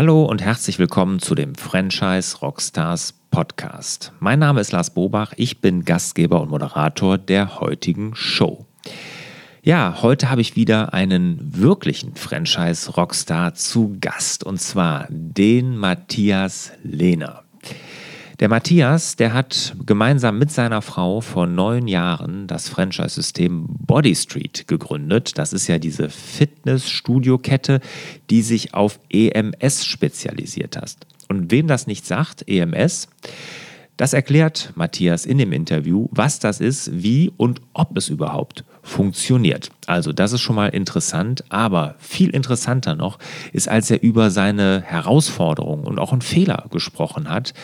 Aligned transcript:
Hallo 0.00 0.24
und 0.24 0.40
herzlich 0.40 0.78
willkommen 0.78 1.18
zu 1.18 1.34
dem 1.34 1.54
Franchise 1.54 2.38
Rockstars 2.38 3.12
Podcast. 3.30 4.14
Mein 4.18 4.38
Name 4.38 4.62
ist 4.62 4.72
Lars 4.72 4.94
Bobach, 4.94 5.34
ich 5.36 5.60
bin 5.60 5.84
Gastgeber 5.84 6.40
und 6.40 6.48
Moderator 6.48 7.18
der 7.18 7.60
heutigen 7.60 8.14
Show. 8.14 8.64
Ja, 9.60 9.98
heute 10.00 10.30
habe 10.30 10.40
ich 10.40 10.56
wieder 10.56 10.94
einen 10.94 11.38
wirklichen 11.54 12.14
Franchise 12.14 12.92
Rockstar 12.92 13.52
zu 13.52 13.98
Gast 14.00 14.42
und 14.42 14.58
zwar 14.58 15.06
den 15.10 15.76
Matthias 15.76 16.72
Lehner. 16.82 17.42
Der 18.40 18.48
Matthias, 18.48 19.16
der 19.16 19.34
hat 19.34 19.76
gemeinsam 19.84 20.38
mit 20.38 20.50
seiner 20.50 20.80
Frau 20.80 21.20
vor 21.20 21.46
neun 21.46 21.86
Jahren 21.86 22.46
das 22.46 22.70
Franchise-System 22.70 23.66
Body 23.68 24.16
Street 24.16 24.66
gegründet. 24.66 25.36
Das 25.36 25.52
ist 25.52 25.66
ja 25.66 25.78
diese 25.78 26.08
Fitness-Studio-Kette, 26.08 27.80
die 28.30 28.40
sich 28.40 28.72
auf 28.72 28.98
EMS 29.10 29.84
spezialisiert 29.84 30.78
hat. 30.78 30.96
Und 31.28 31.50
wem 31.50 31.66
das 31.66 31.86
nicht 31.86 32.06
sagt, 32.06 32.48
EMS, 32.48 33.08
das 33.98 34.14
erklärt 34.14 34.72
Matthias 34.74 35.26
in 35.26 35.36
dem 35.36 35.52
Interview, 35.52 36.08
was 36.10 36.38
das 36.38 36.60
ist, 36.60 37.02
wie 37.02 37.30
und 37.36 37.60
ob 37.74 37.94
es 37.98 38.08
überhaupt 38.08 38.64
funktioniert. 38.90 39.70
Also 39.86 40.12
das 40.12 40.32
ist 40.32 40.40
schon 40.40 40.56
mal 40.56 40.68
interessant, 40.68 41.44
aber 41.48 41.94
viel 41.98 42.30
interessanter 42.30 42.96
noch 42.96 43.18
ist, 43.52 43.68
als 43.68 43.90
er 43.90 44.02
über 44.02 44.30
seine 44.30 44.82
Herausforderungen 44.82 45.84
und 45.84 46.00
auch 46.00 46.12
einen 46.12 46.22
Fehler 46.22 46.66
gesprochen 46.70 47.28
hat, 47.28 47.54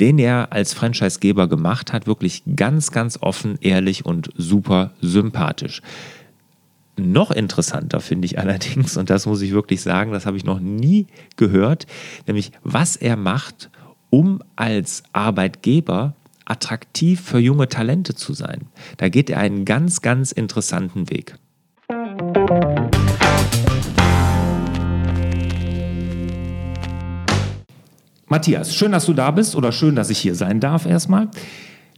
den 0.00 0.18
er 0.18 0.52
als 0.52 0.74
Franchisegeber 0.74 1.46
gemacht 1.46 1.92
hat, 1.92 2.08
wirklich 2.08 2.42
ganz, 2.56 2.90
ganz 2.90 3.18
offen, 3.20 3.58
ehrlich 3.60 4.04
und 4.04 4.30
super 4.36 4.90
sympathisch. 5.00 5.82
Noch 6.96 7.30
interessanter 7.30 8.00
finde 8.00 8.26
ich 8.26 8.38
allerdings, 8.40 8.96
und 8.96 9.08
das 9.08 9.24
muss 9.24 9.40
ich 9.40 9.52
wirklich 9.52 9.82
sagen, 9.82 10.10
das 10.10 10.26
habe 10.26 10.36
ich 10.36 10.44
noch 10.44 10.58
nie 10.58 11.06
gehört, 11.36 11.86
nämlich 12.26 12.50
was 12.64 12.96
er 12.96 13.16
macht, 13.16 13.70
um 14.10 14.42
als 14.56 15.04
Arbeitgeber 15.12 16.14
attraktiv 16.44 17.20
für 17.20 17.38
junge 17.38 17.68
Talente 17.68 18.14
zu 18.14 18.32
sein. 18.32 18.68
Da 18.96 19.08
geht 19.08 19.30
er 19.30 19.38
einen 19.38 19.64
ganz, 19.64 20.02
ganz 20.02 20.32
interessanten 20.32 21.10
Weg. 21.10 21.36
Matthias, 28.26 28.74
schön, 28.74 28.92
dass 28.92 29.04
du 29.04 29.12
da 29.12 29.30
bist 29.30 29.54
oder 29.56 29.72
schön, 29.72 29.94
dass 29.94 30.08
ich 30.08 30.18
hier 30.18 30.34
sein 30.34 30.58
darf 30.58 30.86
erstmal. 30.86 31.28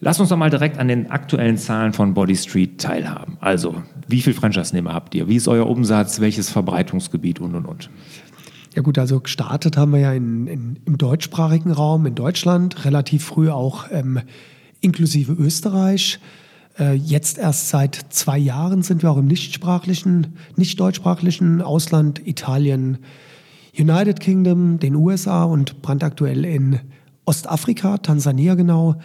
Lass 0.01 0.19
uns 0.19 0.31
doch 0.31 0.37
mal 0.37 0.51
direkt 0.51 0.79
an 0.79 0.89
den 0.89 1.11
aktuellen 1.11 1.57
Zahlen 1.57 1.93
von 1.93 2.13
Body 2.13 2.35
Street 2.35 2.81
teilhaben. 2.81 3.39
Also, 3.41 3.83
wie 4.09 4.21
viele 4.21 4.35
Franchise-Nehmer 4.35 4.93
habt 4.93 5.15
ihr? 5.15 5.29
Wie 5.29 5.37
ist 5.37 5.47
euer 5.47 5.67
Umsatz? 5.67 6.21
Welches 6.21 6.51
Verbreitungsgebiet 6.51 7.39
und 7.39 7.55
und 7.55 7.67
und? 7.67 7.89
Ja 8.75 8.83
gut, 8.83 8.99
also 8.99 9.21
gestartet 9.21 9.77
haben 9.77 9.93
wir 9.93 10.01
ja 10.01 10.13
in, 10.13 10.49
in, 10.49 10.81
im 10.85 10.99
deutschsprachigen 10.99 11.71
Raum 11.71 12.07
in 12.07 12.17
Deutschland, 12.17 12.85
relativ 12.85 13.25
früh 13.25 13.49
auch 13.49 13.87
ähm, 13.93 14.21
inklusive 14.81 15.33
Österreich. 15.33 16.19
Äh, 16.77 16.95
jetzt 16.95 17.39
erst 17.39 17.69
seit 17.69 17.95
zwei 18.09 18.37
Jahren 18.37 18.83
sind 18.83 19.05
wir 19.05 19.13
auch 19.13 19.17
im 19.17 19.29
nichtsprachlichen, 19.29 20.35
nicht 20.57 20.81
deutschsprachlichen 20.81 21.63
Ausland, 21.63 22.27
Italien, 22.27 22.99
United 23.79 24.19
Kingdom, 24.19 24.81
den 24.81 24.97
USA 24.97 25.45
und 25.45 25.81
brandaktuell 25.81 26.45
in 26.45 26.81
Ostafrika, 27.27 27.99
Tansania 27.99 28.57
genau. 28.57 28.97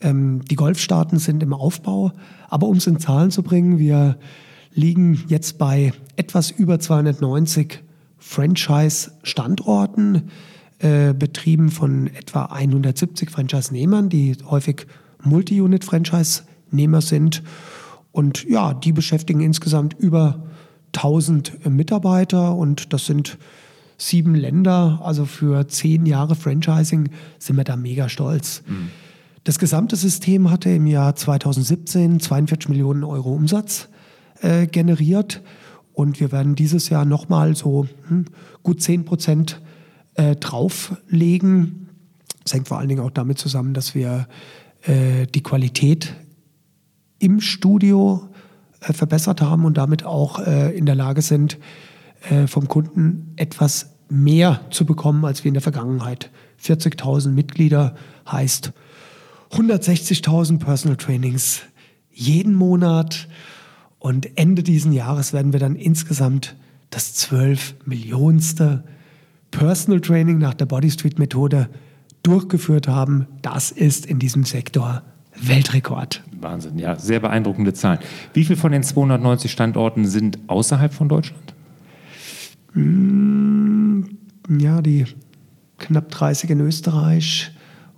Ähm, 0.00 0.40
die 0.50 0.56
Golfstaaten 0.56 1.18
sind 1.18 1.42
im 1.42 1.52
Aufbau. 1.52 2.12
Aber 2.48 2.68
um 2.68 2.78
es 2.78 2.86
in 2.86 2.98
Zahlen 2.98 3.30
zu 3.30 3.42
bringen, 3.42 3.78
wir 3.78 4.16
liegen 4.72 5.24
jetzt 5.28 5.58
bei 5.58 5.92
etwas 6.16 6.50
über 6.50 6.80
290 6.80 7.80
Franchise-Standorten, 8.30 10.30
äh, 10.78 11.12
betrieben 11.12 11.68
von 11.68 12.06
etwa 12.06 12.44
170 12.44 13.28
Franchise-Nehmern, 13.28 14.08
die 14.08 14.36
häufig 14.48 14.86
Multi-Unit-Franchise-Nehmer 15.24 17.00
sind. 17.00 17.42
Und 18.12 18.48
ja, 18.48 18.72
die 18.72 18.92
beschäftigen 18.92 19.40
insgesamt 19.40 19.96
über 19.98 20.44
1000 20.94 21.68
Mitarbeiter 21.68 22.54
und 22.54 22.92
das 22.92 23.06
sind 23.06 23.36
sieben 23.98 24.36
Länder. 24.36 25.00
Also 25.02 25.24
für 25.24 25.66
zehn 25.66 26.06
Jahre 26.06 26.36
Franchising 26.36 27.08
sind 27.40 27.56
wir 27.56 27.64
da 27.64 27.74
mega 27.74 28.08
stolz. 28.08 28.62
Mhm. 28.68 28.90
Das 29.42 29.58
gesamte 29.58 29.96
System 29.96 30.52
hatte 30.52 30.70
im 30.70 30.86
Jahr 30.86 31.16
2017 31.16 32.20
42 32.20 32.68
Millionen 32.68 33.02
Euro 33.02 33.32
Umsatz 33.32 33.88
äh, 34.40 34.68
generiert 34.68 35.42
und 35.92 36.20
wir 36.20 36.32
werden 36.32 36.54
dieses 36.54 36.88
Jahr 36.88 37.04
nochmal 37.04 37.56
so 37.56 37.86
hm, 38.08 38.26
gut 38.62 38.82
10 38.82 39.04
Prozent 39.04 39.60
äh, 40.14 40.36
drauflegen. 40.36 41.88
Das 42.44 42.54
hängt 42.54 42.68
vor 42.68 42.78
allen 42.78 42.88
Dingen 42.88 43.02
auch 43.02 43.10
damit 43.10 43.38
zusammen, 43.38 43.74
dass 43.74 43.94
wir 43.94 44.28
äh, 44.82 45.26
die 45.26 45.42
Qualität 45.42 46.14
im 47.18 47.40
Studio 47.40 48.28
äh, 48.80 48.92
verbessert 48.92 49.40
haben 49.42 49.64
und 49.64 49.76
damit 49.76 50.04
auch 50.04 50.38
äh, 50.38 50.76
in 50.76 50.86
der 50.86 50.94
Lage 50.94 51.22
sind, 51.22 51.58
äh, 52.28 52.46
vom 52.46 52.68
Kunden 52.68 53.32
etwas 53.36 53.90
mehr 54.08 54.60
zu 54.70 54.84
bekommen 54.84 55.24
als 55.24 55.44
wir 55.44 55.48
in 55.48 55.54
der 55.54 55.62
Vergangenheit. 55.62 56.30
40.000 56.62 57.30
Mitglieder 57.30 57.94
heißt 58.30 58.72
160.000 59.52 60.58
Personal 60.58 60.96
Trainings 60.96 61.62
jeden 62.12 62.54
Monat 62.54 63.28
und 64.00 64.36
Ende 64.36 64.62
diesen 64.62 64.92
Jahres 64.92 65.32
werden 65.32 65.52
wir 65.52 65.60
dann 65.60 65.76
insgesamt 65.76 66.56
das 66.88 67.14
12 67.14 67.76
Millionste 67.84 68.82
Personal 69.50 70.00
Training 70.00 70.38
nach 70.38 70.54
der 70.54 70.66
Body 70.66 70.90
Street 70.90 71.18
Methode 71.18 71.68
durchgeführt 72.22 72.88
haben. 72.88 73.26
Das 73.42 73.70
ist 73.70 74.06
in 74.06 74.18
diesem 74.18 74.44
Sektor 74.44 75.02
Weltrekord. 75.40 76.22
Wahnsinn, 76.40 76.78
ja, 76.78 76.98
sehr 76.98 77.20
beeindruckende 77.20 77.74
Zahlen. 77.74 77.98
Wie 78.32 78.44
viele 78.44 78.56
von 78.56 78.72
den 78.72 78.82
290 78.82 79.52
Standorten 79.52 80.06
sind 80.06 80.38
außerhalb 80.46 80.92
von 80.92 81.08
Deutschland? 81.08 81.54
Mm, 82.72 84.02
ja, 84.58 84.80
die 84.80 85.04
knapp 85.78 86.10
30 86.10 86.50
in 86.50 86.60
Österreich 86.60 87.52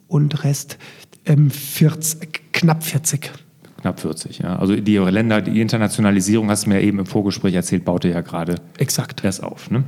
und 0.09 0.43
Rest 0.43 0.79
ähm, 1.27 1.51
40, 1.51 2.53
knapp 2.53 2.83
40. 2.83 3.31
Knapp 3.83 4.01
40, 4.01 4.39
ja. 4.39 4.57
Also 4.57 4.77
die 4.77 4.97
Länder, 4.97 5.43
die 5.43 5.61
Internationalisierung, 5.61 6.49
hast 6.49 6.67
du 6.67 6.71
mir 6.71 6.81
eben 6.81 7.01
im 7.01 7.07
Vorgespräch 7.07 7.55
erzählt, 7.55 7.85
baute 7.85 8.09
ja 8.09 8.21
gerade 8.21 8.57
Exakt. 8.79 9.25
erst 9.25 9.43
auf. 9.43 9.71
Ne? 9.71 9.83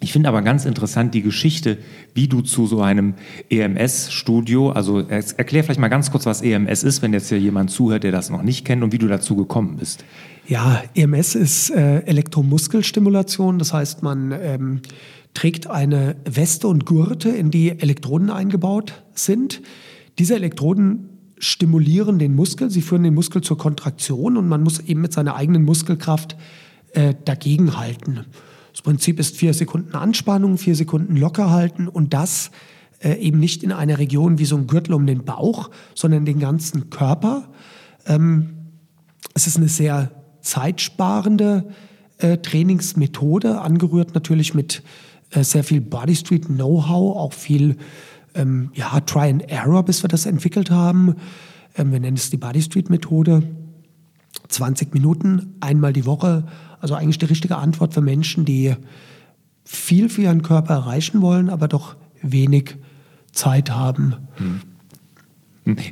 Ich 0.00 0.12
finde 0.12 0.28
aber 0.28 0.42
ganz 0.42 0.64
interessant 0.64 1.14
die 1.14 1.22
Geschichte, 1.22 1.78
wie 2.14 2.28
du 2.28 2.42
zu 2.42 2.66
so 2.66 2.80
einem 2.80 3.14
EMS-Studio, 3.50 4.70
also 4.70 5.00
erklär 5.00 5.64
vielleicht 5.64 5.80
mal 5.80 5.88
ganz 5.88 6.12
kurz, 6.12 6.26
was 6.26 6.42
EMS 6.42 6.84
ist, 6.84 7.02
wenn 7.02 7.12
jetzt 7.12 7.28
hier 7.28 7.40
jemand 7.40 7.72
zuhört, 7.72 8.04
der 8.04 8.12
das 8.12 8.30
noch 8.30 8.42
nicht 8.42 8.64
kennt 8.64 8.84
und 8.84 8.92
wie 8.92 8.98
du 8.98 9.08
dazu 9.08 9.34
gekommen 9.34 9.76
bist. 9.78 10.04
Ja, 10.46 10.82
EMS 10.94 11.34
ist 11.34 11.70
äh, 11.70 11.98
Elektromuskelstimulation, 12.02 13.58
das 13.58 13.72
heißt, 13.72 14.04
man 14.04 14.32
ähm, 14.40 14.80
trägt 15.34 15.66
eine 15.66 16.14
Weste 16.24 16.68
und 16.68 16.86
Gurte, 16.86 17.30
in 17.30 17.50
die 17.50 17.70
Elektroden 17.70 18.30
eingebaut 18.30 19.02
sind. 19.14 19.60
Diese 20.20 20.36
Elektroden 20.36 21.07
stimulieren 21.38 22.18
den 22.18 22.34
Muskel, 22.34 22.70
sie 22.70 22.82
führen 22.82 23.02
den 23.02 23.14
Muskel 23.14 23.42
zur 23.42 23.58
Kontraktion 23.58 24.36
und 24.36 24.48
man 24.48 24.62
muss 24.62 24.80
eben 24.80 25.00
mit 25.00 25.12
seiner 25.12 25.36
eigenen 25.36 25.64
Muskelkraft 25.64 26.36
äh, 26.92 27.14
dagegenhalten. 27.24 28.24
Das 28.72 28.82
Prinzip 28.82 29.18
ist 29.18 29.36
vier 29.36 29.54
Sekunden 29.54 29.94
Anspannung, 29.94 30.58
vier 30.58 30.76
Sekunden 30.76 31.16
locker 31.16 31.50
halten 31.50 31.88
und 31.88 32.14
das 32.14 32.50
äh, 33.00 33.14
eben 33.14 33.38
nicht 33.38 33.62
in 33.62 33.72
einer 33.72 33.98
Region 33.98 34.38
wie 34.38 34.44
so 34.44 34.56
ein 34.56 34.66
Gürtel 34.66 34.94
um 34.94 35.06
den 35.06 35.24
Bauch, 35.24 35.70
sondern 35.94 36.24
den 36.24 36.38
ganzen 36.38 36.90
Körper. 36.90 37.48
Ähm, 38.06 38.50
es 39.34 39.46
ist 39.46 39.56
eine 39.56 39.68
sehr 39.68 40.10
zeitsparende 40.40 41.68
äh, 42.18 42.38
Trainingsmethode, 42.38 43.60
angerührt 43.60 44.14
natürlich 44.14 44.54
mit 44.54 44.82
äh, 45.30 45.44
sehr 45.44 45.64
viel 45.64 45.80
Body 45.80 46.16
Street 46.16 46.46
Know-how, 46.46 47.16
auch 47.16 47.32
viel 47.32 47.76
ähm, 48.38 48.70
ja, 48.74 49.00
Try 49.00 49.30
and 49.30 49.50
Error, 49.50 49.82
bis 49.84 50.02
wir 50.02 50.08
das 50.08 50.26
entwickelt 50.26 50.70
haben. 50.70 51.16
Ähm, 51.76 51.92
wir 51.92 52.00
nennen 52.00 52.16
es 52.16 52.30
die 52.30 52.36
Body 52.36 52.62
Street 52.62 52.90
Methode. 52.90 53.42
20 54.48 54.94
Minuten, 54.94 55.54
einmal 55.60 55.92
die 55.92 56.06
Woche. 56.06 56.44
Also 56.80 56.94
eigentlich 56.94 57.18
die 57.18 57.26
richtige 57.26 57.56
Antwort 57.56 57.94
für 57.94 58.00
Menschen, 58.00 58.44
die 58.44 58.74
viel 59.64 60.08
für 60.08 60.22
ihren 60.22 60.42
Körper 60.42 60.74
erreichen 60.74 61.20
wollen, 61.20 61.50
aber 61.50 61.68
doch 61.68 61.96
wenig 62.22 62.76
Zeit 63.32 63.70
haben. 63.70 64.14
Mhm. 64.38 64.60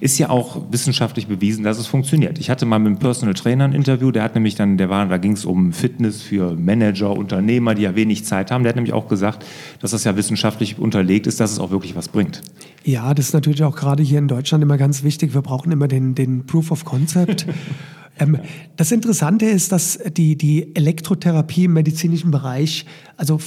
Ist 0.01 0.19
ja 0.19 0.31
auch 0.31 0.63
wissenschaftlich 0.71 1.27
bewiesen, 1.27 1.65
dass 1.65 1.79
es 1.79 1.87
funktioniert. 1.87 2.39
Ich 2.39 2.51
hatte 2.51 2.67
mal 2.67 2.79
mit 2.79 2.89
einem 2.89 2.99
Personal 2.99 3.35
Trainer 3.35 3.65
ein 3.65 3.73
Interview, 3.73 4.11
der 4.11 4.23
hat 4.23 4.35
nämlich 4.35 4.55
dann, 4.55 4.79
der 4.79 4.89
war, 4.89 5.07
da 5.07 5.19
ging 5.19 5.33
es 5.33 5.45
um 5.45 5.73
Fitness 5.73 6.23
für 6.23 6.55
Manager, 6.55 7.11
Unternehmer, 7.17 7.75
die 7.75 7.83
ja 7.83 7.95
wenig 7.95 8.25
Zeit 8.25 8.51
haben. 8.51 8.63
Der 8.63 8.71
hat 8.71 8.77
nämlich 8.77 8.95
auch 8.95 9.09
gesagt, 9.09 9.45
dass 9.81 9.91
das 9.91 10.05
ja 10.05 10.17
wissenschaftlich 10.17 10.79
unterlegt 10.79 11.27
ist, 11.27 11.41
dass 11.41 11.53
es 11.53 11.59
auch 11.59 11.71
wirklich 11.71 11.97
was 11.97 12.09
bringt. 12.09 12.43
Ja, 12.85 13.15
das 13.15 13.29
ist 13.29 13.35
natürlich 13.35 13.65
auch 13.65 13.77
gerade 13.77 14.03
hier 14.03 14.19
in 14.19 14.29
Deutschland 14.29 14.63
immer 14.63 14.79
ganz 14.79 15.03
wichtig. 15.03 15.35
Wir 15.35 15.43
brauchen 15.43 15.73
immer 15.73 15.89
den, 15.89 16.15
den 16.15 16.47
Proof 16.47 16.71
of 16.71 16.85
Concept. 16.85 17.47
ähm, 18.19 18.39
das 18.77 18.93
Interessante 18.93 19.47
ist, 19.47 19.73
dass 19.73 19.99
die, 20.17 20.37
die 20.37 20.75
Elektrotherapie 20.75 21.65
im 21.65 21.73
medizinischen 21.73 22.31
Bereich, 22.31 22.87
also 23.17 23.41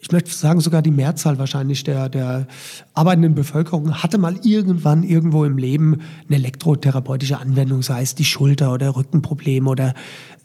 ich 0.00 0.12
möchte 0.12 0.30
sagen, 0.30 0.60
sogar 0.60 0.80
die 0.80 0.90
Mehrzahl 0.90 1.38
wahrscheinlich 1.38 1.82
der, 1.82 2.08
der 2.08 2.46
arbeitenden 2.94 3.34
Bevölkerung 3.34 4.02
hatte 4.02 4.18
mal 4.18 4.36
irgendwann 4.44 5.02
irgendwo 5.02 5.44
im 5.44 5.58
Leben 5.58 6.00
eine 6.28 6.36
elektrotherapeutische 6.36 7.38
Anwendung, 7.38 7.82
sei 7.82 8.02
es 8.02 8.14
die 8.14 8.24
Schulter 8.24 8.72
oder 8.72 8.94
Rückenprobleme 8.94 9.68
oder 9.68 9.94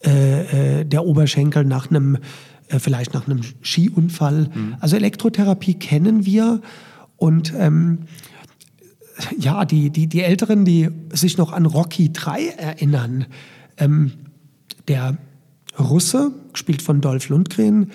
äh, 0.04 0.80
äh, 0.80 0.86
der 0.86 1.06
Oberschenkel 1.06 1.66
nach 1.66 1.90
einem, 1.90 2.18
äh, 2.68 2.80
vielleicht 2.80 3.14
nach 3.14 3.28
einem 3.28 3.42
Skiunfall. 3.62 4.50
Mhm. 4.54 4.76
Also 4.80 4.96
Elektrotherapie 4.96 5.76
kennen 5.76 6.26
wir 6.26 6.62
und 7.18 7.54
ähm, 7.56 8.00
ja, 9.38 9.66
die, 9.66 9.92
die, 9.92 10.08
die 10.08 10.22
Älteren, 10.22 10.66
die 10.66 10.90
sich 11.12 11.38
noch 11.38 11.52
an 11.52 11.68
Rocky 11.68 12.12
3 12.12 12.48
erinnern, 12.48 13.28
ähm, 13.78 14.14
der 14.88 15.18
Russe, 15.80 16.32
gespielt 16.52 16.82
von 16.82 17.02
Dolph 17.02 17.30
Lundgren, 17.30 17.92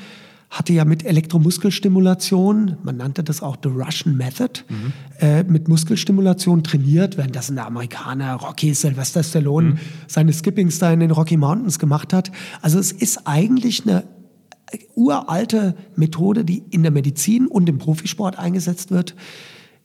hatte 0.50 0.72
ja 0.72 0.84
mit 0.84 1.04
Elektromuskelstimulation, 1.04 2.78
man 2.82 2.96
nannte 2.96 3.22
das 3.22 3.42
auch 3.42 3.56
The 3.62 3.68
Russian 3.68 4.16
Method, 4.16 4.62
mhm. 4.68 4.92
äh, 5.20 5.42
mit 5.44 5.68
Muskelstimulation 5.68 6.64
trainiert, 6.64 7.18
während 7.18 7.36
das 7.36 7.50
ein 7.50 7.58
Amerikaner, 7.58 8.34
Rocky 8.34 8.72
Sylvester 8.72 9.22
Stallone, 9.22 9.70
mhm. 9.70 9.78
seine 10.06 10.32
Skippings 10.32 10.78
da 10.78 10.90
in 10.90 11.00
den 11.00 11.10
Rocky 11.10 11.36
Mountains 11.36 11.78
gemacht 11.78 12.12
hat. 12.14 12.32
Also 12.62 12.78
es 12.78 12.92
ist 12.92 13.26
eigentlich 13.26 13.86
eine 13.86 14.04
uralte 14.94 15.74
Methode, 15.96 16.44
die 16.44 16.62
in 16.70 16.82
der 16.82 16.92
Medizin 16.92 17.46
und 17.46 17.68
im 17.68 17.78
Profisport 17.78 18.38
eingesetzt 18.38 18.90
wird. 18.90 19.14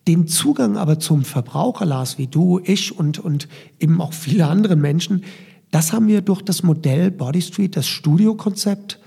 Den 0.07 0.27
Zugang 0.27 0.77
aber 0.77 0.99
zum 0.99 1.23
Verbraucher, 1.23 1.85
Lars, 1.85 2.17
wie 2.17 2.27
du, 2.27 2.59
ich 2.63 2.97
und, 2.97 3.19
und 3.19 3.47
eben 3.79 4.01
auch 4.01 4.13
viele 4.13 4.47
andere 4.47 4.75
Menschen, 4.75 5.23
das 5.71 5.91
haben 5.91 6.07
wir 6.07 6.21
durch 6.21 6.41
das 6.41 6.61
Modell 6.61 7.09
Body 7.09 7.41
Street, 7.41 7.75
das 7.75 7.87
Studiokonzept, 7.87 8.99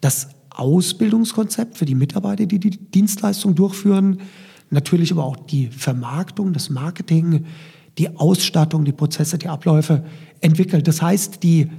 das 0.00 0.28
Ausbildungskonzept 0.54 1.76
für 1.76 1.84
die 1.84 1.94
Mitarbeiter, 1.94 2.46
die 2.46 2.58
die 2.58 2.70
Dienstleistung 2.70 3.54
durchführen, 3.54 4.20
natürlich 4.70 5.12
aber 5.12 5.24
auch 5.24 5.36
die 5.36 5.68
Vermarktung, 5.68 6.52
das 6.52 6.70
Marketing, 6.70 7.44
die 7.98 8.16
Ausstattung, 8.16 8.84
die 8.84 8.92
Prozesse, 8.92 9.38
die 9.38 9.48
Abläufe 9.48 10.04
entwickelt. 10.40 10.88
Das 10.88 11.02
heißt, 11.02 11.42
die 11.42 11.70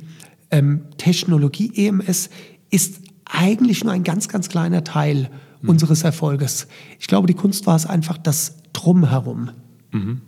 ähm, 0.51 0.83
Technologie 0.97 1.71
EMS 1.75 2.29
ist 2.69 3.01
eigentlich 3.25 3.83
nur 3.83 3.93
ein 3.93 4.03
ganz, 4.03 4.27
ganz 4.27 4.49
kleiner 4.49 4.83
Teil 4.83 5.29
mhm. 5.61 5.69
unseres 5.69 6.03
Erfolges. 6.03 6.67
Ich 6.99 7.07
glaube, 7.07 7.27
die 7.27 7.33
Kunst 7.33 7.65
war 7.67 7.75
es 7.75 7.85
einfach 7.85 8.17
das 8.17 8.57
Drumherum. 8.73 9.51
Mhm. 9.91 10.21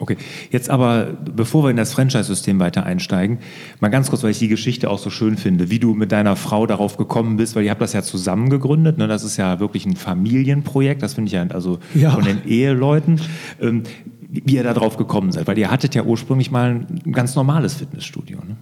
Okay, 0.00 0.16
jetzt 0.50 0.70
aber, 0.70 1.16
bevor 1.36 1.64
wir 1.64 1.70
in 1.70 1.76
das 1.76 1.92
Franchise-System 1.92 2.58
weiter 2.58 2.84
einsteigen, 2.84 3.38
mal 3.78 3.90
ganz 3.90 4.10
kurz, 4.10 4.24
weil 4.24 4.32
ich 4.32 4.40
die 4.40 4.48
Geschichte 4.48 4.90
auch 4.90 4.98
so 4.98 5.08
schön 5.08 5.36
finde, 5.36 5.70
wie 5.70 5.78
du 5.78 5.94
mit 5.94 6.10
deiner 6.10 6.34
Frau 6.34 6.66
darauf 6.66 6.96
gekommen 6.96 7.36
bist, 7.36 7.54
weil 7.54 7.64
ihr 7.64 7.70
habt 7.70 7.80
das 7.80 7.92
ja 7.92 8.02
zusammen 8.02 8.50
gegründet, 8.50 8.98
ne? 8.98 9.06
das 9.06 9.22
ist 9.22 9.36
ja 9.36 9.60
wirklich 9.60 9.86
ein 9.86 9.94
Familienprojekt, 9.94 11.00
das 11.00 11.14
finde 11.14 11.28
ich 11.28 11.34
ja, 11.34 11.46
also 11.46 11.78
ja. 11.94 12.10
von 12.10 12.24
den 12.24 12.44
Eheleuten, 12.44 13.20
ähm, 13.60 13.84
wie 14.28 14.56
ihr 14.56 14.64
da 14.64 14.74
drauf 14.74 14.96
gekommen 14.96 15.30
seid, 15.30 15.46
weil 15.46 15.56
ihr 15.58 15.70
hattet 15.70 15.94
ja 15.94 16.02
ursprünglich 16.02 16.50
mal 16.50 16.84
ein 17.04 17.12
ganz 17.12 17.36
normales 17.36 17.74
Fitnessstudio. 17.74 18.38
Ne? 18.38 18.56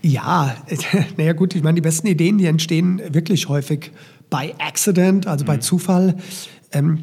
Ja, 0.00 0.56
naja 1.18 1.34
gut, 1.34 1.54
ich 1.54 1.62
meine, 1.62 1.74
die 1.74 1.82
besten 1.82 2.06
Ideen, 2.06 2.38
die 2.38 2.46
entstehen 2.46 3.02
wirklich 3.10 3.50
häufig 3.50 3.92
bei 4.30 4.54
Accident, 4.58 5.26
also 5.26 5.44
bei 5.44 5.56
mhm. 5.56 5.60
Zufall. 5.60 6.16
Ähm, 6.72 7.00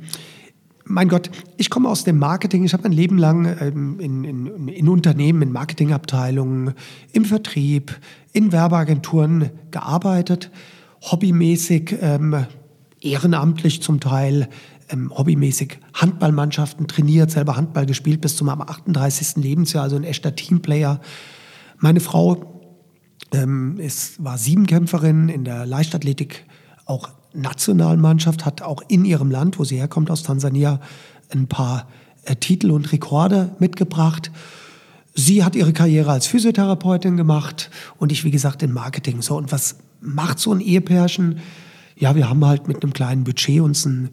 mein 0.89 1.07
Gott, 1.07 1.30
ich 1.57 1.69
komme 1.69 1.88
aus 1.88 2.03
dem 2.03 2.18
Marketing. 2.18 2.65
Ich 2.65 2.74
habe 2.74 2.83
mein 2.83 2.91
Leben 2.91 3.18
lang 3.18 3.45
ähm, 3.62 4.00
in, 4.00 4.24
in, 4.24 4.68
in, 4.68 4.89
Unternehmen, 4.89 5.44
in 5.44 5.51
Marketingabteilungen, 5.51 6.74
im 7.13 7.25
Vertrieb, 7.25 7.97
in 8.33 8.51
Werbeagenturen 8.51 9.51
gearbeitet, 9.69 10.50
hobbymäßig, 11.01 11.95
ähm, 12.01 12.45
ehrenamtlich 13.01 13.83
zum 13.83 14.00
Teil, 14.00 14.50
ähm, 14.89 15.13
hobbymäßig 15.15 15.77
Handballmannschaften 15.94 16.88
trainiert, 16.88 17.30
selber 17.30 17.56
Handball 17.56 17.86
gespielt 17.86 18.19
bis 18.19 18.36
zum 18.36 18.50
38. 18.50 19.44
Lebensjahr, 19.44 19.83
also 19.83 19.95
ein 19.95 20.03
echter 20.03 20.36
Teamplayer. 20.36 21.00
Meine 21.77 22.00
Frau 22.00 22.65
ähm, 23.31 23.77
ist, 23.80 24.24
war 24.24 24.39
Siebenkämpferin 24.39 25.30
in 25.30 25.44
der 25.44 25.68
Leichtathletik, 25.68 26.45
auch 26.86 27.09
Nationalmannschaft 27.33 28.45
hat 28.45 28.61
auch 28.61 28.81
in 28.87 29.05
ihrem 29.05 29.31
Land, 29.31 29.59
wo 29.59 29.63
sie 29.63 29.77
herkommt, 29.77 30.09
aus 30.09 30.23
Tansania, 30.23 30.79
ein 31.29 31.47
paar 31.47 31.87
äh, 32.25 32.35
Titel 32.35 32.71
und 32.71 32.91
Rekorde 32.91 33.55
mitgebracht. 33.59 34.31
Sie 35.13 35.43
hat 35.43 35.55
ihre 35.55 35.73
Karriere 35.73 36.11
als 36.11 36.27
Physiotherapeutin 36.27 37.17
gemacht 37.17 37.69
und 37.97 38.11
ich, 38.11 38.23
wie 38.23 38.31
gesagt, 38.31 38.63
in 38.63 38.71
Marketing. 38.71 39.21
So, 39.21 39.37
und 39.37 39.51
was 39.51 39.77
macht 40.01 40.39
so 40.39 40.53
ein 40.53 40.61
Ehepärchen? 40.61 41.39
Ja, 41.95 42.15
wir 42.15 42.29
haben 42.29 42.45
halt 42.45 42.67
mit 42.67 42.81
einem 42.81 42.93
kleinen 42.93 43.23
Budget 43.23 43.61
uns 43.61 43.85
ein 43.85 44.09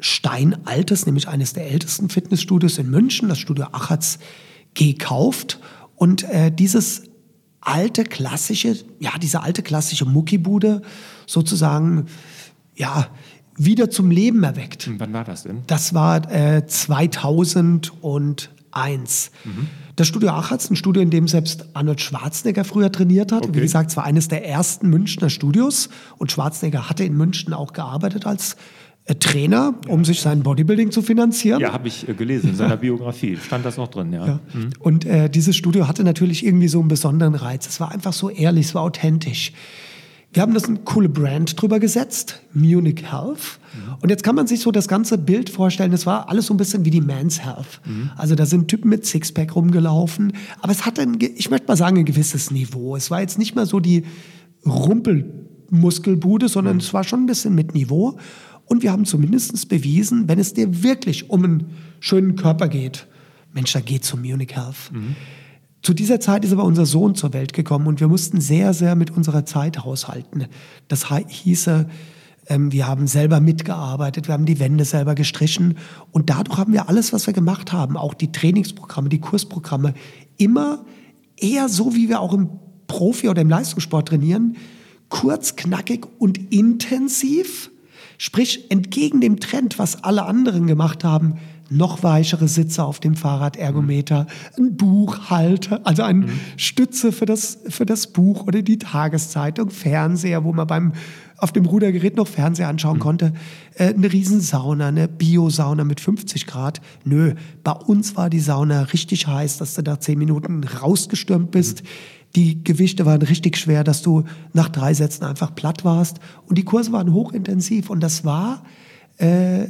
steinaltes, 0.00 1.06
nämlich 1.06 1.28
eines 1.28 1.52
der 1.52 1.70
ältesten 1.70 2.08
Fitnessstudios 2.08 2.78
in 2.78 2.90
München, 2.90 3.28
das 3.28 3.38
Studio 3.38 3.66
Achatz, 3.72 4.18
gekauft. 4.74 5.58
Und 5.96 6.24
äh, 6.24 6.52
dieses 6.52 7.02
alte 7.60 8.04
klassische, 8.04 8.76
ja, 9.00 9.12
diese 9.20 9.42
alte 9.42 9.62
klassische 9.62 10.04
Muckibude 10.04 10.82
sozusagen 11.26 12.06
ja, 12.78 13.08
wieder 13.56 13.90
zum 13.90 14.10
Leben 14.10 14.42
erweckt. 14.44 14.88
Und 14.88 14.98
wann 15.00 15.12
war 15.12 15.24
das 15.24 15.42
denn? 15.42 15.62
Das 15.66 15.92
war 15.92 16.32
äh, 16.32 16.64
2001. 16.66 17.90
Mhm. 19.44 19.66
Das 19.96 20.06
Studio 20.06 20.30
Achatz, 20.30 20.70
ein 20.70 20.76
Studio, 20.76 21.02
in 21.02 21.10
dem 21.10 21.26
selbst 21.26 21.66
Arnold 21.74 22.00
Schwarzenegger 22.00 22.64
früher 22.64 22.92
trainiert 22.92 23.32
hat. 23.32 23.42
Okay. 23.42 23.56
Wie 23.56 23.60
gesagt, 23.60 23.90
es 23.90 23.96
war 23.96 24.04
eines 24.04 24.28
der 24.28 24.46
ersten 24.46 24.88
Münchner 24.88 25.28
Studios 25.28 25.88
und 26.18 26.30
Schwarzenegger 26.30 26.88
hatte 26.88 27.02
in 27.02 27.16
München 27.16 27.52
auch 27.52 27.72
gearbeitet 27.72 28.24
als 28.24 28.56
äh, 29.06 29.16
Trainer, 29.16 29.74
um 29.88 30.04
sich 30.04 30.20
sein 30.20 30.44
Bodybuilding 30.44 30.92
zu 30.92 31.02
finanzieren. 31.02 31.60
Ja, 31.60 31.72
habe 31.72 31.88
ich 31.88 32.08
äh, 32.08 32.14
gelesen 32.14 32.50
in 32.50 32.54
seiner 32.56 32.76
Biografie. 32.80 33.36
Stand 33.44 33.66
das 33.66 33.76
noch 33.76 33.88
drin, 33.88 34.12
ja. 34.12 34.24
ja. 34.24 34.40
Mhm. 34.52 34.70
Und 34.78 35.04
äh, 35.04 35.28
dieses 35.28 35.56
Studio 35.56 35.88
hatte 35.88 36.04
natürlich 36.04 36.46
irgendwie 36.46 36.68
so 36.68 36.78
einen 36.78 36.88
besonderen 36.88 37.34
Reiz. 37.34 37.66
Es 37.66 37.80
war 37.80 37.90
einfach 37.90 38.12
so 38.12 38.30
ehrlich, 38.30 38.66
es 38.66 38.74
war 38.76 38.82
authentisch. 38.82 39.52
Wir 40.32 40.42
haben 40.42 40.52
das 40.52 40.64
eine 40.64 40.78
coole 40.80 41.08
Brand 41.08 41.60
drüber 41.60 41.80
gesetzt, 41.80 42.40
Munich 42.52 43.10
Health. 43.10 43.58
Mhm. 43.72 43.94
Und 44.02 44.10
jetzt 44.10 44.22
kann 44.22 44.34
man 44.34 44.46
sich 44.46 44.60
so 44.60 44.70
das 44.70 44.86
ganze 44.86 45.16
Bild 45.16 45.48
vorstellen, 45.48 45.90
das 45.90 46.04
war 46.04 46.28
alles 46.28 46.46
so 46.46 46.54
ein 46.54 46.58
bisschen 46.58 46.84
wie 46.84 46.90
die 46.90 47.00
Men's 47.00 47.40
Health. 47.40 47.80
Mhm. 47.86 48.10
Also 48.16 48.34
da 48.34 48.44
sind 48.44 48.68
Typen 48.68 48.90
mit 48.90 49.06
Sixpack 49.06 49.56
rumgelaufen, 49.56 50.34
aber 50.60 50.72
es 50.72 50.84
hatte, 50.84 51.00
ein, 51.02 51.16
ich 51.20 51.50
möchte 51.50 51.66
mal 51.66 51.76
sagen, 51.76 51.98
ein 51.98 52.04
gewisses 52.04 52.50
Niveau. 52.50 52.94
Es 52.94 53.10
war 53.10 53.22
jetzt 53.22 53.38
nicht 53.38 53.54
mehr 53.54 53.64
so 53.64 53.80
die 53.80 54.04
Rumpelmuskelbude, 54.66 56.48
sondern 56.48 56.74
mhm. 56.74 56.80
es 56.80 56.92
war 56.92 57.04
schon 57.04 57.22
ein 57.22 57.26
bisschen 57.26 57.54
mit 57.54 57.74
Niveau. 57.74 58.18
Und 58.66 58.82
wir 58.82 58.92
haben 58.92 59.06
zumindest 59.06 59.68
bewiesen, 59.70 60.28
wenn 60.28 60.38
es 60.38 60.52
dir 60.52 60.82
wirklich 60.82 61.30
um 61.30 61.42
einen 61.42 61.70
schönen 62.00 62.36
Körper 62.36 62.68
geht, 62.68 63.06
Mensch, 63.54 63.72
da 63.72 63.80
geht 63.80 64.04
zum 64.04 64.20
Munich 64.20 64.54
Health. 64.54 64.92
Zu 65.82 65.94
dieser 65.94 66.20
Zeit 66.20 66.44
ist 66.44 66.52
aber 66.52 66.64
unser 66.64 66.86
Sohn 66.86 67.14
zur 67.14 67.32
Welt 67.32 67.52
gekommen 67.52 67.86
und 67.86 68.00
wir 68.00 68.08
mussten 68.08 68.40
sehr, 68.40 68.74
sehr 68.74 68.94
mit 68.94 69.10
unserer 69.10 69.44
Zeit 69.44 69.84
haushalten. 69.84 70.46
Das 70.88 71.06
hieße, 71.10 71.86
ähm, 72.48 72.72
wir 72.72 72.86
haben 72.86 73.06
selber 73.06 73.40
mitgearbeitet, 73.40 74.26
wir 74.26 74.34
haben 74.34 74.46
die 74.46 74.58
Wände 74.58 74.84
selber 74.84 75.14
gestrichen 75.14 75.78
und 76.10 76.30
dadurch 76.30 76.58
haben 76.58 76.72
wir 76.72 76.88
alles, 76.88 77.12
was 77.12 77.26
wir 77.26 77.34
gemacht 77.34 77.72
haben, 77.72 77.96
auch 77.96 78.14
die 78.14 78.32
Trainingsprogramme, 78.32 79.08
die 79.08 79.20
Kursprogramme, 79.20 79.94
immer 80.36 80.84
eher 81.36 81.68
so, 81.68 81.94
wie 81.94 82.08
wir 82.08 82.20
auch 82.20 82.32
im 82.32 82.48
Profi- 82.86 83.28
oder 83.28 83.42
im 83.42 83.50
Leistungssport 83.50 84.08
trainieren, 84.08 84.56
kurz, 85.08 85.56
knackig 85.56 86.06
und 86.18 86.52
intensiv. 86.52 87.70
Sprich, 88.16 88.70
entgegen 88.70 89.20
dem 89.20 89.38
Trend, 89.38 89.78
was 89.78 90.02
alle 90.02 90.24
anderen 90.24 90.66
gemacht 90.66 91.04
haben, 91.04 91.38
noch 91.70 92.02
weichere 92.02 92.48
Sitze 92.48 92.84
auf 92.84 93.00
dem 93.00 93.14
Fahrradergometer, 93.14 94.26
ein 94.56 94.76
Buchhalter, 94.76 95.80
also 95.84 96.02
eine 96.02 96.26
mhm. 96.26 96.40
Stütze 96.56 97.12
für 97.12 97.26
das, 97.26 97.58
für 97.68 97.86
das 97.86 98.08
Buch 98.08 98.46
oder 98.46 98.62
die 98.62 98.78
Tageszeitung, 98.78 99.70
Fernseher, 99.70 100.44
wo 100.44 100.52
man 100.52 100.66
beim 100.66 100.92
auf 101.38 101.52
dem 101.52 101.66
Rudergerät 101.66 102.16
noch 102.16 102.26
Fernseher 102.26 102.68
anschauen 102.68 102.96
mhm. 102.96 103.02
konnte, 103.02 103.32
äh, 103.74 103.94
eine 103.94 104.12
Riesensauna, 104.12 104.88
eine 104.88 105.08
Biosauna 105.08 105.84
mit 105.84 106.00
50 106.00 106.46
Grad. 106.46 106.80
Nö, 107.04 107.34
bei 107.62 107.72
uns 107.72 108.16
war 108.16 108.28
die 108.28 108.40
Sauna 108.40 108.82
richtig 108.82 109.26
heiß, 109.26 109.58
dass 109.58 109.74
du 109.74 109.82
da 109.82 110.00
zehn 110.00 110.18
Minuten 110.18 110.64
rausgestürmt 110.64 111.50
bist. 111.52 111.82
Mhm. 111.82 111.88
Die 112.36 112.64
Gewichte 112.64 113.06
waren 113.06 113.22
richtig 113.22 113.56
schwer, 113.56 113.84
dass 113.84 114.02
du 114.02 114.24
nach 114.52 114.68
drei 114.68 114.92
Sätzen 114.94 115.24
einfach 115.24 115.54
platt 115.54 115.84
warst. 115.84 116.18
Und 116.46 116.58
die 116.58 116.64
Kurse 116.64 116.92
waren 116.92 117.12
hochintensiv. 117.12 117.88
Und 117.88 118.00
das 118.00 118.24
war 118.24 118.64
äh, 119.16 119.68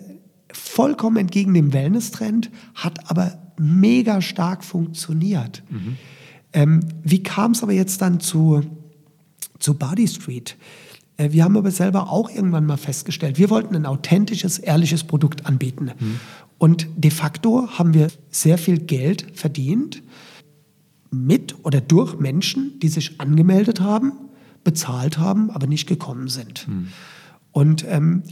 vollkommen 0.53 1.17
entgegen 1.17 1.55
dem 1.55 1.73
Wellness-Trend, 1.73 2.51
hat 2.75 3.11
aber 3.11 3.39
mega 3.59 4.21
stark 4.21 4.65
funktioniert. 4.65 5.63
Mhm. 5.69 5.97
Ähm, 6.53 6.81
wie 7.03 7.23
kam 7.23 7.53
es 7.53 7.63
aber 7.63 7.73
jetzt 7.73 8.01
dann 8.01 8.21
zu, 8.21 8.63
zu 9.59 9.75
Body 9.75 10.09
Street? 10.09 10.57
Äh, 11.17 11.33
wir 11.33 11.45
haben 11.45 11.57
aber 11.57 11.71
selber 11.71 12.11
auch 12.11 12.31
irgendwann 12.31 12.65
mal 12.65 12.79
festgestellt, 12.79 13.39
wir 13.39 13.51
wollten 13.51 13.77
ein 13.77 13.87
authentisches, 13.87 14.59
ehrliches 14.59 15.05
Produkt 15.05 15.47
anbieten. 15.47 15.91
Mhm. 15.99 16.21
Und 16.57 16.89
de 16.97 17.11
facto 17.11 17.69
haben 17.79 17.95
wir 17.95 18.09
sehr 18.31 18.59
viel 18.59 18.79
Geld 18.79 19.27
verdient 19.35 20.03
mit 21.11 21.65
oder 21.65 21.81
durch 21.81 22.19
Menschen, 22.19 22.79
die 22.81 22.89
sich 22.89 23.21
angemeldet 23.21 23.81
haben, 23.81 24.13
bezahlt 24.65 25.19
haben, 25.19 25.51
aber 25.51 25.67
nicht 25.67 25.87
gekommen 25.87 26.29
sind. 26.29 26.67
Mhm. 26.69 26.89
Und 27.53 27.85
ähm, 27.89 28.23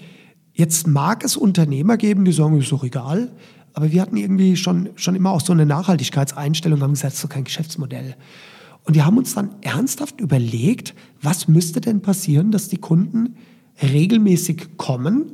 Jetzt 0.56 0.86
mag 0.86 1.22
es 1.22 1.36
Unternehmer 1.36 1.98
geben, 1.98 2.24
die 2.24 2.32
sagen, 2.32 2.58
ist 2.58 2.72
doch 2.72 2.82
egal. 2.82 3.30
Aber 3.74 3.92
wir 3.92 4.00
hatten 4.00 4.16
irgendwie 4.16 4.56
schon, 4.56 4.88
schon 4.96 5.14
immer 5.14 5.32
auch 5.32 5.42
so 5.42 5.52
eine 5.52 5.66
Nachhaltigkeitseinstellung, 5.66 6.80
haben 6.80 6.92
gesagt, 6.92 7.12
das 7.12 7.18
ist 7.18 7.24
doch 7.24 7.28
kein 7.28 7.44
Geschäftsmodell. 7.44 8.16
Und 8.84 8.94
wir 8.94 9.04
haben 9.04 9.18
uns 9.18 9.34
dann 9.34 9.50
ernsthaft 9.60 10.18
überlegt, 10.18 10.94
was 11.20 11.46
müsste 11.46 11.82
denn 11.82 12.00
passieren, 12.00 12.52
dass 12.52 12.68
die 12.68 12.78
Kunden 12.78 13.36
regelmäßig 13.82 14.78
kommen 14.78 15.32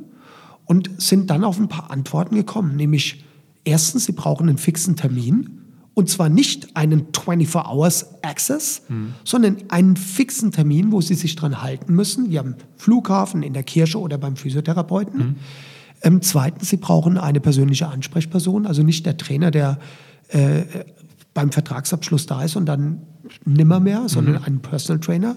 und 0.65 0.91
sind 0.97 1.29
dann 1.29 1.45
auf 1.45 1.57
ein 1.57 1.69
paar 1.69 1.89
Antworten 1.89 2.35
gekommen. 2.35 2.75
Nämlich 2.75 3.23
erstens, 3.63 4.03
sie 4.03 4.11
brauchen 4.11 4.49
einen 4.49 4.57
fixen 4.57 4.97
Termin. 4.97 5.61
Und 5.95 6.09
zwar 6.09 6.29
nicht 6.29 6.75
einen 6.75 7.07
24 7.13 7.55
Hours 7.55 8.23
Access, 8.23 8.81
mhm. 8.89 9.13
sondern 9.23 9.57
einen 9.69 9.95
fixen 9.95 10.51
Termin, 10.51 10.91
wo 10.91 11.01
sie 11.01 11.13
sich 11.13 11.35
dran 11.35 11.61
halten 11.61 11.93
müssen, 11.93 12.31
wie 12.31 12.39
am 12.39 12.55
Flughafen, 12.77 13.43
in 13.43 13.53
der 13.53 13.63
Kirche 13.63 13.99
oder 13.99 14.17
beim 14.17 14.35
Physiotherapeuten. 14.35 15.19
Mhm. 15.19 15.35
Ähm, 16.01 16.21
zweitens, 16.21 16.69
sie 16.69 16.77
brauchen 16.77 17.17
eine 17.17 17.39
persönliche 17.39 17.87
Ansprechperson, 17.87 18.65
also 18.65 18.81
nicht 18.81 19.05
der 19.05 19.17
Trainer, 19.17 19.51
der 19.51 19.77
äh, 20.29 20.63
beim 21.33 21.51
Vertragsabschluss 21.51 22.25
da 22.25 22.43
ist 22.43 22.55
und 22.55 22.65
dann 22.65 23.03
nimmer 23.45 23.79
mehr, 23.79 24.09
sondern 24.09 24.35
mhm. 24.35 24.43
einen 24.43 24.59
Personal 24.61 24.99
Trainer. 24.99 25.35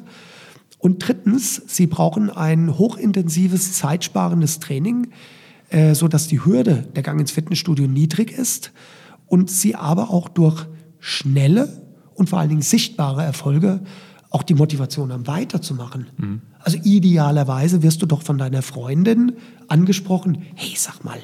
Und 0.78 1.06
drittens, 1.06 1.62
sie 1.66 1.86
brauchen 1.86 2.30
ein 2.30 2.78
hochintensives, 2.78 3.75
zeitsparendes 3.75 4.58
Training, 4.58 5.08
äh, 5.68 5.94
sodass 5.94 6.28
die 6.28 6.44
Hürde 6.44 6.86
der 6.94 7.02
Gang 7.02 7.20
ins 7.20 7.30
Fitnessstudio 7.30 7.86
niedrig 7.86 8.32
ist 8.32 8.72
und 9.26 9.50
sie 9.50 9.75
aber 9.75 10.11
auch 10.11 10.28
durch 10.28 10.66
schnelle 10.99 11.83
und 12.14 12.28
vor 12.28 12.38
allen 12.38 12.49
Dingen 12.49 12.62
sichtbare 12.62 13.23
Erfolge 13.23 13.80
auch 14.30 14.42
die 14.42 14.54
Motivation 14.54 15.12
haben, 15.12 15.26
weiterzumachen. 15.26 16.06
Mhm. 16.16 16.42
Also 16.59 16.78
idealerweise 16.83 17.83
wirst 17.83 18.02
du 18.02 18.06
doch 18.06 18.23
von 18.23 18.38
deiner 18.38 18.62
Freundin 18.62 19.33
angesprochen, 19.68 20.42
hey, 20.54 20.75
sag 20.76 21.04
mal, 21.04 21.18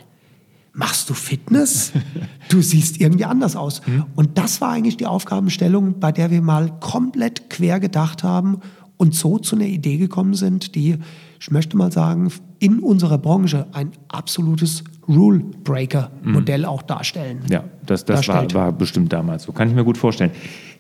machst 0.73 1.11
du 1.11 1.15
Fitness? 1.15 1.93
Du 2.49 2.61
siehst 2.61 3.01
irgendwie 3.01 3.25
anders 3.25 3.57
aus. 3.57 3.81
Mhm. 3.87 4.05
Und 4.15 4.37
das 4.37 4.61
war 4.61 4.71
eigentlich 4.71 4.99
die 4.99 5.07
Aufgabenstellung, 5.07 6.01
bei 6.01 6.13
der 6.13 6.31
wir 6.31 6.43
mal 6.43 6.71
komplett 6.81 7.49
quer 7.49 7.81
gedacht 7.81 8.23
haben 8.23 8.59
und 8.99 9.15
so 9.15 9.39
zu 9.39 9.57
einer 9.57 9.65
Idee 9.65 9.97
gekommen 9.97 10.35
sind, 10.35 10.75
die, 10.75 10.99
ich 11.41 11.51
möchte 11.51 11.79
mal 11.79 11.91
sagen, 11.91 12.31
in 12.59 12.81
unserer 12.81 13.17
Branche 13.17 13.67
ein 13.73 13.93
absolutes 14.09 14.85
Rule-Breaker-Modell 15.09 16.61
mhm. 16.61 16.65
auch 16.65 16.83
darstellen. 16.83 17.41
Ja, 17.51 17.65
das, 17.87 18.05
das 18.05 18.29
war, 18.29 18.53
war 18.55 18.73
bestimmt 18.73 19.13
damals 19.13 19.45
so. 19.45 19.53
Kann 19.53 19.69
ich 19.69 19.75
mir 19.75 19.85
gut 19.85 19.99
vorstellen. 19.99 20.31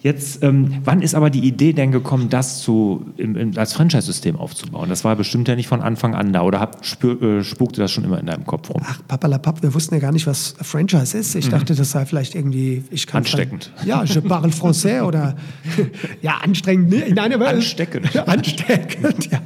Jetzt, 0.00 0.42
ähm, 0.42 0.80
wann 0.84 1.00
ist 1.00 1.14
aber 1.14 1.30
die 1.30 1.46
Idee 1.46 1.72
denn 1.72 1.92
gekommen, 1.92 2.28
das 2.28 2.60
zu, 2.60 3.06
im, 3.16 3.36
im, 3.36 3.56
als 3.56 3.72
Franchise-System 3.72 4.36
aufzubauen? 4.36 4.88
Das 4.88 5.04
war 5.04 5.14
bestimmt 5.14 5.46
ja 5.46 5.54
nicht 5.54 5.68
von 5.68 5.80
Anfang 5.80 6.16
an 6.16 6.32
da 6.32 6.42
oder 6.42 6.58
hab, 6.58 6.84
spür, 6.84 7.22
äh, 7.22 7.44
spukte 7.44 7.80
das 7.80 7.92
schon 7.92 8.02
immer 8.02 8.18
in 8.18 8.26
deinem 8.26 8.44
Kopf 8.44 8.70
rum? 8.70 8.82
Ach, 8.84 9.00
papalapap, 9.06 9.62
wir 9.62 9.74
wussten 9.74 9.94
ja 9.94 10.00
gar 10.00 10.10
nicht, 10.10 10.26
was 10.26 10.56
Franchise 10.60 11.16
ist. 11.16 11.36
Ich 11.36 11.46
mhm. 11.46 11.50
dachte, 11.50 11.74
das 11.76 11.92
sei 11.92 12.04
vielleicht 12.04 12.34
irgendwie... 12.34 12.82
Ich 12.90 13.06
kann 13.06 13.18
Ansteckend. 13.18 13.70
Sagen, 13.76 13.88
ja, 13.88 14.02
je 14.02 14.20
parle 14.22 14.48
français 14.48 15.02
oder... 15.02 15.36
ja, 16.22 16.38
anstrengend. 16.38 16.92
Nein, 17.14 17.32
aber... 17.32 17.48
Ansteckend. 17.48 18.16
ansteckend, 18.28 19.30
ja. 19.30 19.40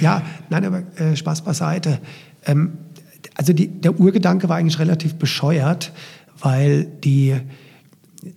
Ja, 0.00 0.22
nein, 0.50 0.64
aber 0.64 0.82
äh, 0.96 1.14
Spaß 1.14 1.42
beiseite. 1.42 2.00
Ähm, 2.46 2.78
also 3.34 3.52
die, 3.52 3.68
der 3.68 3.98
Urgedanke 3.98 4.48
war 4.48 4.56
eigentlich 4.56 4.78
relativ 4.78 5.14
bescheuert, 5.14 5.92
weil 6.40 6.84
die 6.84 7.34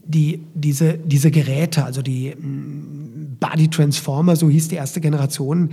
die, 0.06 0.44
diese, 0.54 0.98
diese 0.98 1.32
Geräte, 1.32 1.86
also 1.86 2.02
die 2.02 2.36
mm, 2.36 3.38
Body 3.40 3.70
Transformer, 3.70 4.36
so 4.36 4.50
hieß 4.50 4.68
die 4.68 4.76
erste 4.76 5.02
Generation, 5.02 5.72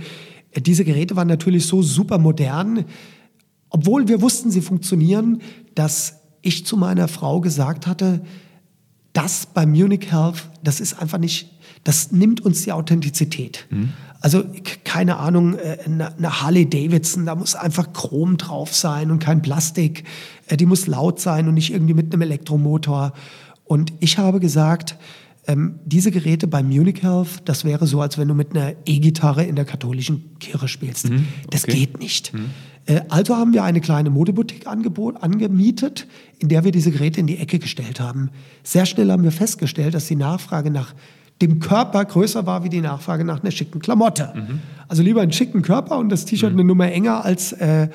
äh, 0.51 0.61
diese 0.61 0.85
Geräte 0.85 1.15
waren 1.15 1.27
natürlich 1.27 1.65
so 1.65 1.81
super 1.81 2.17
modern, 2.17 2.85
obwohl 3.69 4.07
wir 4.07 4.21
wussten, 4.21 4.51
sie 4.51 4.61
funktionieren, 4.61 5.41
dass 5.73 6.21
ich 6.41 6.65
zu 6.65 6.77
meiner 6.77 7.07
Frau 7.07 7.41
gesagt 7.41 7.87
hatte, 7.87 8.21
das 9.13 9.45
bei 9.47 9.65
Munich 9.65 10.11
Health, 10.11 10.49
das 10.63 10.79
ist 10.79 11.01
einfach 11.01 11.17
nicht, 11.17 11.51
das 11.83 12.11
nimmt 12.11 12.41
uns 12.41 12.63
die 12.63 12.71
Authentizität. 12.71 13.65
Mhm. 13.69 13.93
Also 14.25 14.43
keine 14.83 15.17
Ahnung, 15.17 15.53
äh, 15.53 15.77
eine 15.85 16.41
Harley 16.41 16.67
Davidson, 16.67 17.27
da 17.27 17.35
muss 17.35 17.53
einfach 17.53 17.93
Chrom 17.93 18.37
drauf 18.37 18.73
sein 18.73 19.11
und 19.11 19.19
kein 19.19 19.43
Plastik. 19.43 20.03
Äh, 20.47 20.57
die 20.57 20.65
muss 20.65 20.87
laut 20.87 21.19
sein 21.19 21.47
und 21.47 21.53
nicht 21.53 21.71
irgendwie 21.71 21.93
mit 21.93 22.11
einem 22.11 22.23
Elektromotor. 22.23 23.13
Und 23.65 23.93
ich 23.99 24.17
habe 24.17 24.39
gesagt, 24.39 24.95
ähm, 25.45 25.75
diese 25.85 26.09
Geräte 26.09 26.47
bei 26.47 26.63
Munich 26.63 27.03
Health, 27.03 27.43
das 27.45 27.65
wäre 27.65 27.85
so, 27.85 28.01
als 28.01 28.17
wenn 28.17 28.27
du 28.27 28.33
mit 28.33 28.55
einer 28.55 28.73
E-Gitarre 28.87 29.43
in 29.43 29.55
der 29.55 29.65
katholischen 29.65 30.39
Kirche 30.39 30.69
spielst. 30.69 31.07
Mhm, 31.07 31.17
okay. 31.17 31.47
Das 31.51 31.63
geht 31.67 31.99
nicht. 31.99 32.33
Mhm. 32.33 32.49
Äh, 32.87 33.01
also 33.09 33.35
haben 33.35 33.53
wir 33.53 33.63
eine 33.63 33.79
kleine 33.79 34.09
Modeboutique 34.09 34.65
angemietet, 34.65 36.07
in 36.39 36.49
der 36.49 36.63
wir 36.63 36.71
diese 36.71 36.89
Geräte 36.89 37.19
in 37.19 37.27
die 37.27 37.37
Ecke 37.37 37.59
gestellt 37.59 37.99
haben. 37.99 38.31
Sehr 38.63 38.87
schnell 38.87 39.11
haben 39.11 39.21
wir 39.21 39.31
festgestellt, 39.31 39.93
dass 39.93 40.07
die 40.07 40.15
Nachfrage 40.15 40.71
nach 40.71 40.95
dem 41.41 41.59
Körper 41.59 42.05
größer 42.05 42.45
war 42.45 42.63
wie 42.63 42.69
die 42.69 42.81
Nachfrage 42.81 43.25
nach 43.25 43.41
einer 43.41 43.51
schicken 43.51 43.79
Klamotte. 43.79 44.33
Mhm. 44.35 44.59
Also 44.87 45.03
lieber 45.03 45.21
einen 45.21 45.33
schicken 45.33 45.61
Körper 45.61 45.97
und 45.97 46.09
das 46.09 46.25
T-Shirt 46.25 46.53
mhm. 46.53 46.59
eine 46.59 46.67
Nummer 46.67 46.91
enger 46.91 47.25
als 47.25 47.51
äh, 47.53 47.89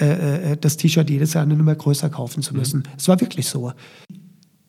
äh, 0.00 0.52
äh 0.52 0.56
das 0.56 0.76
T-Shirt 0.76 1.10
jedes 1.10 1.34
Jahr 1.34 1.44
eine 1.44 1.56
Nummer 1.56 1.74
größer 1.74 2.08
kaufen 2.08 2.42
zu 2.42 2.54
müssen. 2.54 2.78
Mhm. 2.80 2.92
Es 2.96 3.08
war 3.08 3.20
wirklich 3.20 3.46
so. 3.48 3.72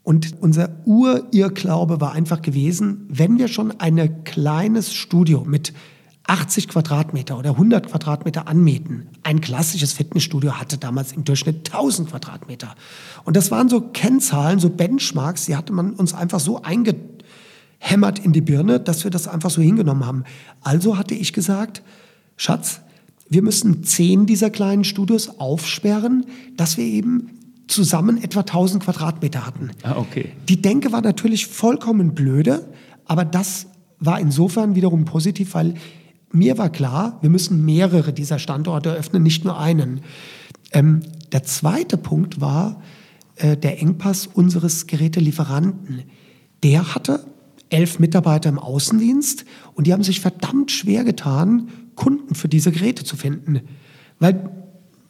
Und 0.04 0.42
unser 0.42 0.70
Urirrglaube 0.86 2.00
war 2.00 2.14
einfach 2.14 2.42
gewesen, 2.42 3.06
wenn 3.10 3.38
wir 3.40 3.50
schon 3.50 3.80
ein 3.80 4.24
kleines 4.24 4.94
Studio 4.94 5.44
mit 5.46 5.74
80 6.28 6.68
Quadratmeter 6.68 7.38
oder 7.38 7.52
100 7.52 7.90
Quadratmeter 7.90 8.48
anmieten. 8.48 9.08
Ein 9.24 9.42
klassisches 9.42 9.94
Fitnessstudio 9.94 10.54
hatte 10.54 10.78
damals 10.78 11.14
im 11.14 11.24
Durchschnitt 11.24 11.74
1000 11.74 12.10
Quadratmeter. 12.10 12.76
Und 13.24 13.36
das 13.38 13.50
waren 13.50 13.70
so 13.70 13.82
Kennzahlen, 13.82 14.60
so 14.60 14.70
Benchmarks, 14.70 15.46
die 15.46 15.56
hatte 15.56 15.74
man 15.74 15.94
uns 15.94 16.14
einfach 16.14 16.42
so 16.42 16.62
eingehämmert 17.80 18.20
in 18.20 18.34
die 18.34 18.42
Birne, 18.42 18.80
dass 18.80 19.04
wir 19.04 19.12
das 19.12 19.28
einfach 19.28 19.50
so 19.50 19.62
hingenommen 19.62 20.06
haben. 20.06 20.24
Also 20.62 20.98
hatte 20.98 21.16
ich 21.16 21.34
gesagt, 21.34 21.82
Schatz, 22.36 22.82
wir 23.30 23.42
müssen 23.42 23.84
zehn 23.84 24.26
dieser 24.26 24.50
kleinen 24.50 24.84
Studios 24.84 25.40
aufsperren, 25.40 26.26
dass 26.56 26.78
wir 26.78 26.86
eben 26.86 27.30
zusammen 27.68 28.22
etwa 28.24 28.42
1000 28.42 28.84
Quadratmeter 28.84 29.46
hatten. 29.46 29.72
Ah, 29.84 29.98
okay. 29.98 30.32
Die 30.48 30.62
Denke 30.62 30.92
war 30.94 31.02
natürlich 31.02 31.48
vollkommen 31.48 32.14
blöde, 32.14 32.66
aber 33.06 33.26
das 33.26 33.68
war 34.00 34.20
insofern 34.20 34.76
wiederum 34.76 35.04
positiv, 35.04 35.54
weil 35.54 35.74
mir 36.32 36.58
war 36.58 36.70
klar, 36.70 37.18
wir 37.22 37.30
müssen 37.30 37.66
mehrere 37.66 38.14
dieser 38.14 38.40
Standorte 38.40 38.90
eröffnen, 38.90 39.24
nicht 39.24 39.44
nur 39.44 39.60
einen. 39.60 40.02
Ähm, 40.72 41.02
der 41.34 41.44
zweite 41.44 41.98
Punkt 41.98 42.40
war 42.40 42.82
äh, 43.36 43.58
der 43.58 43.82
Engpass 43.82 44.28
unseres 44.28 44.88
Gerätelieferanten. 44.88 46.04
Der 46.64 46.96
hatte 46.96 47.26
elf 47.70 48.00
Mitarbeiter 48.00 48.50
im 48.50 48.60
Außendienst 48.60 49.46
und 49.74 49.88
die 49.88 49.94
haben 49.94 50.04
sich 50.04 50.22
verdammt 50.22 50.72
schwer 50.72 51.04
getan, 51.04 51.70
Kunden 51.96 52.36
für 52.36 52.48
diese 52.48 52.72
Geräte 52.72 53.04
zu 53.04 53.18
finden. 53.18 53.62
Weil 54.20 54.50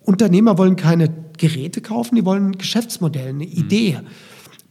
Unternehmer 0.01 0.57
wollen 0.57 0.75
keine 0.75 1.13
Geräte 1.37 1.81
kaufen, 1.81 2.15
die 2.15 2.25
wollen 2.25 2.51
ein 2.51 2.57
Geschäftsmodell, 2.57 3.29
eine 3.29 3.45
Idee. 3.45 3.99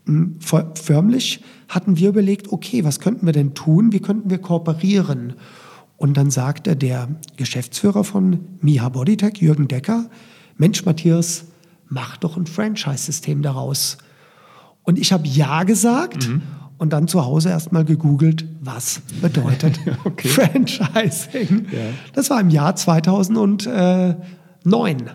Mhm. 0.05 0.39
Förmlich 0.41 1.43
hatten 1.69 1.97
wir 1.97 2.09
überlegt, 2.11 2.53
okay, 2.53 2.85
was 2.85 3.01
könnten 3.01 3.27
wir 3.27 3.33
denn 3.33 3.55
tun? 3.55 3.93
Wie 3.93 4.01
könnten 4.01 4.31
wir 4.31 4.39
kooperieren? 4.39 5.35
Und 5.97 6.17
dann 6.17 6.31
sagte 6.31 6.77
der 6.77 7.09
Geschäftsführer 7.37 8.05
von 8.05 8.41
Miha 8.61 8.89
Bodytech, 8.89 9.39
Jürgen 9.39 9.67
Decker, 9.67 10.09
Mensch, 10.59 10.85
Matthias, 10.85 11.47
mach 11.89 12.17
doch 12.19 12.37
ein 12.37 12.47
Franchise-System 12.47 13.43
daraus. 13.43 13.99
Und 14.83 14.99
ich 14.99 15.13
habe 15.13 15.27
Ja 15.27 15.65
gesagt 15.65 16.29
mhm. 16.29 16.43
Und 16.79 16.93
dann 16.93 17.09
zu 17.09 17.25
Hause 17.25 17.49
erstmal 17.51 17.85
gegoogelt, 17.85 18.45
was 18.61 19.01
bedeutet 19.21 19.79
Franchising. 20.19 21.67
Ja. 21.73 21.79
Das 22.13 22.31
war 22.31 22.41
im 22.41 22.51
Jahr 22.51 22.77
2009. 22.77 24.17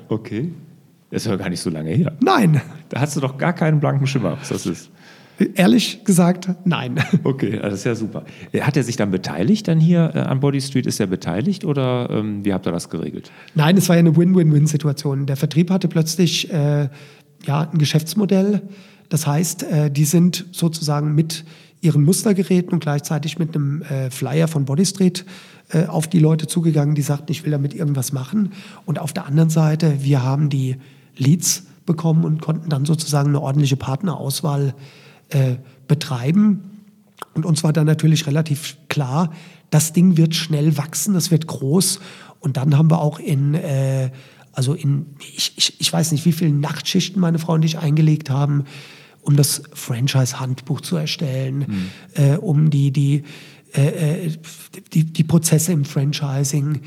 Okay. 0.09 0.51
Das 1.11 1.23
ist 1.23 1.27
ja 1.27 1.35
gar 1.35 1.49
nicht 1.49 1.59
so 1.59 1.69
lange 1.69 1.91
her. 1.91 2.13
Nein. 2.21 2.61
Da 2.89 3.01
hast 3.01 3.15
du 3.15 3.19
doch 3.19 3.37
gar 3.37 3.53
keinen 3.53 3.79
blanken 3.79 4.07
Schimmer, 4.07 4.37
was 4.39 4.49
das 4.49 4.65
ist. 4.65 4.89
Ehrlich 5.55 6.03
gesagt, 6.03 6.49
nein. 6.65 6.95
Okay, 7.23 7.59
das 7.61 7.73
ist 7.73 7.83
ja 7.83 7.95
super. 7.95 8.23
Hat 8.59 8.77
er 8.77 8.83
sich 8.83 8.95
dann 8.95 9.11
beteiligt 9.11 9.67
dann 9.67 9.79
hier 9.79 10.11
äh, 10.13 10.19
an 10.19 10.39
Body 10.39 10.61
Street? 10.61 10.85
Ist 10.85 10.99
er 10.99 11.07
beteiligt 11.07 11.65
oder 11.65 12.09
ähm, 12.11 12.45
wie 12.45 12.53
habt 12.53 12.67
ihr 12.67 12.71
das 12.71 12.89
geregelt? 12.89 13.31
Nein, 13.55 13.77
es 13.77 13.89
war 13.89 13.95
ja 13.95 14.01
eine 14.01 14.15
Win-Win-Win-Situation. 14.15 15.25
Der 15.25 15.37
Vertrieb 15.37 15.71
hatte 15.71 15.87
plötzlich 15.87 16.51
äh, 16.51 16.89
ja, 17.45 17.69
ein 17.71 17.77
Geschäftsmodell. 17.77 18.61
Das 19.11 19.27
heißt, 19.27 19.63
äh, 19.63 19.91
die 19.91 20.05
sind 20.05 20.45
sozusagen 20.53 21.13
mit 21.13 21.43
ihren 21.81 22.03
Mustergeräten 22.03 22.71
und 22.71 22.79
gleichzeitig 22.79 23.39
mit 23.39 23.53
einem 23.53 23.81
äh, 23.81 24.09
Flyer 24.09 24.47
von 24.47 24.63
Body 24.63 24.85
Street 24.85 25.25
äh, 25.69 25.85
auf 25.87 26.07
die 26.07 26.19
Leute 26.19 26.47
zugegangen, 26.47 26.95
die 26.95 27.01
sagten, 27.01 27.29
ich 27.31 27.43
will 27.43 27.51
damit 27.51 27.73
irgendwas 27.73 28.13
machen. 28.13 28.53
Und 28.85 28.99
auf 28.99 29.11
der 29.11 29.25
anderen 29.25 29.49
Seite, 29.49 30.01
wir 30.01 30.23
haben 30.23 30.49
die 30.49 30.77
Leads 31.17 31.63
bekommen 31.85 32.23
und 32.23 32.41
konnten 32.41 32.69
dann 32.69 32.85
sozusagen 32.85 33.29
eine 33.29 33.41
ordentliche 33.41 33.75
Partnerauswahl 33.75 34.75
äh, 35.27 35.55
betreiben. 35.89 36.61
Und 37.33 37.45
uns 37.45 37.65
war 37.65 37.73
dann 37.73 37.87
natürlich 37.87 38.27
relativ 38.27 38.77
klar, 38.87 39.33
das 39.71 39.91
Ding 39.91 40.15
wird 40.15 40.35
schnell 40.35 40.77
wachsen, 40.77 41.13
das 41.13 41.31
wird 41.31 41.47
groß. 41.47 41.99
Und 42.39 42.55
dann 42.55 42.77
haben 42.77 42.89
wir 42.89 43.01
auch 43.01 43.19
in 43.19 43.55
äh, 43.55 44.11
Also 44.53 44.73
in, 44.73 45.05
ich, 45.35 45.53
ich, 45.57 45.79
ich 45.79 45.91
weiß 45.91 46.11
nicht, 46.11 46.25
wie 46.25 46.31
viele 46.31 46.51
Nachtschichten 46.51 47.19
meine 47.19 47.39
Frau 47.39 47.53
und 47.53 47.65
ich 47.65 47.77
eingelegt 47.77 48.29
haben, 48.29 48.65
um 49.21 49.35
das 49.35 49.63
Franchise-Handbuch 49.73 50.81
zu 50.81 50.95
erstellen, 50.95 51.65
mhm. 51.67 51.89
äh, 52.15 52.37
um 52.37 52.69
die, 52.69 52.91
die, 52.91 53.23
äh, 53.73 54.25
äh, 54.25 54.31
die, 54.93 55.05
die 55.05 55.23
Prozesse 55.23 55.71
im 55.71 55.85
Franchising. 55.85 56.81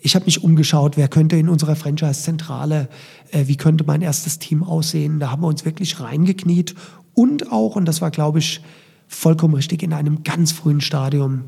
Ich 0.00 0.14
habe 0.14 0.26
mich 0.26 0.44
umgeschaut, 0.44 0.96
wer 0.96 1.08
könnte 1.08 1.36
in 1.36 1.48
unserer 1.48 1.76
Franchise-Zentrale, 1.76 2.88
äh, 3.32 3.46
wie 3.46 3.56
könnte 3.56 3.84
mein 3.84 4.02
erstes 4.02 4.38
Team 4.38 4.62
aussehen. 4.62 5.18
Da 5.18 5.30
haben 5.30 5.42
wir 5.42 5.48
uns 5.48 5.64
wirklich 5.64 6.00
reingekniet 6.00 6.74
und 7.14 7.50
auch, 7.50 7.74
und 7.76 7.86
das 7.86 8.00
war, 8.00 8.10
glaube 8.10 8.38
ich, 8.38 8.60
vollkommen 9.08 9.54
richtig, 9.54 9.82
in 9.82 9.92
einem 9.92 10.22
ganz 10.22 10.52
frühen 10.52 10.80
Stadium 10.80 11.44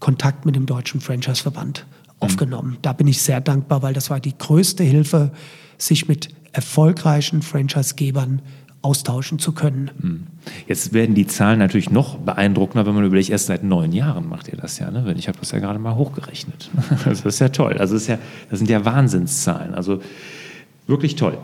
Kontakt 0.00 0.44
mit 0.44 0.56
dem 0.56 0.66
Deutschen 0.66 1.00
Franchise-Verband 1.00 1.86
aufgenommen. 2.20 2.72
Mhm. 2.72 2.78
Da 2.82 2.92
bin 2.92 3.06
ich 3.06 3.22
sehr 3.22 3.40
dankbar, 3.40 3.82
weil 3.82 3.94
das 3.94 4.10
war 4.10 4.20
die 4.20 4.36
größte 4.36 4.84
Hilfe, 4.84 5.32
sich 5.78 6.08
mit 6.08 6.28
erfolgreichen 6.52 7.42
Franchise-Gebern 7.42 8.42
austauschen 8.84 9.38
zu 9.38 9.52
können. 9.52 9.90
Mhm. 10.00 10.26
Jetzt 10.68 10.92
werden 10.92 11.14
die 11.14 11.26
Zahlen 11.26 11.58
natürlich 11.58 11.90
noch 11.90 12.18
beeindruckender, 12.18 12.86
wenn 12.86 12.94
man 12.94 13.04
überlegt, 13.04 13.30
erst 13.30 13.46
seit 13.46 13.64
neun 13.64 13.92
Jahren 13.92 14.28
macht 14.28 14.48
ihr 14.48 14.56
das 14.56 14.78
ja. 14.78 14.90
Ne? 14.90 15.14
Ich 15.16 15.28
habe 15.28 15.38
das 15.38 15.50
ja 15.52 15.58
gerade 15.58 15.78
mal 15.78 15.94
hochgerechnet. 15.94 16.70
Das 17.04 17.24
ist 17.24 17.38
ja 17.38 17.48
toll. 17.48 17.76
Also 17.78 17.94
das, 17.94 18.06
ja, 18.06 18.18
das 18.50 18.58
sind 18.58 18.70
ja 18.70 18.84
Wahnsinnszahlen. 18.84 19.74
Also 19.74 20.00
wirklich 20.86 21.16
toll. 21.16 21.38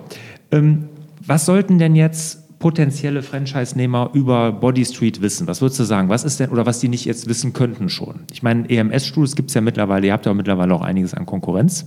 Ähm, 0.53 0.89
was 1.27 1.47
sollten 1.47 1.79
denn 1.79 1.97
jetzt 1.97 2.59
potenzielle 2.59 3.23
Franchise-Nehmer 3.23 4.11
über 4.13 4.53
Body 4.53 4.85
Street 4.85 5.23
wissen? 5.23 5.47
Was 5.47 5.61
würdest 5.61 5.81
du 5.81 5.85
sagen? 5.85 6.09
Was 6.09 6.25
ist 6.25 6.41
denn, 6.41 6.51
oder 6.51 6.67
was 6.67 6.81
die 6.81 6.89
nicht 6.89 7.05
jetzt 7.07 7.29
wissen 7.29 7.53
könnten 7.53 7.89
schon? 7.89 8.21
Ich 8.33 8.43
meine, 8.43 8.69
EMS-Studios 8.69 9.35
gibt 9.35 9.49
es 9.51 9.55
ja 9.55 9.61
mittlerweile, 9.61 10.07
ihr 10.07 10.13
habt 10.13 10.27
ja 10.27 10.35
mittlerweile 10.35 10.75
auch 10.75 10.83
einiges 10.83 11.15
an 11.15 11.27
Konkurrenz 11.27 11.87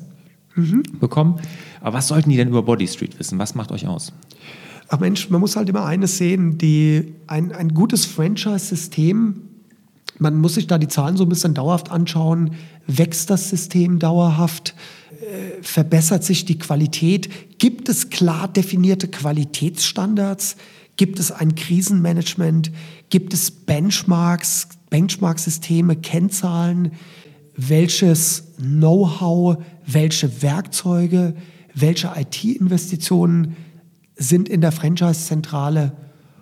mhm. 0.56 0.84
bekommen. 1.00 1.40
Aber 1.82 1.98
was 1.98 2.08
sollten 2.08 2.30
die 2.30 2.38
denn 2.38 2.50
über 2.50 2.64
Body 2.64 2.88
Street 2.88 3.20
wissen? 3.20 3.38
Was 3.40 3.56
macht 3.56 3.72
euch 3.72 3.88
aus? 3.88 4.14
Ach 4.94 5.00
Mensch, 5.00 5.32
man 5.32 5.42
muss 5.42 5.56
halt 5.56 5.70
immer 5.70 5.86
eines 5.86 6.20
sehen, 6.20 6.60
die, 6.60 7.16
ein, 7.26 7.52
ein 7.52 7.70
gutes 7.70 8.06
Franchise-System, 8.06 9.42
man 10.20 10.38
muss 10.38 10.54
sich 10.54 10.68
da 10.68 10.78
die 10.78 10.88
Zahlen 10.88 11.18
so 11.18 11.24
ein 11.24 11.30
bisschen 11.30 11.56
dauerhaft 11.56 11.90
anschauen, 11.90 12.52
wächst 12.86 13.32
das 13.32 13.50
System 13.50 13.98
dauerhaft, 13.98 14.76
äh, 15.10 15.64
verbessert 15.64 16.24
sich 16.24 16.46
die 16.46 16.60
Qualität, 16.60 17.58
gibt 17.58 17.90
es 17.90 18.12
klar 18.12 18.48
definierte 18.48 19.08
Qualitätsstandards, 19.08 20.58
gibt 20.96 21.18
es 21.18 21.32
ein 21.32 21.56
Krisenmanagement, 21.56 22.72
gibt 23.10 23.34
es 23.34 23.50
Benchmarks, 23.50 24.68
Benchmark-Systeme, 24.92 25.96
Kennzahlen, 25.96 26.92
welches 27.58 28.44
Know-how, 28.58 29.58
welche 29.88 30.44
Werkzeuge, 30.44 31.34
welche 31.74 32.12
IT-Investitionen 32.16 33.56
sind 34.16 34.50
in 34.50 34.62
der 34.62 34.72
Franchise-Zentrale 34.72 35.94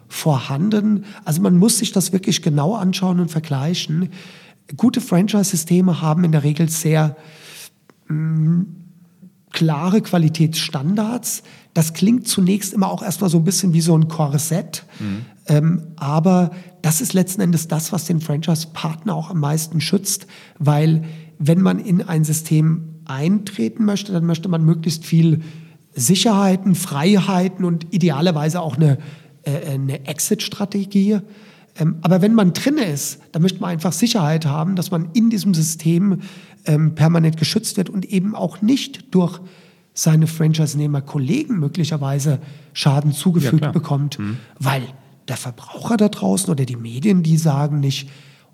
vorhanden. 0.08 1.06
Also 1.24 1.42
man 1.42 1.58
muss 1.58 1.78
sich 1.78 1.92
das 1.92 2.12
wirklich 2.12 2.42
genau 2.42 2.76
anschauen 2.76 3.20
und 3.20 3.32
vergleichen. 3.32 4.10
Gute 4.76 5.02
Franchise-Systeme 5.02 6.02
haben 6.02 6.24
in 6.24 6.32
der 6.32 6.44
Regel 6.44 6.70
sehr 6.70 7.16
mh, 8.08 8.16
mm, 8.16 8.76
klare 9.52 10.02
Qualitätsstandards. 10.02 11.44
Das 11.74 11.94
klingt 11.94 12.28
zunächst 12.28 12.74
immer 12.74 12.90
auch 12.90 13.04
erstmal 13.04 13.30
so 13.30 13.38
ein 13.38 13.44
bisschen 13.44 13.74
wie 13.74 13.82
so 13.82 13.98
ein 13.98 14.08
Korsett. 14.08 14.86
Mhm. 15.00 15.26
Ähm, 15.48 15.88
aber 15.98 16.52
das 16.82 17.02
ist 17.02 17.14
letzten 17.14 17.42
Endes 17.42 17.68
das, 17.68 17.92
was 17.92 18.06
den 18.06 18.22
Franchise-Partner 18.22 19.14
auch 19.16 19.30
am 19.30 19.40
meisten 19.40 19.82
schützt, 19.82 20.28
weil 20.60 21.04
wenn 21.40 21.62
man 21.62 21.80
in 21.80 22.02
ein 22.02 22.24
System 22.24 23.00
eintreten 23.06 23.86
möchte, 23.86 24.12
dann 24.12 24.26
möchte 24.26 24.48
man 24.48 24.64
möglichst 24.64 25.06
viel 25.06 25.42
Sicherheiten, 25.94 26.76
Freiheiten 26.76 27.66
und 27.66 27.94
idealerweise 27.94 28.62
auch 28.62 28.76
eine, 28.76 28.98
äh, 29.44 29.72
eine 29.72 30.06
Exit-Strategie. 30.06 31.20
Ähm, 31.78 31.98
aber 32.02 32.22
wenn 32.22 32.34
man 32.34 32.54
drin 32.54 32.78
ist, 32.78 33.20
dann 33.32 33.42
möchte 33.42 33.60
man 33.60 33.72
einfach 33.72 33.94
Sicherheit 33.94 34.46
haben, 34.46 34.76
dass 34.76 34.92
man 34.92 35.10
in 35.14 35.30
diesem 35.30 35.54
System 35.54 36.22
ähm, 36.66 36.96
permanent 36.96 37.38
geschützt 37.38 37.78
wird 37.78 37.90
und 37.90 38.06
eben 38.06 38.36
auch 38.36 38.62
nicht 38.62 39.14
durch 39.14 39.40
seine 39.94 40.28
Franchise-Nehmer-Kollegen 40.28 41.60
möglicherweise 41.60 42.40
Schaden 42.74 43.12
zugefügt 43.12 43.62
ja, 43.62 43.72
bekommt, 43.72 44.20
mhm. 44.20 44.38
weil 44.58 44.84
der 45.28 45.38
Verbraucher 45.38 45.98
da 45.98 46.10
draußen 46.10 46.50
oder 46.50 46.66
die 46.66 46.76
Medien, 46.76 47.24
die 47.24 47.38
sagen 47.38 47.80
nicht, 47.80 48.10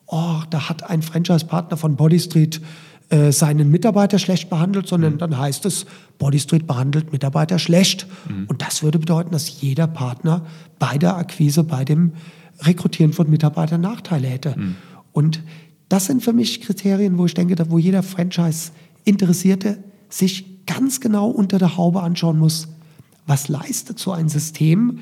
oh, 0.08 0.42
da 0.50 0.70
hat 0.70 0.90
ein 0.90 1.02
Franchise-Partner 1.02 1.78
von 1.78 1.96
Bodystreet 1.96 2.62
äh, 3.10 3.32
seinen 3.32 3.72
Mitarbeiter 3.72 4.20
schlecht 4.20 4.50
behandelt, 4.50 4.88
sondern 4.88 5.14
mhm. 5.14 5.18
dann 5.20 5.38
heißt 5.38 5.66
es, 5.66 5.86
Bodystreet 6.18 6.68
behandelt 6.68 7.14
Mitarbeiter 7.14 7.58
schlecht. 7.58 8.06
Mhm. 8.28 8.46
Und 8.48 8.62
das 8.62 8.84
würde 8.84 9.00
bedeuten, 9.00 9.32
dass 9.32 9.62
jeder 9.62 9.88
Partner 9.88 10.46
bei 10.78 10.98
der 10.98 11.16
Akquise, 11.16 11.64
bei 11.64 11.86
dem 11.86 12.12
Rekrutieren 12.60 13.14
von 13.14 13.30
Mitarbeitern 13.30 13.80
Nachteile 13.80 14.28
hätte. 14.28 14.56
Mhm. 14.58 14.76
Und 15.14 15.42
das 15.88 16.06
sind 16.06 16.22
für 16.22 16.34
mich 16.34 16.60
Kriterien, 16.60 17.18
wo 17.18 17.26
ich 17.26 17.34
denke, 17.34 17.56
wo 17.70 17.78
jeder 17.78 18.04
Franchise-Interessierte 18.04 19.78
sich 20.10 20.66
ganz 20.66 21.00
genau 21.00 21.30
unter 21.30 21.60
der 21.60 21.78
Haube 21.78 22.02
anschauen 22.02 22.38
muss, 22.38 22.68
was 23.26 23.48
leistet 23.48 24.00
so 24.00 24.12
ein 24.12 24.28
System? 24.28 25.00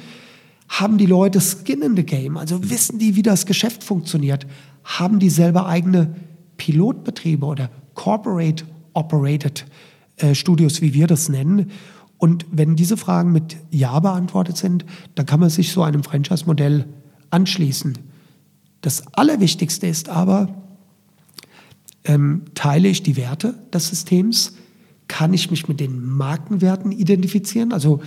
Haben 0.70 0.98
die 1.00 1.06
Leute 1.06 1.42
Skin 1.42 1.82
in 1.82 1.96
the 1.96 2.04
Game? 2.04 2.38
Also 2.38 2.58
mhm. 2.58 2.70
wissen 2.70 3.00
die, 3.00 3.16
wie 3.16 3.24
das 3.24 3.48
Geschäft 3.48 3.84
funktioniert? 3.84 4.46
Haben 4.84 5.18
die 5.18 5.32
selber 5.32 5.66
eigene 5.66 6.16
Pilotbetriebe 6.58 7.46
oder 7.46 7.70
Corporate 7.96 8.66
Operated 8.94 9.66
äh, 10.18 10.36
Studios, 10.36 10.82
wie 10.82 10.94
wir 10.94 11.08
das 11.08 11.28
nennen. 11.28 11.72
Und 12.18 12.46
wenn 12.52 12.76
diese 12.76 12.98
Fragen 12.98 13.32
mit 13.32 13.58
Ja 13.72 14.00
beantwortet 14.00 14.58
sind, 14.58 14.86
dann 15.16 15.26
kann 15.26 15.40
man 15.40 15.50
sich 15.50 15.72
so 15.72 15.84
einem 15.84 16.04
Franchise-Modell 16.04 16.86
anschließen. 17.30 17.98
Das 18.82 19.04
Allerwichtigste 19.14 19.88
ist 19.88 20.10
aber, 20.10 20.54
ähm, 22.06 22.44
teile 22.54 22.88
ich 22.88 23.04
die 23.04 23.18
Werte 23.18 23.56
des 23.74 23.90
Systems? 23.90 24.56
Kann 25.08 25.34
ich 25.34 25.52
mich 25.52 25.68
mit 25.68 25.80
den 25.80 26.06
Markenwerten 26.06 26.92
identifizieren? 26.92 27.74
Also 27.74 28.02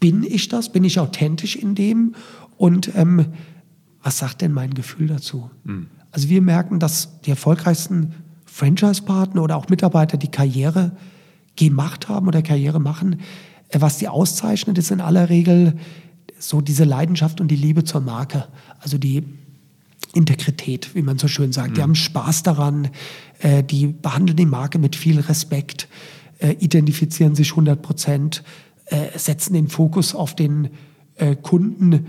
bin 0.00 0.24
ich 0.24 0.48
das? 0.48 0.72
Bin 0.72 0.84
ich 0.84 0.98
authentisch 0.98 1.56
in 1.56 1.74
dem? 1.74 2.14
Und 2.56 2.94
ähm, 2.96 3.26
was 4.02 4.18
sagt 4.18 4.42
denn 4.42 4.52
mein 4.52 4.74
Gefühl 4.74 5.06
dazu? 5.06 5.50
Mhm. 5.64 5.86
Also 6.10 6.28
wir 6.28 6.42
merken, 6.42 6.78
dass 6.78 7.20
die 7.22 7.30
erfolgreichsten 7.30 8.14
Franchise-Partner 8.54 9.42
oder 9.42 9.56
auch 9.56 9.68
Mitarbeiter, 9.68 10.16
die 10.16 10.30
Karriere 10.30 10.92
gemacht 11.56 12.08
haben 12.08 12.28
oder 12.28 12.40
Karriere 12.40 12.78
machen, 12.78 13.20
äh, 13.70 13.80
was 13.80 13.98
die 13.98 14.06
auszeichnet, 14.06 14.78
ist 14.78 14.92
in 14.92 15.00
aller 15.00 15.28
Regel 15.28 15.74
so 16.38 16.60
diese 16.60 16.84
Leidenschaft 16.84 17.40
und 17.40 17.48
die 17.48 17.56
Liebe 17.56 17.82
zur 17.82 18.00
Marke. 18.00 18.46
Also 18.78 18.96
die 18.96 19.24
Integrität, 20.12 20.94
wie 20.94 21.02
man 21.02 21.18
so 21.18 21.26
schön 21.26 21.52
sagt. 21.52 21.70
Mhm. 21.70 21.74
Die 21.74 21.82
haben 21.82 21.94
Spaß 21.96 22.44
daran, 22.44 22.90
äh, 23.40 23.64
die 23.64 23.88
behandeln 23.88 24.36
die 24.36 24.46
Marke 24.46 24.78
mit 24.78 24.94
viel 24.94 25.18
Respekt, 25.18 25.88
äh, 26.38 26.52
identifizieren 26.52 27.34
sich 27.34 27.50
100 27.50 27.82
Prozent, 27.82 28.44
setzen 29.16 29.54
den 29.54 29.68
Fokus 29.68 30.14
auf 30.14 30.36
den 30.36 30.68
Kunden. 31.40 32.06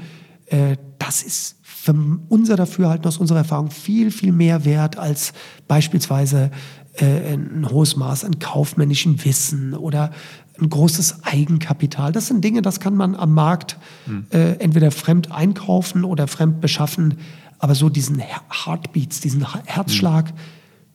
Das 0.50 1.24
ist 1.24 1.58
für 1.64 1.96
unser 2.30 2.56
Dafürhalten 2.56 3.08
aus 3.08 3.18
unserer 3.18 3.40
Erfahrung 3.40 3.70
viel, 3.70 4.10
viel 4.10 4.32
mehr 4.32 4.66
wert 4.66 4.98
als 4.98 5.34
beispielsweise 5.68 6.50
äh, 6.98 7.34
ein 7.34 7.70
hohes 7.70 7.96
Maß 7.96 8.24
an 8.24 8.40
kaufmännischen 8.40 9.24
Wissen 9.24 9.74
oder 9.74 10.12
ein 10.60 10.70
großes 10.70 11.24
Eigenkapital. 11.24 12.12
Das 12.12 12.28
sind 12.28 12.44
Dinge, 12.44 12.62
das 12.62 12.80
kann 12.80 12.96
man 12.96 13.16
am 13.16 13.34
Markt 13.34 13.78
hm. 14.06 14.26
äh, 14.32 14.54
entweder 14.54 14.92
fremd 14.92 15.32
einkaufen 15.32 16.06
oder 16.06 16.28
fremd 16.28 16.62
beschaffen. 16.62 17.16
Aber 17.60 17.76
so 17.76 17.90
diesen 17.90 18.20
Heartbeats, 18.20 19.20
diesen 19.20 19.46
Herzschlag 19.66 20.30
hm. 20.30 20.36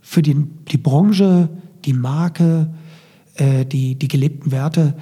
für 0.01 0.23
die, 0.23 0.35
die 0.71 0.79
Branche, 0.79 1.51
die 1.85 1.93
Marke, 1.93 2.73
äh, 3.35 3.65
die, 3.65 3.95
die 3.95 4.09
gelebten 4.09 4.51
Werte, 4.51 4.95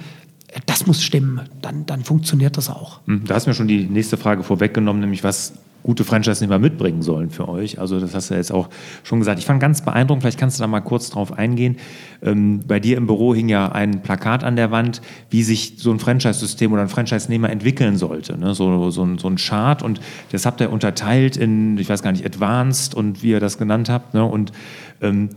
das 0.65 0.87
muss 0.87 1.03
stimmen. 1.03 1.41
Dann, 1.61 1.85
dann 1.85 2.03
funktioniert 2.03 2.57
das 2.57 2.69
auch. 2.69 3.01
Hm, 3.05 3.23
da 3.25 3.35
hast 3.35 3.45
du 3.45 3.51
mir 3.51 3.55
schon 3.55 3.67
die 3.67 3.85
nächste 3.85 4.17
Frage 4.17 4.43
vorweggenommen, 4.43 5.01
nämlich 5.01 5.23
was 5.23 5.53
gute 5.83 6.03
Franchise-Nehmer 6.03 6.59
mitbringen 6.59 7.01
sollen 7.01 7.29
für 7.29 7.47
euch. 7.47 7.79
Also 7.79 7.99
das 7.99 8.13
hast 8.13 8.29
du 8.29 8.35
jetzt 8.35 8.51
auch 8.51 8.69
schon 9.03 9.19
gesagt. 9.19 9.39
Ich 9.39 9.45
fand 9.45 9.61
ganz 9.61 9.81
beeindruckend, 9.81 10.23
vielleicht 10.23 10.39
kannst 10.39 10.59
du 10.59 10.61
da 10.61 10.67
mal 10.67 10.81
kurz 10.81 11.09
drauf 11.09 11.37
eingehen. 11.37 11.77
Ähm, 12.21 12.61
bei 12.67 12.79
dir 12.79 12.97
im 12.97 13.07
Büro 13.07 13.33
hing 13.33 13.47
ja 13.47 13.71
ein 13.71 14.01
Plakat 14.01 14.43
an 14.43 14.55
der 14.55 14.71
Wand, 14.71 15.01
wie 15.29 15.41
sich 15.43 15.75
so 15.77 15.91
ein 15.91 15.99
Franchise-System 15.99 16.73
oder 16.73 16.81
ein 16.81 16.89
Franchise-Nehmer 16.89 17.49
entwickeln 17.49 17.97
sollte. 17.97 18.37
Ne? 18.37 18.53
So, 18.55 18.89
so, 18.91 19.17
so, 19.17 19.29
ein 19.29 19.37
Chart 19.37 19.81
und 19.81 20.01
das 20.31 20.45
habt 20.45 20.59
ihr 20.59 20.71
unterteilt 20.71 21.37
in, 21.37 21.77
ich 21.77 21.87
weiß 21.87 22.03
gar 22.03 22.11
nicht, 22.11 22.25
Advanced 22.25 22.93
und 22.93 23.23
wie 23.23 23.29
ihr 23.29 23.39
das 23.39 23.57
genannt 23.57 23.89
habt. 23.89 24.13
Ne? 24.13 24.25
Und 24.25 24.51
ähm, 25.01 25.29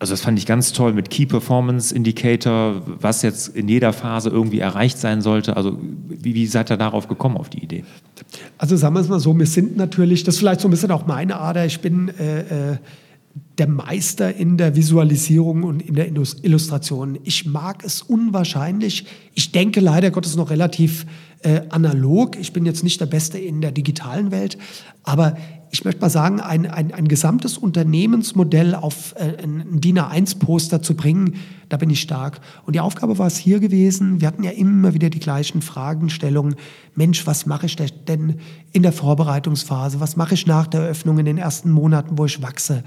also 0.00 0.14
das 0.14 0.22
fand 0.22 0.38
ich 0.38 0.46
ganz 0.46 0.72
toll 0.72 0.94
mit 0.94 1.10
Key 1.10 1.26
Performance 1.26 1.94
Indicator, 1.94 2.80
was 2.86 3.20
jetzt 3.20 3.54
in 3.54 3.68
jeder 3.68 3.92
Phase 3.92 4.30
irgendwie 4.30 4.58
erreicht 4.58 4.96
sein 4.96 5.20
sollte. 5.20 5.58
Also 5.58 5.78
wie, 6.08 6.34
wie 6.34 6.46
seid 6.46 6.70
ihr 6.70 6.78
darauf 6.78 7.06
gekommen, 7.06 7.36
auf 7.36 7.50
die 7.50 7.62
Idee? 7.62 7.84
Also 8.56 8.76
sagen 8.76 8.94
wir 8.94 9.00
es 9.00 9.08
mal 9.08 9.20
so, 9.20 9.38
wir 9.38 9.46
sind 9.46 9.76
natürlich, 9.76 10.24
das 10.24 10.36
ist 10.36 10.38
vielleicht 10.38 10.62
so 10.62 10.68
ein 10.68 10.70
bisschen 10.70 10.90
auch 10.90 11.06
meine 11.06 11.38
Ader, 11.38 11.66
ich 11.66 11.80
bin 11.80 12.08
äh, 12.18 12.72
äh 12.72 12.76
der 13.60 13.68
Meister 13.68 14.34
in 14.34 14.56
der 14.56 14.74
Visualisierung 14.74 15.64
und 15.64 15.80
in 15.82 15.94
der 15.94 16.08
Illustration. 16.08 17.18
Ich 17.24 17.44
mag 17.44 17.84
es 17.84 18.00
unwahrscheinlich. 18.00 19.04
Ich 19.34 19.52
denke 19.52 19.80
leider 19.80 20.10
Gottes 20.10 20.34
noch 20.34 20.48
relativ 20.48 21.04
äh, 21.42 21.60
analog. 21.68 22.38
Ich 22.38 22.54
bin 22.54 22.64
jetzt 22.64 22.82
nicht 22.82 23.00
der 23.00 23.06
Beste 23.06 23.38
in 23.38 23.60
der 23.60 23.70
digitalen 23.70 24.30
Welt, 24.30 24.56
aber 25.04 25.36
ich 25.72 25.84
möchte 25.84 26.00
mal 26.00 26.10
sagen, 26.10 26.40
ein, 26.40 26.66
ein, 26.66 26.92
ein 26.92 27.06
gesamtes 27.06 27.56
Unternehmensmodell 27.56 28.74
auf 28.74 29.14
äh, 29.16 29.42
ein 29.42 29.80
DIN 29.80 29.98
A1-Poster 29.98 30.82
zu 30.82 30.94
bringen, 30.94 31.36
da 31.68 31.76
bin 31.76 31.90
ich 31.90 32.00
stark. 32.00 32.40
Und 32.66 32.74
die 32.74 32.80
Aufgabe 32.80 33.18
war 33.18 33.28
es 33.28 33.36
hier 33.36 33.60
gewesen, 33.60 34.20
wir 34.20 34.28
hatten 34.28 34.42
ja 34.42 34.50
immer 34.50 34.94
wieder 34.94 35.10
die 35.10 35.20
gleichen 35.20 35.62
Fragestellungen. 35.62 36.56
Mensch, 36.96 37.26
was 37.26 37.46
mache 37.46 37.66
ich 37.66 37.76
denn 37.76 38.40
in 38.72 38.82
der 38.82 38.92
Vorbereitungsphase? 38.92 40.00
Was 40.00 40.16
mache 40.16 40.34
ich 40.34 40.46
nach 40.46 40.66
der 40.66 40.80
Eröffnung 40.80 41.18
in 41.18 41.26
den 41.26 41.38
ersten 41.38 41.70
Monaten, 41.70 42.18
wo 42.18 42.24
ich 42.24 42.42
wachse? 42.42 42.82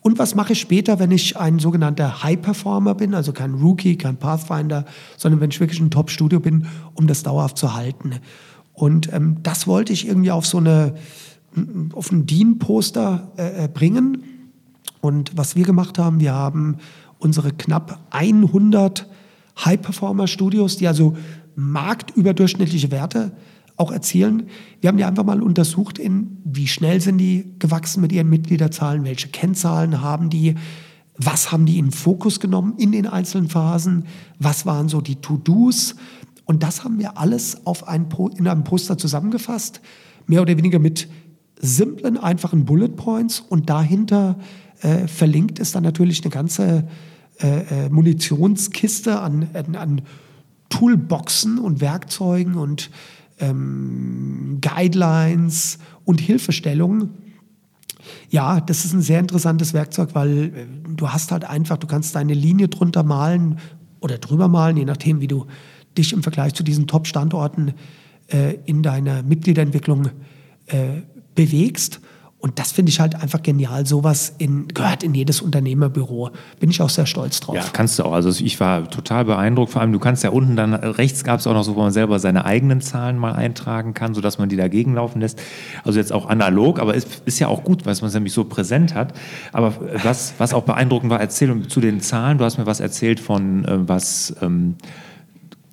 Und 0.00 0.18
was 0.18 0.34
mache 0.34 0.52
ich 0.52 0.60
später, 0.60 0.98
wenn 0.98 1.10
ich 1.10 1.36
ein 1.36 1.58
sogenannter 1.58 2.22
High-Performer 2.22 2.94
bin, 2.94 3.14
also 3.14 3.32
kein 3.32 3.54
Rookie, 3.54 3.96
kein 3.96 4.16
Pathfinder, 4.16 4.84
sondern 5.16 5.40
wenn 5.40 5.50
ich 5.50 5.60
wirklich 5.60 5.80
ein 5.80 5.90
Top-Studio 5.90 6.40
bin, 6.40 6.66
um 6.94 7.06
das 7.06 7.22
dauerhaft 7.22 7.58
zu 7.58 7.74
halten? 7.74 8.14
Und 8.72 9.12
ähm, 9.12 9.38
das 9.42 9.66
wollte 9.66 9.92
ich 9.92 10.06
irgendwie 10.06 10.30
auf 10.30 10.46
so 10.46 10.58
eine 10.58 10.94
auf 11.94 12.12
ein 12.12 12.26
DIN-Poster 12.26 13.32
äh, 13.36 13.64
äh, 13.64 13.68
bringen. 13.68 14.22
Und 15.00 15.36
was 15.36 15.56
wir 15.56 15.64
gemacht 15.64 15.98
haben, 15.98 16.20
wir 16.20 16.32
haben 16.32 16.76
unsere 17.18 17.52
knapp 17.52 18.00
100 18.10 19.06
High-Performer-Studios, 19.64 20.76
die 20.76 20.86
also 20.86 21.16
marktüberdurchschnittliche 21.56 22.90
Werte 22.90 23.32
auch 23.78 23.90
erzielen. 23.90 24.48
Wir 24.80 24.88
haben 24.88 24.96
die 24.96 25.04
einfach 25.04 25.24
mal 25.24 25.42
untersucht, 25.42 25.98
in 25.98 26.38
wie 26.44 26.66
schnell 26.66 27.00
sind 27.00 27.18
die 27.18 27.54
gewachsen 27.58 28.00
mit 28.00 28.12
ihren 28.12 28.28
Mitgliederzahlen, 28.28 29.04
welche 29.04 29.28
Kennzahlen 29.28 30.02
haben 30.02 30.30
die, 30.30 30.56
was 31.16 31.50
haben 31.50 31.66
die 31.66 31.78
in 31.78 31.90
Fokus 31.90 32.40
genommen 32.40 32.74
in 32.78 32.92
den 32.92 33.06
einzelnen 33.06 33.48
Phasen, 33.48 34.06
was 34.38 34.66
waren 34.66 34.88
so 34.88 35.00
die 35.00 35.16
To-Dos. 35.16 35.96
Und 36.44 36.62
das 36.62 36.84
haben 36.84 36.98
wir 36.98 37.18
alles 37.18 37.66
auf 37.66 37.88
ein, 37.88 38.06
in 38.36 38.48
einem 38.48 38.64
Poster 38.64 38.98
zusammengefasst, 38.98 39.80
mehr 40.26 40.42
oder 40.42 40.56
weniger 40.56 40.78
mit 40.78 41.08
simplen, 41.60 42.16
einfachen 42.16 42.64
Bullet 42.64 42.88
Points 42.90 43.40
und 43.40 43.68
dahinter 43.68 44.38
äh, 44.80 45.08
verlinkt 45.08 45.58
ist 45.58 45.74
dann 45.74 45.82
natürlich 45.82 46.22
eine 46.22 46.30
ganze 46.30 46.88
äh, 47.40 47.86
äh, 47.86 47.88
Munitionskiste 47.88 49.20
an, 49.20 49.48
an, 49.54 50.02
Toolboxen 50.70 51.58
und 51.58 51.80
Werkzeugen 51.80 52.56
und 52.56 52.90
ähm, 53.40 54.58
Guidelines 54.60 55.78
und 56.04 56.20
Hilfestellungen. 56.20 57.10
Ja, 58.30 58.60
das 58.60 58.84
ist 58.84 58.92
ein 58.92 59.02
sehr 59.02 59.20
interessantes 59.20 59.74
Werkzeug, 59.74 60.10
weil 60.14 60.38
äh, 60.38 60.66
du 60.96 61.08
hast 61.10 61.32
halt 61.32 61.44
einfach, 61.44 61.76
du 61.76 61.86
kannst 61.86 62.14
deine 62.14 62.34
Linie 62.34 62.68
drunter 62.68 63.02
malen 63.02 63.58
oder 64.00 64.18
drüber 64.18 64.48
malen, 64.48 64.76
je 64.76 64.84
nachdem, 64.84 65.20
wie 65.20 65.28
du 65.28 65.46
dich 65.96 66.12
im 66.12 66.22
Vergleich 66.22 66.54
zu 66.54 66.62
diesen 66.62 66.86
Top-Standorten 66.86 67.74
äh, 68.28 68.54
in 68.64 68.82
deiner 68.82 69.22
Mitgliederentwicklung 69.22 70.10
äh, 70.66 71.02
bewegst. 71.34 72.00
Und 72.40 72.60
das 72.60 72.70
finde 72.70 72.90
ich 72.90 73.00
halt 73.00 73.16
einfach 73.16 73.42
genial. 73.42 73.84
Sowas 73.84 74.32
in, 74.38 74.68
gehört 74.68 75.02
in 75.02 75.12
jedes 75.12 75.40
Unternehmerbüro. 75.40 76.30
Bin 76.60 76.70
ich 76.70 76.80
auch 76.80 76.88
sehr 76.88 77.06
stolz 77.06 77.40
drauf. 77.40 77.56
Ja, 77.56 77.64
kannst 77.72 77.98
du 77.98 78.04
auch. 78.04 78.12
Also 78.12 78.30
ich 78.30 78.60
war 78.60 78.88
total 78.88 79.24
beeindruckt. 79.24 79.72
Vor 79.72 79.82
allem, 79.82 79.92
du 79.92 79.98
kannst 79.98 80.22
ja 80.22 80.30
unten 80.30 80.54
dann, 80.54 80.72
rechts 80.72 81.24
gab 81.24 81.40
es 81.40 81.48
auch 81.48 81.52
noch 81.52 81.64
so, 81.64 81.74
wo 81.74 81.80
man 81.80 81.90
selber 81.90 82.20
seine 82.20 82.44
eigenen 82.44 82.80
Zahlen 82.80 83.18
mal 83.18 83.32
eintragen 83.32 83.92
kann, 83.92 84.14
sodass 84.14 84.38
man 84.38 84.48
die 84.48 84.54
dagegen 84.56 84.94
laufen 84.94 85.20
lässt. 85.20 85.42
Also 85.82 85.98
jetzt 85.98 86.12
auch 86.12 86.28
analog, 86.28 86.78
aber 86.78 86.94
ist, 86.94 87.22
ist 87.24 87.40
ja 87.40 87.48
auch 87.48 87.64
gut, 87.64 87.86
weil 87.86 87.94
man 87.96 88.06
es 88.06 88.14
nämlich 88.14 88.32
so 88.32 88.44
präsent 88.44 88.94
hat. 88.94 89.14
Aber 89.52 89.74
was, 90.04 90.34
was 90.38 90.54
auch 90.54 90.62
beeindruckend 90.62 91.10
war, 91.10 91.20
erzähl 91.20 91.66
zu 91.66 91.80
den 91.80 92.00
Zahlen. 92.00 92.38
Du 92.38 92.44
hast 92.44 92.56
mir 92.56 92.66
was 92.66 92.78
erzählt 92.78 93.18
von, 93.18 93.64
äh, 93.64 93.88
was 93.88 94.36
ähm, 94.42 94.76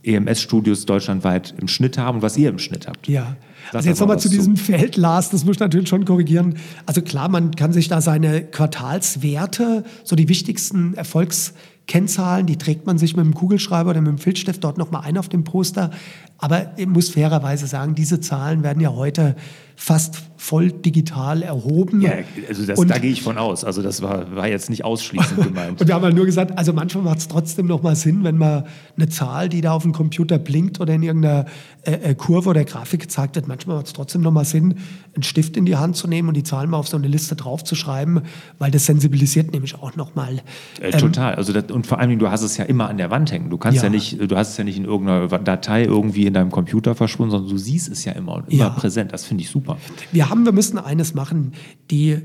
EMS-Studios 0.03 0.87
deutschlandweit 0.87 1.53
im 1.59 1.67
Schnitt 1.67 1.99
haben 1.99 2.17
und 2.17 2.21
was 2.23 2.37
ihr 2.37 2.49
im 2.49 2.57
Schnitt 2.57 2.87
habt. 2.87 3.07
Ja. 3.07 3.35
Also 3.73 3.89
jetzt 3.89 3.99
nochmal 3.99 4.19
zu 4.19 4.29
diesem 4.29 4.57
Feld, 4.57 4.97
Lars, 4.97 5.29
das 5.29 5.45
muss 5.45 5.55
ich 5.55 5.59
natürlich 5.59 5.89
schon 5.89 6.05
korrigieren. 6.05 6.57
Also 6.85 7.01
klar, 7.01 7.29
man 7.29 7.55
kann 7.55 7.73
sich 7.73 7.87
da 7.87 8.01
seine 8.01 8.43
Quartalswerte, 8.43 9.83
so 10.03 10.15
die 10.15 10.29
wichtigsten 10.29 10.93
Erfolgskennzahlen, 10.93 12.45
die 12.45 12.57
trägt 12.57 12.85
man 12.85 12.97
sich 12.97 13.15
mit 13.15 13.25
dem 13.25 13.33
Kugelschreiber 13.33 13.91
oder 13.91 14.01
mit 14.01 14.09
dem 14.09 14.17
Filzstift 14.17 14.63
dort 14.63 14.77
nochmal 14.77 15.03
ein 15.03 15.17
auf 15.17 15.29
dem 15.29 15.43
Poster. 15.43 15.91
Aber 16.37 16.71
ich 16.77 16.87
muss 16.87 17.09
fairerweise 17.09 17.67
sagen, 17.67 17.95
diese 17.95 18.19
Zahlen 18.19 18.63
werden 18.63 18.81
ja 18.81 18.93
heute 18.93 19.35
fast 19.75 20.23
voll 20.45 20.71
digital 20.71 21.41
erhoben. 21.41 22.01
Ja, 22.01 22.11
also 22.47 22.65
das, 22.65 22.77
und, 22.77 22.89
da 22.89 22.99
gehe 22.99 23.11
ich 23.11 23.23
von 23.23 23.37
aus. 23.39 23.63
Also 23.63 23.81
das 23.81 24.03
war, 24.03 24.35
war 24.35 24.47
jetzt 24.47 24.69
nicht 24.69 24.85
ausschließend 24.85 25.41
gemeint. 25.43 25.81
und 25.81 25.87
wir 25.87 25.95
haben 25.95 26.03
halt 26.03 26.15
nur 26.15 26.25
gesagt, 26.25 26.55
also 26.57 26.71
manchmal 26.71 27.03
macht 27.03 27.17
es 27.17 27.27
trotzdem 27.27 27.65
noch 27.65 27.81
mal 27.81 27.95
Sinn, 27.95 28.23
wenn 28.23 28.37
man 28.37 28.65
eine 28.95 29.09
Zahl, 29.09 29.49
die 29.49 29.61
da 29.61 29.71
auf 29.71 29.81
dem 29.81 29.91
Computer 29.91 30.37
blinkt 30.37 30.79
oder 30.79 30.93
in 30.93 31.01
irgendeiner 31.01 31.45
äh, 31.81 32.11
äh 32.11 32.15
Kurve 32.15 32.49
oder 32.49 32.63
Grafik 32.63 33.01
gezeigt 33.01 33.35
wird, 33.35 33.47
manchmal 33.47 33.77
macht 33.77 33.87
es 33.87 33.93
trotzdem 33.93 34.21
noch 34.21 34.31
mal 34.31 34.45
Sinn, 34.45 34.75
einen 35.15 35.23
Stift 35.23 35.57
in 35.57 35.65
die 35.65 35.77
Hand 35.77 35.95
zu 35.95 36.07
nehmen 36.07 36.27
und 36.27 36.37
die 36.37 36.43
Zahlen 36.43 36.69
mal 36.69 36.77
auf 36.77 36.87
so 36.87 36.97
eine 36.97 37.07
Liste 37.07 37.35
draufzuschreiben, 37.35 38.21
weil 38.59 38.69
das 38.69 38.85
sensibilisiert 38.85 39.51
nämlich 39.51 39.73
auch 39.75 39.95
noch 39.95 40.13
mal. 40.13 40.41
Äh, 40.79 40.91
ähm, 40.91 40.99
total. 40.99 41.35
Also 41.35 41.53
das, 41.53 41.71
und 41.71 41.87
vor 41.87 41.99
allem, 41.99 42.19
du 42.19 42.29
hast 42.29 42.43
es 42.43 42.55
ja 42.57 42.65
immer 42.65 42.87
an 42.87 42.97
der 42.97 43.09
Wand 43.09 43.31
hängen. 43.31 43.49
Du 43.49 43.57
kannst 43.57 43.77
ja. 43.77 43.85
ja. 43.85 43.89
nicht, 43.89 44.19
du 44.19 44.35
hast 44.35 44.49
es 44.49 44.57
ja 44.57 44.63
nicht 44.63 44.77
in 44.77 44.85
irgendeiner 44.85 45.27
Datei 45.39 45.85
irgendwie 45.85 46.27
in 46.27 46.35
deinem 46.35 46.51
Computer 46.51 46.93
verschwunden, 46.93 47.31
sondern 47.31 47.49
du 47.49 47.57
siehst 47.57 47.91
es 47.91 48.05
ja 48.05 48.11
immer, 48.11 48.43
immer 48.47 48.59
ja. 48.59 48.69
präsent. 48.69 49.11
Das 49.11 49.25
finde 49.25 49.41
ich 49.41 49.49
super. 49.49 49.64
Wir 50.11 50.29
haben, 50.29 50.45
wir 50.45 50.51
müssen 50.51 50.77
eines 50.77 51.13
machen. 51.13 51.53
Die 51.91 52.19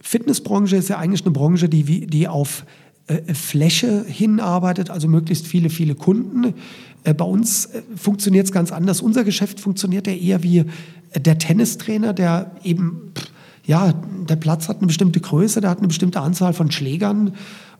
Fitnessbranche 0.00 0.76
ist 0.76 0.88
ja 0.88 0.98
eigentlich 0.98 1.22
eine 1.22 1.32
Branche, 1.32 1.68
die, 1.68 2.06
die 2.06 2.28
auf 2.28 2.64
äh, 3.06 3.34
Fläche 3.34 4.02
hinarbeitet, 4.08 4.88
also 4.88 5.08
möglichst 5.08 5.46
viele, 5.46 5.68
viele 5.68 5.94
Kunden. 5.94 6.54
Äh, 7.04 7.12
bei 7.12 7.24
uns 7.26 7.66
äh, 7.66 7.82
funktioniert 7.96 8.46
es 8.46 8.52
ganz 8.52 8.72
anders. 8.72 9.02
Unser 9.02 9.24
Geschäft 9.24 9.60
funktioniert 9.60 10.06
ja 10.06 10.14
eher 10.14 10.42
wie 10.42 10.64
der 11.14 11.38
Tennistrainer, 11.38 12.14
der 12.14 12.52
eben, 12.64 13.12
ja, 13.66 13.92
der 14.26 14.36
Platz 14.36 14.68
hat 14.68 14.78
eine 14.78 14.86
bestimmte 14.86 15.20
Größe, 15.20 15.60
der 15.60 15.68
hat 15.68 15.78
eine 15.78 15.88
bestimmte 15.88 16.20
Anzahl 16.20 16.54
von 16.54 16.70
Schlägern 16.70 17.34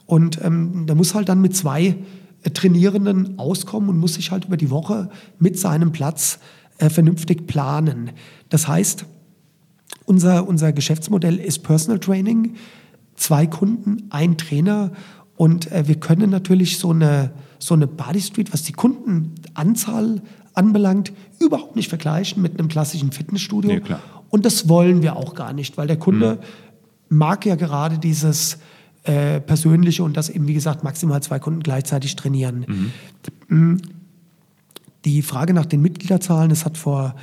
und 0.05 0.45
ähm, 0.45 0.85
der 0.87 0.95
muss 0.95 1.15
halt 1.15 1.31
dann 1.31 1.41
mit 1.41 1.57
zwei 1.57 1.97
Trainierenden 2.53 3.39
auskommen 3.39 3.89
und 3.89 3.97
muss 3.97 4.15
sich 4.15 4.31
halt 4.31 4.45
über 4.45 4.59
die 4.59 4.69
Woche 4.69 5.09
mit 5.39 5.59
seinem 5.59 5.93
Platz 5.93 6.39
vernünftig 6.77 7.47
planen. 7.47 8.11
Das 8.55 8.69
heißt, 8.69 9.05
unser, 10.05 10.47
unser 10.47 10.73
Geschäftsmodell 10.73 11.39
ist 11.39 11.65
Personal 11.65 11.99
Training, 11.99 12.55
zwei 13.17 13.49
Kunden, 13.49 14.05
ein 14.11 14.39
Trainer 14.39 14.93
und 15.35 15.73
äh, 15.73 15.89
wir 15.89 15.97
können 15.97 16.31
natürlich 16.31 16.79
so 16.79 16.93
eine, 16.93 17.33
so 17.59 17.75
eine 17.75 17.89
Body 17.89 18.21
Street, 18.21 18.53
was 18.53 18.63
die 18.63 18.73
Kundenanzahl 18.73 20.23
anbelangt, 20.53 21.13
überhaupt 21.41 21.75
nicht 21.75 21.89
vergleichen 21.89 22.43
mit 22.43 22.57
einem 22.57 22.69
klassischen 22.69 23.11
Fitnessstudio. 23.11 23.73
Nee, 23.73 23.97
und 24.31 24.45
das 24.45 24.69
wollen 24.69 25.03
wir 25.03 25.17
auch 25.17 25.35
gar 25.35 25.53
nicht, 25.53 25.77
weil 25.77 25.89
der 25.89 25.99
Kunde 25.99 26.39
mhm. 27.11 27.19
mag 27.19 27.45
ja 27.47 27.57
gerade 27.57 27.99
dieses 27.99 28.59
äh, 29.03 29.41
Persönliche 29.41 30.05
und 30.05 30.17
das 30.17 30.29
eben, 30.29 30.47
wie 30.47 30.55
gesagt, 30.55 30.85
maximal 30.85 31.21
zwei 31.25 31.41
Kunden 31.41 31.65
gleichzeitig 31.65 32.15
trainieren. 32.15 32.93
Mhm. 33.49 33.83
Die 35.05 35.23
Frage 35.23 35.55
nach 35.55 35.67
den 35.67 35.83
Mitgliederzahlen, 35.83 36.53
es 36.53 36.65
hat 36.65 36.79
vor 36.79 37.17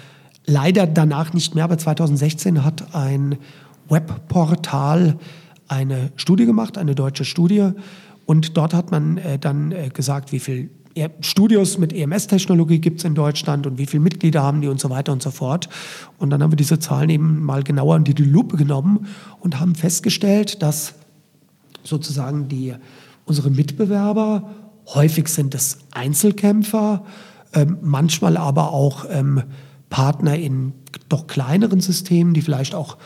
leider 0.51 0.85
danach 0.85 1.33
nicht 1.33 1.55
mehr, 1.55 1.63
aber 1.63 1.77
2016 1.77 2.63
hat 2.63 2.93
ein 2.93 3.37
Webportal 3.89 5.17
eine 5.67 6.11
Studie 6.17 6.45
gemacht, 6.45 6.77
eine 6.77 6.95
deutsche 6.95 7.25
Studie. 7.25 7.71
Und 8.25 8.57
dort 8.57 8.73
hat 8.73 8.91
man 8.91 9.17
äh, 9.17 9.39
dann 9.39 9.71
äh, 9.71 9.89
gesagt, 9.89 10.31
wie 10.31 10.39
viele 10.39 10.69
Studios 11.21 11.77
mit 11.77 11.93
EMS-Technologie 11.93 12.79
gibt 12.79 12.99
es 12.99 13.05
in 13.05 13.15
Deutschland 13.15 13.65
und 13.65 13.77
wie 13.77 13.85
viele 13.85 14.03
Mitglieder 14.03 14.43
haben 14.43 14.59
die 14.59 14.67
und 14.67 14.79
so 14.79 14.89
weiter 14.89 15.13
und 15.13 15.23
so 15.23 15.31
fort. 15.31 15.69
Und 16.17 16.31
dann 16.31 16.43
haben 16.43 16.51
wir 16.51 16.57
diese 16.57 16.79
Zahlen 16.79 17.09
eben 17.09 17.43
mal 17.43 17.63
genauer 17.63 17.95
unter 17.95 18.13
die 18.13 18.25
Lupe 18.25 18.57
genommen 18.57 19.07
und 19.39 19.61
haben 19.61 19.75
festgestellt, 19.75 20.61
dass 20.61 20.95
sozusagen 21.83 22.49
die, 22.49 22.73
unsere 23.25 23.49
Mitbewerber, 23.49 24.49
häufig 24.87 25.29
sind 25.29 25.55
es 25.55 25.79
Einzelkämpfer, 25.91 27.05
ähm, 27.53 27.77
manchmal 27.81 28.35
aber 28.35 28.73
auch 28.73 29.05
ähm, 29.09 29.43
Partner 29.91 30.35
in 30.35 30.73
doch 31.09 31.27
kleineren 31.27 31.81
Systemen, 31.81 32.33
die 32.33 32.41
vielleicht 32.41 32.73
auch 32.73 32.97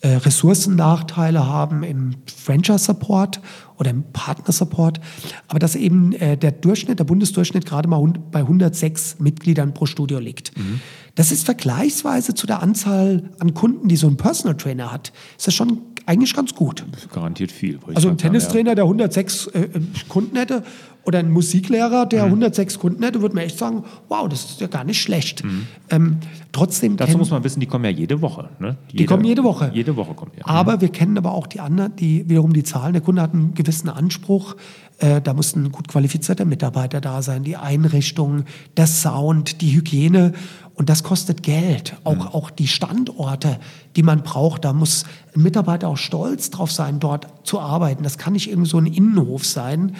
äh, 0.00 0.16
Ressourcennachteile 0.16 1.46
haben 1.46 1.84
im 1.84 2.16
Franchise-Support 2.26 3.40
oder 3.78 3.90
im 3.90 4.02
Partner-Support, 4.12 5.00
aber 5.46 5.60
dass 5.60 5.76
eben 5.76 6.12
äh, 6.14 6.36
der 6.36 6.50
Durchschnitt, 6.50 6.98
der 6.98 7.04
Bundesdurchschnitt 7.04 7.66
gerade 7.66 7.88
mal 7.88 8.12
bei 8.32 8.40
106 8.40 9.20
Mitgliedern 9.20 9.74
pro 9.74 9.86
Studio 9.86 10.18
liegt. 10.18 10.58
Mhm. 10.58 10.80
Das 11.14 11.30
ist 11.30 11.44
vergleichsweise 11.44 12.34
zu 12.34 12.48
der 12.48 12.62
Anzahl 12.62 13.30
an 13.38 13.54
Kunden, 13.54 13.86
die 13.86 13.96
so 13.96 14.08
ein 14.08 14.16
Personal 14.16 14.56
Trainer 14.56 14.90
hat, 14.90 15.12
ist 15.36 15.46
das 15.46 15.54
schon 15.54 15.78
eigentlich 16.06 16.34
ganz 16.34 16.54
gut. 16.54 16.84
Garantiert 17.12 17.52
viel. 17.52 17.78
Also 17.94 18.08
ein 18.08 18.18
Tennistrainer, 18.18 18.74
der 18.74 18.84
106 18.84 19.46
äh, 19.48 19.68
Kunden 20.08 20.36
hätte 20.36 20.62
Oder 21.04 21.18
ein 21.18 21.30
Musiklehrer, 21.30 22.06
der 22.06 22.24
106 22.24 22.78
Kunden 22.78 23.02
hätte, 23.02 23.22
würde 23.22 23.34
mir 23.34 23.42
echt 23.42 23.58
sagen, 23.58 23.84
wow, 24.08 24.28
das 24.28 24.44
ist 24.44 24.60
ja 24.60 24.68
gar 24.68 24.84
nicht 24.84 25.00
schlecht. 25.02 25.42
Ähm, 25.90 26.18
trotzdem 26.52 26.96
Dazu 26.96 27.18
muss 27.18 27.30
man 27.30 27.42
wissen, 27.42 27.58
die 27.58 27.66
kommen 27.66 27.84
ja 27.84 27.90
jede 27.90 28.20
Woche. 28.20 28.50
Ne? 28.60 28.76
die 28.92 29.04
kommen 29.04 29.24
jede 29.24 29.42
Woche. 29.42 29.70
Jede 29.74 29.96
Woche 29.96 30.14
kommen 30.14 30.30
die. 30.36 30.44
Aber 30.44 30.80
wir 30.80 30.90
kennen 30.90 31.18
aber 31.18 31.32
auch 31.32 31.46
die 31.48 31.60
anderen, 31.60 31.96
die 31.96 32.28
wiederum 32.28 32.52
die 32.52 32.62
Zahlen. 32.62 32.92
Der 32.92 33.02
Kunde 33.02 33.20
hat 33.22 33.34
einen 33.34 33.54
gewissen 33.54 33.88
Anspruch. 33.88 34.56
Äh, 34.98 35.20
da 35.20 35.34
muss 35.34 35.56
ein 35.56 35.72
gut 35.72 35.88
qualifizierter 35.88 36.44
Mitarbeiter 36.44 37.00
da 37.00 37.22
sein, 37.22 37.42
die 37.42 37.56
Einrichtung, 37.56 38.44
der 38.76 38.86
Sound, 38.86 39.60
die 39.60 39.74
Hygiene. 39.74 40.32
Und 40.74 40.88
das 40.88 41.02
kostet 41.02 41.42
Geld. 41.42 41.96
Auch, 42.04 42.34
auch 42.34 42.50
die 42.50 42.66
Standorte, 42.66 43.58
die 43.94 44.02
man 44.02 44.22
braucht, 44.22 44.64
da 44.64 44.72
muss 44.72 45.04
ein 45.34 45.42
Mitarbeiter 45.42 45.88
auch 45.88 45.98
stolz 45.98 46.50
drauf 46.50 46.72
sein, 46.72 46.98
dort 46.98 47.46
zu 47.46 47.60
arbeiten. 47.60 48.02
Das 48.02 48.18
kann 48.18 48.32
nicht 48.32 48.50
irgend 48.50 48.68
so 48.68 48.78
ein 48.78 48.86
Innenhof 48.86 49.44
sein. 49.44 49.94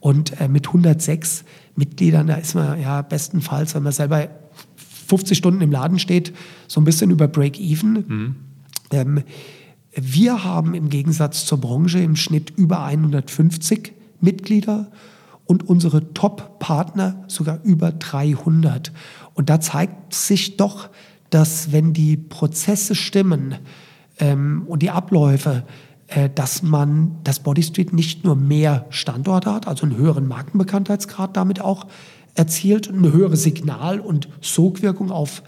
Und 0.00 0.40
äh, 0.40 0.48
mit 0.48 0.66
106 0.66 1.44
Mitgliedern, 1.76 2.26
da 2.26 2.34
ist 2.34 2.54
man 2.54 2.80
ja 2.80 3.02
bestenfalls, 3.02 3.74
wenn 3.74 3.84
man 3.84 3.92
selber 3.92 4.28
50 5.08 5.38
Stunden 5.38 5.60
im 5.60 5.70
Laden 5.70 5.98
steht, 5.98 6.34
so 6.66 6.80
ein 6.80 6.84
bisschen 6.84 7.10
über 7.10 7.28
Break-Even. 7.28 8.04
Ähm, 8.90 9.22
wir 9.94 10.44
haben 10.44 10.74
im 10.74 10.88
Gegensatz 10.88 11.46
zur 11.46 11.58
Branche 11.58 12.00
im 12.00 12.16
Schnitt 12.16 12.52
über 12.56 12.84
150 12.84 13.92
Mitglieder 14.20 14.90
und 15.46 15.68
unsere 15.68 16.12
Top-Partner 16.12 17.24
sogar 17.28 17.60
über 17.62 17.92
300. 17.92 18.92
Und 19.36 19.50
da 19.50 19.60
zeigt 19.60 20.14
sich 20.14 20.56
doch, 20.56 20.88
dass 21.30 21.70
wenn 21.70 21.92
die 21.92 22.16
Prozesse 22.16 22.94
stimmen 22.94 23.56
ähm, 24.18 24.64
und 24.66 24.82
die 24.82 24.90
Abläufe, 24.90 25.64
äh, 26.08 26.30
dass 26.34 26.62
man 26.62 27.18
das 27.22 27.40
Body 27.40 27.62
Street 27.62 27.92
nicht 27.92 28.24
nur 28.24 28.34
mehr 28.34 28.86
Standorte 28.88 29.52
hat, 29.52 29.68
also 29.68 29.84
einen 29.84 29.96
höheren 29.96 30.26
Markenbekanntheitsgrad 30.26 31.36
damit 31.36 31.60
auch 31.60 31.86
erzielt, 32.34 32.88
eine 32.88 33.12
höhere 33.12 33.36
Signal- 33.36 34.00
und 34.00 34.28
Sogwirkung 34.40 35.10
auf 35.10 35.42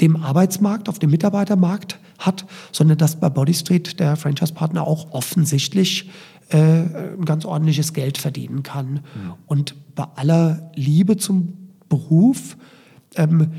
dem 0.00 0.16
Arbeitsmarkt, 0.16 0.88
auf 0.88 0.98
dem 0.98 1.10
Mitarbeitermarkt 1.10 1.98
hat, 2.18 2.46
sondern 2.72 2.96
dass 2.96 3.20
bei 3.20 3.28
Body 3.28 3.52
Street 3.52 4.00
der 4.00 4.16
Franchise-Partner 4.16 4.86
auch 4.86 5.12
offensichtlich 5.12 6.10
äh, 6.48 6.56
ein 6.56 7.24
ganz 7.26 7.44
ordentliches 7.44 7.92
Geld 7.92 8.16
verdienen 8.16 8.62
kann. 8.62 9.00
Und 9.46 9.74
bei 9.94 10.04
aller 10.14 10.70
Liebe 10.74 11.18
zum 11.18 11.52
Beruf, 11.88 12.56
ähm, 13.18 13.52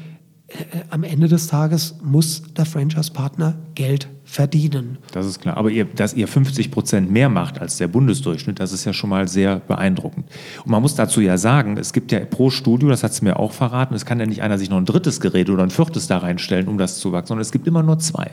äh, 0.49 0.79
am 0.89 1.03
Ende 1.03 1.27
des 1.27 1.47
Tages 1.47 1.95
muss 2.03 2.41
der 2.57 2.65
Franchise-Partner 2.65 3.55
Geld 3.75 4.07
verdienen. 4.23 4.97
Das 5.11 5.25
ist 5.25 5.39
klar. 5.41 5.57
Aber 5.57 5.69
ihr, 5.69 5.85
dass 5.85 6.13
ihr 6.13 6.27
50 6.27 6.71
Prozent 6.71 7.11
mehr 7.11 7.29
macht 7.29 7.61
als 7.61 7.77
der 7.77 7.87
Bundesdurchschnitt, 7.87 8.59
das 8.59 8.71
ist 8.71 8.85
ja 8.85 8.93
schon 8.93 9.11
mal 9.11 9.27
sehr 9.27 9.57
beeindruckend. 9.59 10.25
Und 10.63 10.71
man 10.71 10.81
muss 10.81 10.95
dazu 10.95 11.21
ja 11.21 11.37
sagen, 11.37 11.77
es 11.77 11.93
gibt 11.93 12.11
ja 12.11 12.19
pro 12.21 12.49
Studio, 12.49 12.89
das 12.89 13.03
hat 13.03 13.11
es 13.11 13.21
mir 13.21 13.37
auch 13.37 13.51
verraten, 13.51 13.93
es 13.93 14.05
kann 14.05 14.19
ja 14.19 14.25
nicht 14.25 14.41
einer 14.41 14.57
sich 14.57 14.69
noch 14.69 14.77
ein 14.77 14.85
drittes 14.85 15.19
Gerät 15.19 15.49
oder 15.49 15.63
ein 15.63 15.69
viertes 15.69 16.07
da 16.07 16.17
reinstellen, 16.17 16.67
um 16.67 16.77
das 16.77 16.97
zu 16.97 17.11
wachsen, 17.11 17.27
sondern 17.29 17.41
es 17.41 17.51
gibt 17.51 17.67
immer 17.67 17.83
nur 17.83 17.99
zwei. 17.99 18.31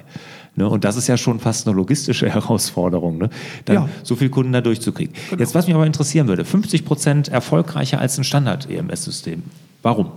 Ne? 0.54 0.68
Und 0.68 0.84
das 0.84 0.96
ist 0.96 1.06
ja 1.08 1.18
schon 1.18 1.38
fast 1.38 1.66
eine 1.66 1.76
logistische 1.76 2.30
Herausforderung, 2.30 3.18
ne? 3.18 3.28
dann 3.66 3.74
Ja. 3.76 3.88
so 4.02 4.16
viele 4.16 4.30
Kunden 4.30 4.52
da 4.52 4.62
durchzukriegen. 4.62 5.14
Jetzt, 5.38 5.54
was 5.54 5.66
mich 5.66 5.74
aber 5.74 5.86
interessieren 5.86 6.28
würde, 6.28 6.46
50 6.46 6.86
Prozent 6.86 7.28
erfolgreicher 7.28 8.00
als 8.00 8.16
ein 8.16 8.24
Standard-EMS-System. 8.24 9.42
Warum? 9.82 10.12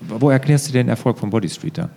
Wo 0.00 0.30
erklärst 0.30 0.68
du 0.68 0.72
den 0.72 0.88
Erfolg 0.88 1.18
von 1.18 1.30
Body 1.30 1.48
Street 1.48 1.78
da? 1.78 1.90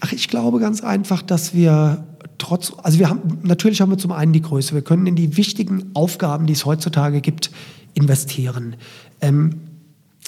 Ach, 0.00 0.12
ich 0.12 0.28
glaube 0.28 0.58
ganz 0.58 0.82
einfach, 0.82 1.22
dass 1.22 1.54
wir 1.54 2.04
trotz, 2.38 2.72
also 2.82 2.98
wir 2.98 3.08
haben, 3.08 3.38
natürlich 3.42 3.80
haben 3.80 3.90
wir 3.90 3.98
zum 3.98 4.12
einen 4.12 4.32
die 4.32 4.42
Größe, 4.42 4.74
wir 4.74 4.82
können 4.82 5.06
in 5.06 5.14
die 5.14 5.36
wichtigen 5.36 5.90
Aufgaben, 5.94 6.46
die 6.46 6.52
es 6.52 6.66
heutzutage 6.66 7.20
gibt, 7.20 7.50
investieren. 7.94 8.76
Ähm, 9.20 9.60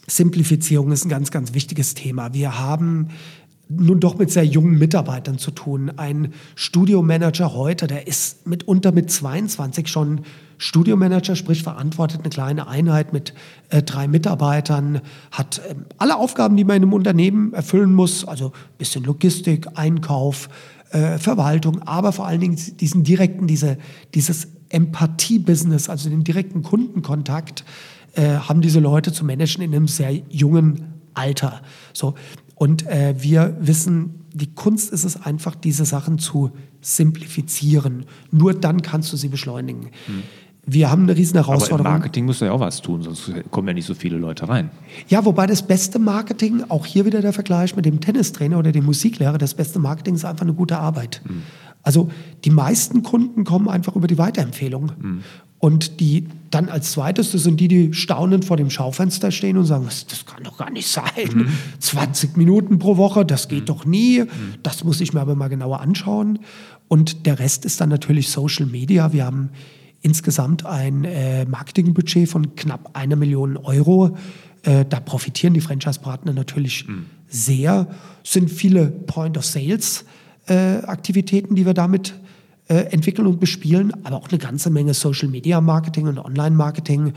Simplifizierung 0.06 0.92
ist 0.92 1.04
ein 1.04 1.08
ganz, 1.08 1.30
ganz 1.30 1.54
wichtiges 1.54 1.94
Thema. 1.94 2.34
Wir 2.34 2.58
haben 2.58 3.08
nun 3.68 4.00
doch 4.00 4.18
mit 4.18 4.30
sehr 4.30 4.44
jungen 4.44 4.78
Mitarbeitern 4.78 5.38
zu 5.38 5.50
tun. 5.50 5.90
Ein 5.96 6.34
Studiomanager 6.54 7.54
heute, 7.54 7.86
der 7.86 8.06
ist 8.06 8.46
mitunter 8.46 8.92
mit 8.92 9.10
22 9.10 9.88
schon 9.88 10.20
Studiomanager, 10.58 11.36
sprich 11.36 11.62
verantwortet 11.62 12.20
eine 12.20 12.30
kleine 12.30 12.66
Einheit 12.66 13.12
mit 13.12 13.34
äh, 13.70 13.82
drei 13.82 14.08
Mitarbeitern, 14.08 15.00
hat 15.30 15.60
ähm, 15.68 15.84
alle 15.98 16.16
Aufgaben, 16.16 16.56
die 16.56 16.64
man 16.64 16.76
in 16.76 16.82
einem 16.82 16.92
Unternehmen 16.92 17.52
erfüllen 17.52 17.94
muss, 17.94 18.24
also 18.24 18.46
ein 18.48 18.78
bisschen 18.78 19.04
Logistik, 19.04 19.68
Einkauf, 19.74 20.48
äh, 20.90 21.18
Verwaltung, 21.18 21.82
aber 21.82 22.12
vor 22.12 22.26
allen 22.26 22.40
Dingen 22.40 22.58
diesen 22.80 23.04
direkten, 23.04 23.46
diese, 23.46 23.78
dieses 24.14 24.48
Empathie-Business, 24.68 25.88
also 25.88 26.08
den 26.08 26.24
direkten 26.24 26.62
Kundenkontakt, 26.62 27.64
äh, 28.14 28.36
haben 28.36 28.60
diese 28.60 28.80
Leute 28.80 29.12
zu 29.12 29.24
managen 29.24 29.62
in 29.62 29.74
einem 29.74 29.88
sehr 29.88 30.12
jungen 30.28 30.94
Alter. 31.14 31.62
So. 31.92 32.14
Und 32.54 32.86
äh, 32.86 33.14
wir 33.18 33.56
wissen, 33.60 34.24
die 34.32 34.54
Kunst 34.54 34.92
ist 34.92 35.04
es 35.04 35.20
einfach, 35.20 35.54
diese 35.54 35.84
Sachen 35.84 36.18
zu 36.18 36.50
simplifizieren. 36.80 38.04
Nur 38.30 38.54
dann 38.54 38.82
kannst 38.82 39.12
du 39.12 39.16
sie 39.16 39.28
beschleunigen. 39.28 39.90
Wir 40.66 40.90
haben 40.90 41.03
eine 41.03 41.16
riesen 41.16 41.37
Aber 41.37 41.48
im 41.48 41.55
Herausforderung. 41.55 41.92
Marketing 41.92 42.24
musst 42.24 42.40
du 42.40 42.46
ja 42.46 42.53
auch 42.53 42.61
was 42.61 42.81
tun, 42.81 43.03
sonst 43.03 43.33
kommen 43.50 43.68
ja 43.68 43.74
nicht 43.74 43.87
so 43.87 43.94
viele 43.94 44.16
Leute 44.16 44.48
rein. 44.48 44.70
Ja, 45.09 45.24
wobei 45.24 45.46
das 45.46 45.62
beste 45.62 45.98
Marketing, 45.98 46.64
auch 46.68 46.87
hier 46.87 47.05
wieder 47.05 47.20
der 47.20 47.33
Vergleich 47.33 47.77
mit 47.77 47.85
dem 47.85 48.00
Tennistrainer 48.00 48.59
oder 48.59 48.72
dem 48.72 48.85
Musiklehrer, 48.85 49.38
das 49.38 49.55
beste 49.55 49.79
Marketing 49.79 50.14
ist 50.14 50.24
einfach 50.24 50.42
eine 50.44 50.55
gute 50.55 50.79
Arbeit. 50.79 51.22
Also 51.83 52.11
die 52.44 52.50
meisten 52.50 53.03
Kunden 53.03 53.44
kommen 53.44 53.68
einfach 53.68 53.94
über 53.94 54.07
die 54.07 54.18
Weiterempfehlung. 54.18 54.92
Und 55.59 56.00
die 56.00 56.27
dann 56.50 56.68
als 56.68 56.92
zweites, 56.92 57.33
das 57.33 57.42
sind 57.42 57.59
die, 57.59 57.68
die 57.68 57.94
staunend 57.94 58.44
vor 58.44 58.59
dem 58.59 58.68
Schaufenster 58.68 59.31
stehen 59.31 59.57
und 59.57 59.64
sagen, 59.64 59.87
das, 59.87 60.07
das 60.07 60.27
kann 60.27 60.42
doch 60.42 60.59
gar 60.59 60.70
nicht 60.70 60.88
sein. 60.88 61.48
20 61.79 62.37
Minuten 62.37 62.79
pro 62.79 62.98
Woche, 62.98 63.24
das 63.24 63.48
geht 63.48 63.70
doch 63.70 63.87
nie. 63.87 64.24
Das 64.62 64.85
muss 64.85 65.00
ich 65.00 65.14
mir 65.14 65.20
aber 65.20 65.35
mal 65.37 65.48
genauer 65.48 65.81
anschauen. 65.81 66.40
Und 66.88 67.24
der 67.24 67.38
Rest 67.38 67.64
ist 67.64 67.81
dann 67.81 67.88
natürlich 67.88 68.29
Social 68.29 68.66
Media. 68.66 69.14
Wir 69.14 69.24
haben 69.24 69.50
insgesamt 70.04 70.64
ein 70.66 71.04
äh, 71.04 71.46
Marketingbudget 71.46 72.28
von 72.28 72.54
knapp 72.54 72.90
einer 72.92 73.16
Million 73.16 73.56
Euro. 73.56 74.16
Äh, 74.62 74.84
da 74.84 75.00
profitieren 75.00 75.54
die 75.54 75.62
Franchise-Partner 75.62 76.34
natürlich 76.34 76.84
sehr. 77.26 77.88
Es 78.22 78.34
sind 78.34 78.50
viele 78.50 78.86
Point-of-Sales-Aktivitäten, 78.86 81.54
die 81.54 81.64
wir 81.64 81.72
damit 81.72 82.12
äh, 82.68 82.92
entwickeln 82.92 83.26
und 83.26 83.40
bespielen, 83.40 83.94
aber 84.04 84.16
auch 84.16 84.28
eine 84.28 84.36
ganze 84.38 84.68
Menge 84.68 84.92
Social-Media-Marketing 84.92 86.06
und 86.06 86.18
Online-Marketing. 86.18 87.14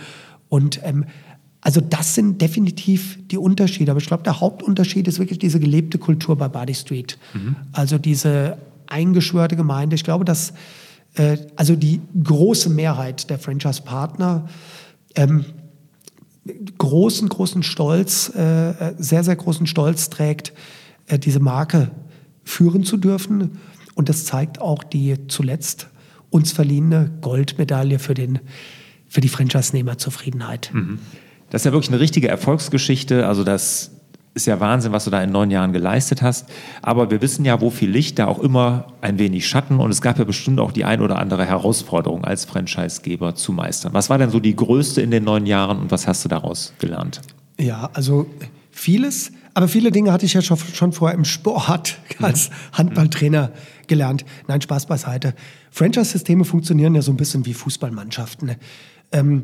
Und 0.48 0.80
ähm, 0.84 1.04
also 1.60 1.82
das 1.82 2.16
sind 2.16 2.42
definitiv 2.42 3.20
die 3.28 3.38
Unterschiede. 3.38 3.92
Aber 3.92 4.00
ich 4.00 4.08
glaube, 4.08 4.24
der 4.24 4.40
Hauptunterschied 4.40 5.10
ist 5.10 5.20
wirklich 5.20 5.40
diese 5.40 5.60
gelebte 5.60 5.98
Kultur 5.98 6.38
bei 6.38 6.48
Body 6.48 6.74
Street. 6.74 7.18
Also 7.74 7.98
diese 7.98 8.58
eingeschwörte 8.88 9.58
Gemeinde. 9.58 9.96
Ich 9.96 10.06
glaube, 10.06 10.24
dass 10.24 10.54
äh, 11.18 11.38
also 11.56 11.76
die 11.76 12.02
große 12.24 12.70
Mehrheit 12.70 13.30
der 13.30 13.40
Franchise-Partner 13.40 14.48
ähm, 15.16 15.46
großen, 16.78 17.28
großen 17.28 17.64
Stolz, 17.64 18.30
äh, 18.30 18.94
sehr, 18.98 19.24
sehr 19.24 19.36
großen 19.36 19.68
Stolz 19.68 20.10
trägt, 20.10 20.54
äh, 21.08 21.20
diese 21.20 21.40
Marke 21.40 21.92
führen 22.44 22.84
zu 22.84 22.98
dürfen. 22.98 23.58
Und 23.96 24.10
das 24.10 24.26
zeigt 24.26 24.62
auch 24.62 24.84
die 24.84 25.28
zuletzt 25.28 25.88
uns 26.30 26.52
verliehene 26.52 27.12
Goldmedaille 27.22 28.00
für, 28.00 28.14
den, 28.14 28.40
für 29.08 29.22
die 29.22 29.30
Franchise-Nehmer-Zufriedenheit. 29.30 30.72
Das 31.50 31.62
ist 31.62 31.66
ja 31.66 31.72
wirklich 31.72 31.90
eine 31.90 32.00
richtige 32.00 32.28
Erfolgsgeschichte. 32.28 33.28
Also 33.28 33.44
das 33.44 33.92
ist 34.38 34.46
ja 34.46 34.60
Wahnsinn, 34.60 34.94
was 34.94 35.04
du 35.04 35.10
da 35.10 35.22
in 35.22 35.32
neun 35.32 35.52
Jahren 35.52 35.74
geleistet 35.74 36.22
hast. 36.22 36.48
Aber 36.82 37.12
wir 37.12 37.22
wissen 37.22 37.44
ja, 37.44 37.60
wo 37.60 37.70
viel 37.70 37.90
Licht, 37.90 38.20
da 38.20 38.28
auch 38.28 38.40
immer 38.40 38.86
ein 39.02 39.20
wenig 39.20 39.48
Schatten. 39.48 39.80
Und 39.80 39.92
es 39.92 40.02
gab 40.02 40.18
ja 40.18 40.24
bestimmt 40.24 40.60
auch 40.60 40.72
die 40.72 40.86
ein 40.86 41.02
oder 41.02 41.20
andere 41.20 41.46
Herausforderung 41.46 42.24
als 42.24 42.46
Franchisegeber 42.46 43.36
zu 43.36 43.52
meistern. 43.52 43.94
Was 43.94 44.10
war 44.10 44.18
denn 44.18 44.30
so 44.30 44.40
die 44.40 44.56
größte 44.56 45.02
in 45.02 45.12
den 45.12 45.26
neun 45.26 45.46
Jahren 45.46 45.80
und 45.80 45.92
was 45.92 46.08
hast 46.08 46.24
du 46.24 46.30
daraus 46.30 46.74
gelernt? 46.80 47.22
Ja, 47.60 47.90
also 47.94 48.28
vieles, 48.72 49.32
aber 49.56 49.68
viele 49.68 49.92
Dinge 49.92 50.14
hatte 50.14 50.26
ich 50.26 50.34
ja 50.34 50.42
schon, 50.44 50.58
schon 50.58 50.94
vorher 50.94 51.18
im 51.18 51.26
Sport 51.26 51.98
als 52.22 52.52
Handballtrainer 52.74 53.52
gelernt. 53.88 54.24
Nein, 54.48 54.62
Spaß 54.62 54.86
beiseite. 54.86 55.34
Franchise-Systeme 55.72 56.46
funktionieren 56.46 56.94
ja 56.94 57.02
so 57.02 57.12
ein 57.12 57.18
bisschen 57.18 57.46
wie 57.48 57.56
Fußballmannschaften. 57.56 58.56
Ähm, 59.12 59.44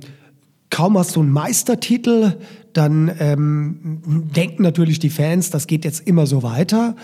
kaum 0.70 0.98
hast 0.98 1.16
du 1.16 1.22
einen 1.22 1.32
Meistertitel, 1.32 2.38
dann 2.74 3.12
ähm, 3.20 4.02
denken 4.36 4.64
natürlich 4.64 5.00
die 5.00 5.10
Fans, 5.10 5.50
das 5.50 5.68
geht 5.68 5.86
jetzt 5.86 6.08
immer 6.08 6.26
so 6.26 6.44
weiter. 6.44 6.96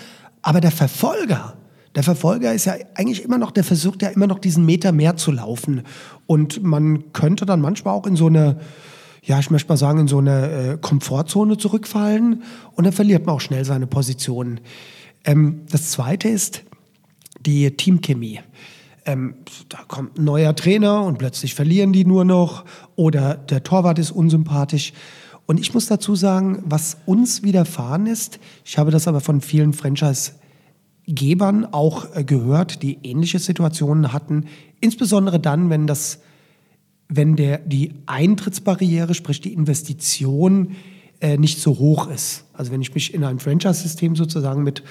Aber 0.41 0.61
der 0.61 0.71
Verfolger, 0.71 1.55
der 1.95 2.03
Verfolger 2.03 2.53
ist 2.53 2.65
ja 2.65 2.75
eigentlich 2.95 3.23
immer 3.23 3.37
noch, 3.37 3.51
der 3.51 3.63
versucht 3.63 4.01
ja 4.01 4.09
immer 4.09 4.27
noch 4.27 4.39
diesen 4.39 4.65
Meter 4.65 4.91
mehr 4.91 5.15
zu 5.17 5.31
laufen. 5.31 5.83
Und 6.25 6.63
man 6.63 7.11
könnte 7.13 7.45
dann 7.45 7.61
manchmal 7.61 7.93
auch 7.93 8.07
in 8.07 8.15
so 8.15 8.27
eine, 8.27 8.59
ja, 9.23 9.39
ich 9.39 9.51
möchte 9.51 9.69
mal 9.69 9.77
sagen, 9.77 9.99
in 9.99 10.07
so 10.07 10.19
eine 10.19 10.51
äh, 10.51 10.77
Komfortzone 10.79 11.57
zurückfallen 11.57 12.43
und 12.73 12.83
dann 12.83 12.93
verliert 12.93 13.25
man 13.25 13.35
auch 13.35 13.41
schnell 13.41 13.65
seine 13.65 13.87
Position. 13.87 14.59
Ähm, 15.25 15.61
das 15.69 15.91
zweite 15.91 16.29
ist 16.29 16.63
die 17.45 17.69
Teamchemie. 17.71 18.39
Ähm, 19.09 19.35
da 19.69 19.79
kommt 19.87 20.19
ein 20.19 20.23
neuer 20.23 20.55
Trainer 20.55 21.03
und 21.03 21.17
plötzlich 21.17 21.55
verlieren 21.55 21.91
die 21.93 22.05
nur 22.05 22.25
noch 22.25 22.63
oder 22.95 23.35
der 23.35 23.63
Torwart 23.63 23.97
ist 23.99 24.11
unsympathisch. 24.11 24.93
Und 25.45 25.59
ich 25.59 25.73
muss 25.73 25.87
dazu 25.87 26.15
sagen, 26.15 26.61
was 26.65 26.97
uns 27.05 27.41
widerfahren 27.41 28.05
ist, 28.05 28.39
ich 28.63 28.77
habe 28.77 28.91
das 28.91 29.07
aber 29.07 29.19
von 29.19 29.41
vielen 29.41 29.73
Franchise-Gebern 29.73 31.65
auch 31.65 32.15
äh, 32.15 32.23
gehört, 32.23 32.83
die 32.83 32.99
ähnliche 33.03 33.39
Situationen 33.39 34.13
hatten, 34.13 34.45
insbesondere 34.79 35.39
dann, 35.39 35.71
wenn 35.71 35.87
das 35.87 36.19
wenn 37.11 37.35
der, 37.35 37.57
die 37.57 37.95
Eintrittsbarriere, 38.05 39.15
sprich 39.15 39.41
die 39.41 39.51
Investition, 39.53 40.75
äh, 41.21 41.37
nicht 41.37 41.59
so 41.59 41.79
hoch 41.79 42.07
ist. 42.07 42.45
Also 42.53 42.71
wenn 42.71 42.83
ich 42.83 42.93
mich 42.93 43.15
in 43.15 43.23
einem 43.23 43.39
Franchise-System 43.39 44.15
sozusagen 44.15 44.61
mit 44.61 44.83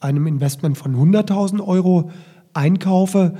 einem 0.00 0.26
Investment 0.26 0.76
von 0.76 0.96
100.000 0.96 1.64
Euro 1.64 2.10
einkaufe, 2.54 3.36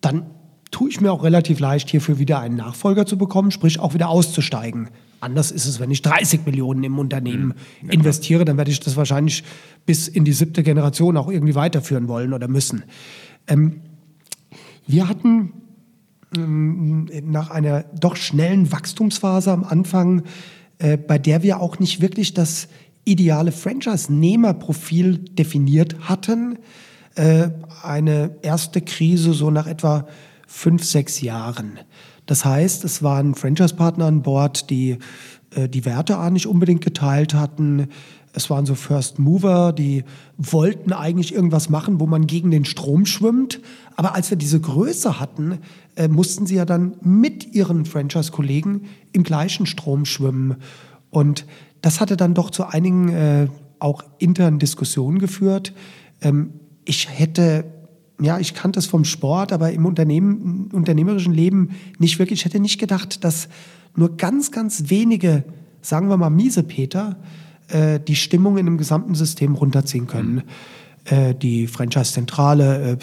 dann 0.00 0.26
tue 0.70 0.90
ich 0.90 1.00
mir 1.00 1.12
auch 1.12 1.22
relativ 1.22 1.60
leicht, 1.60 1.90
hierfür 1.90 2.18
wieder 2.18 2.40
einen 2.40 2.56
Nachfolger 2.56 3.06
zu 3.06 3.16
bekommen, 3.16 3.50
sprich 3.50 3.78
auch 3.78 3.94
wieder 3.94 4.08
auszusteigen. 4.08 4.88
Anders 5.20 5.50
ist 5.50 5.66
es, 5.66 5.80
wenn 5.80 5.90
ich 5.90 6.02
30 6.02 6.44
Millionen 6.44 6.84
im 6.84 6.98
Unternehmen 6.98 7.54
mhm. 7.80 7.90
investiere, 7.90 8.44
dann 8.44 8.56
werde 8.58 8.70
ich 8.70 8.80
das 8.80 8.96
wahrscheinlich 8.96 9.44
bis 9.86 10.08
in 10.08 10.24
die 10.24 10.32
siebte 10.32 10.62
Generation 10.62 11.16
auch 11.16 11.30
irgendwie 11.30 11.54
weiterführen 11.54 12.08
wollen 12.08 12.32
oder 12.32 12.48
müssen. 12.48 12.84
Ähm, 13.46 13.80
wir 14.86 15.08
hatten 15.08 15.52
ähm, 16.36 17.08
nach 17.24 17.50
einer 17.50 17.84
doch 17.98 18.16
schnellen 18.16 18.70
Wachstumsphase 18.70 19.50
am 19.52 19.64
Anfang, 19.64 20.22
äh, 20.78 20.96
bei 20.96 21.18
der 21.18 21.42
wir 21.42 21.60
auch 21.60 21.78
nicht 21.78 22.00
wirklich 22.00 22.34
das 22.34 22.68
ideale 23.04 23.52
Franchise-Nehmerprofil 23.52 25.18
definiert 25.18 25.96
hatten, 26.00 26.58
äh, 27.16 27.50
eine 27.82 28.36
erste 28.42 28.80
Krise 28.80 29.32
so 29.32 29.50
nach 29.50 29.66
etwa 29.66 30.06
fünf, 30.46 30.84
sechs 30.84 31.20
Jahren. 31.20 31.78
Das 32.26 32.44
heißt, 32.44 32.84
es 32.84 33.02
waren 33.02 33.34
Franchise-Partner 33.34 34.06
an 34.06 34.22
Bord, 34.22 34.70
die 34.70 34.98
äh, 35.54 35.68
die 35.68 35.84
Werte 35.84 36.18
auch 36.18 36.30
nicht 36.30 36.46
unbedingt 36.46 36.84
geteilt 36.84 37.34
hatten. 37.34 37.88
Es 38.32 38.50
waren 38.50 38.66
so 38.66 38.74
First 38.74 39.18
Mover, 39.18 39.72
die 39.72 40.04
wollten 40.36 40.92
eigentlich 40.92 41.34
irgendwas 41.34 41.70
machen, 41.70 42.00
wo 42.00 42.06
man 42.06 42.26
gegen 42.26 42.50
den 42.50 42.66
Strom 42.66 43.06
schwimmt. 43.06 43.60
Aber 43.96 44.14
als 44.14 44.28
wir 44.30 44.36
diese 44.36 44.60
Größe 44.60 45.18
hatten, 45.18 45.58
äh, 45.94 46.08
mussten 46.08 46.46
sie 46.46 46.56
ja 46.56 46.64
dann 46.64 46.96
mit 47.00 47.54
ihren 47.54 47.86
Franchise-Kollegen 47.86 48.82
im 49.12 49.22
gleichen 49.22 49.64
Strom 49.64 50.04
schwimmen. 50.04 50.56
Und 51.10 51.46
das 51.80 52.00
hatte 52.00 52.16
dann 52.16 52.34
doch 52.34 52.50
zu 52.50 52.66
einigen 52.66 53.08
äh, 53.08 53.48
auch 53.78 54.02
internen 54.18 54.58
Diskussionen 54.58 55.18
geführt. 55.18 55.72
Ähm, 56.20 56.52
ich 56.86 57.08
hätte, 57.10 57.64
ja, 58.20 58.38
ich 58.38 58.54
kannte 58.54 58.78
es 58.78 58.86
vom 58.86 59.04
Sport, 59.04 59.52
aber 59.52 59.72
im 59.72 59.84
Unternehmen, 59.84 60.70
unternehmerischen 60.72 61.34
Leben 61.34 61.70
nicht 61.98 62.18
wirklich. 62.18 62.40
Ich 62.40 62.44
hätte 62.46 62.60
nicht 62.60 62.78
gedacht, 62.78 63.22
dass 63.24 63.48
nur 63.94 64.16
ganz, 64.16 64.50
ganz 64.50 64.84
wenige, 64.88 65.44
sagen 65.82 66.08
wir 66.08 66.16
mal, 66.16 66.30
miese 66.30 66.62
Peter, 66.62 67.16
äh, 67.68 68.00
die 68.00 68.16
Stimmung 68.16 68.56
in 68.56 68.66
dem 68.66 68.78
gesamten 68.78 69.14
System 69.14 69.54
runterziehen 69.54 70.06
können. 70.06 70.34
Mhm. 70.34 70.42
Äh, 71.04 71.34
die 71.34 71.66
Franchise-Zentrale 71.66 72.92
äh, 72.92 72.96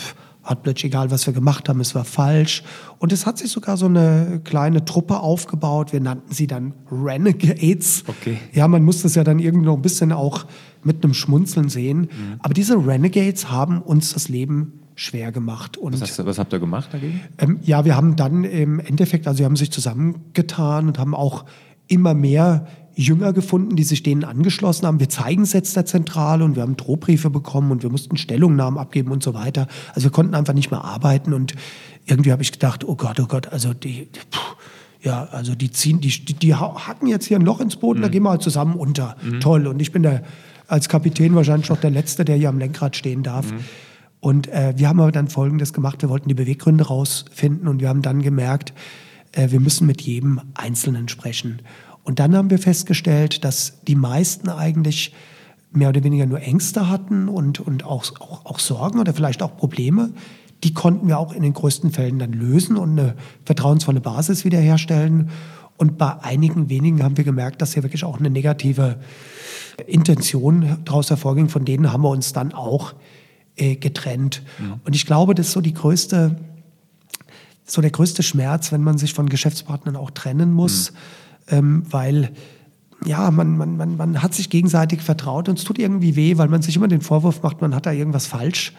hat 0.43 0.63
plötzlich 0.63 0.86
egal, 0.86 1.10
was 1.10 1.25
wir 1.25 1.34
gemacht 1.34 1.69
haben, 1.69 1.79
es 1.79 1.95
war 1.95 2.03
falsch. 2.03 2.63
Und 2.99 3.13
es 3.13 3.25
hat 3.25 3.38
sich 3.38 3.49
sogar 3.49 3.77
so 3.77 3.86
eine 3.86 4.41
kleine 4.43 4.84
Truppe 4.84 5.19
aufgebaut. 5.19 5.93
Wir 5.93 6.01
nannten 6.01 6.34
sie 6.34 6.47
dann 6.47 6.73
Renegades. 6.91 8.03
Okay. 8.08 8.38
Ja, 8.51 8.67
man 8.67 8.84
muss 8.84 9.01
das 9.01 9.15
ja 9.15 9.23
dann 9.23 9.39
irgendwie 9.39 9.65
noch 9.65 9.75
ein 9.75 9.82
bisschen 9.82 10.12
auch 10.12 10.45
mit 10.84 11.03
einem 11.03 11.13
Schmunzeln 11.13 11.69
sehen. 11.69 12.01
Mhm. 12.01 12.39
Aber 12.39 12.53
diese 12.53 12.75
Renegades 12.75 13.49
haben 13.49 13.82
uns 13.82 14.13
das 14.13 14.27
Leben 14.27 14.79
schwer 14.95 15.32
gemacht. 15.32 15.77
Und, 15.77 15.93
was, 15.93 16.01
hast, 16.01 16.25
was 16.25 16.38
habt 16.38 16.53
ihr 16.53 16.60
gemacht 16.60 16.89
dagegen? 16.93 17.21
Ähm, 17.38 17.60
ja, 17.63 17.86
wir 17.86 17.95
haben 17.95 18.15
dann 18.15 18.43
im 18.43 18.79
Endeffekt, 18.79 19.27
also 19.27 19.39
wir 19.39 19.45
haben 19.45 19.56
sich 19.56 19.71
zusammengetan 19.71 20.88
und 20.88 20.99
haben 20.99 21.15
auch 21.15 21.45
immer 21.88 22.13
mehr 22.13 22.67
Jünger 22.95 23.34
gefunden, 23.34 23.75
die 23.75 23.84
sich 23.84 24.03
denen 24.03 24.23
angeschlossen 24.23 24.86
haben. 24.86 24.99
Wir 24.99 25.10
zeigen 25.10 25.43
es 25.43 25.53
jetzt 25.53 25.75
der 25.75 25.86
Zentrale 25.86 26.43
und 26.43 26.56
wir 26.56 26.62
haben 26.62 26.77
Drohbriefe 26.77 27.29
bekommen 27.29 27.71
und 27.71 27.84
wir 27.84 27.89
mussten 27.89 28.17
Stellungnahmen 28.17 28.79
abgeben 28.79 29.12
und 29.12 29.23
so 29.23 29.34
weiter. 29.34 29.67
Also 29.95 30.06
wir 30.06 30.12
konnten 30.12 30.36
einfach 30.36 30.53
nicht 30.53 30.71
mehr 30.71 30.84
arbeiten 30.84 31.34
und 31.34 31.56
irgendwie 32.06 32.32
habe 32.32 32.43
ich 32.43 32.51
gedacht, 32.51 32.84
oh 32.88 32.95
Gott, 32.95 33.19
oh 33.19 33.25
Gott, 33.25 33.47
also 33.51 33.73
die, 33.73 34.08
puh, 34.29 34.39
ja, 35.01 35.27
also 35.32 35.56
die 35.56 35.71
ziehen, 35.71 36.01
die, 36.01 36.10
die, 36.10 36.34
die 36.34 36.56
hacken 36.56 37.08
jetzt 37.08 37.25
hier 37.25 37.38
ein 37.38 37.45
Loch 37.45 37.60
ins 37.60 37.75
Boden, 37.75 37.99
mhm. 37.99 38.03
da 38.03 38.10
gehen 38.10 38.23
wir 38.23 38.29
halt 38.29 38.41
zusammen 38.41 38.75
unter. 38.75 39.17
Mhm. 39.21 39.39
Toll. 39.39 39.67
Und 39.67 39.82
ich 39.82 39.91
bin 39.91 40.03
der, 40.03 40.23
als 40.67 40.88
Kapitän 40.88 41.36
wahrscheinlich 41.36 41.69
noch 41.69 41.79
der 41.79 41.91
Letzte, 41.91 42.25
der 42.25 42.36
hier 42.36 42.49
am 42.49 42.60
Lenkrad 42.60 42.95
stehen 42.95 43.23
darf. 43.23 43.51
Mhm. 43.51 43.60
Und 44.19 44.47
äh, 44.47 44.73
wir 44.77 44.88
haben 44.88 45.01
aber 45.01 45.12
dann 45.12 45.27
Folgendes 45.27 45.73
gemacht, 45.73 46.01
wir 46.01 46.10
wollten 46.10 46.29
die 46.29 46.36
Beweggründe 46.36 46.86
rausfinden 46.86 47.67
und 47.67 47.82
wir 47.82 47.89
haben 47.89 48.01
dann 48.01 48.21
gemerkt, 48.21 48.73
äh, 49.34 49.51
wir 49.51 49.60
müssen 49.60 49.86
mit 49.86 50.01
jedem 50.01 50.39
Einzelnen 50.53 51.10
sprechen. 51.10 51.60
Und 52.03 52.19
dann 52.19 52.35
haben 52.35 52.49
wir 52.49 52.59
festgestellt, 52.59 53.43
dass 53.43 53.81
die 53.87 53.95
meisten 53.95 54.49
eigentlich 54.49 55.13
mehr 55.71 55.89
oder 55.89 56.03
weniger 56.03 56.25
nur 56.25 56.41
Ängste 56.41 56.89
hatten 56.89 57.27
und, 57.27 57.59
und 57.59 57.83
auch, 57.83 58.05
auch, 58.19 58.45
auch 58.45 58.59
Sorgen 58.59 58.99
oder 58.99 59.13
vielleicht 59.13 59.41
auch 59.41 59.57
Probleme. 59.57 60.11
Die 60.63 60.73
konnten 60.73 61.07
wir 61.07 61.17
auch 61.17 61.33
in 61.33 61.41
den 61.41 61.53
größten 61.53 61.91
Fällen 61.91 62.19
dann 62.19 62.31
lösen 62.31 62.77
und 62.77 62.99
eine 62.99 63.15
vertrauensvolle 63.45 63.99
Basis 63.99 64.45
wiederherstellen. 64.45 65.29
Und 65.77 65.97
bei 65.97 66.21
einigen 66.21 66.69
wenigen 66.69 67.03
haben 67.03 67.17
wir 67.17 67.23
gemerkt, 67.23 67.61
dass 67.61 67.73
hier 67.73 67.83
wirklich 67.83 68.03
auch 68.03 68.19
eine 68.19 68.29
negative 68.29 68.97
Intention 69.87 70.77
daraus 70.85 71.09
hervorging. 71.09 71.49
Von 71.49 71.65
denen 71.65 71.91
haben 71.91 72.03
wir 72.03 72.09
uns 72.09 72.33
dann 72.33 72.53
auch 72.53 72.93
äh, 73.55 73.75
getrennt. 73.75 74.43
Ja. 74.59 74.79
Und 74.85 74.95
ich 74.95 75.05
glaube, 75.05 75.33
das 75.33 75.47
ist 75.47 75.53
so 75.53 75.61
die 75.61 75.73
größte, 75.73 76.35
so 77.65 77.81
der 77.81 77.91
größte 77.91 78.21
Schmerz, 78.23 78.71
wenn 78.71 78.83
man 78.83 78.97
sich 78.97 79.13
von 79.13 79.27
Geschäftspartnern 79.27 79.95
auch 79.95 80.11
trennen 80.11 80.53
muss. 80.53 80.91
Mhm 80.91 80.97
ähm, 81.47 81.84
weil 81.89 82.32
ja, 83.06 83.32
man, 83.32 83.58
man, 83.58 83.77
man, 83.77 83.97
man 83.97 84.23
hat 84.23 84.34
sich 84.34 84.49
gegenseitig 84.49 85.01
vertraut 85.01 85.49
und 85.49 85.60
es 85.60 85.65
tut 85.65 85.77
irgendwie 85.77 86.15
weh, 86.15 86.38
weil 86.38 86.47
man 86.47 86.62
sich 86.62 86.75
immer 86.75 86.88
den 86.88 87.01
Vorwurf 87.01 87.43
macht, 87.43 87.62
man 87.62 87.75
hat 87.75 87.86
da 87.86 87.91
irgendwas 87.91 88.27
falsch 88.27 88.73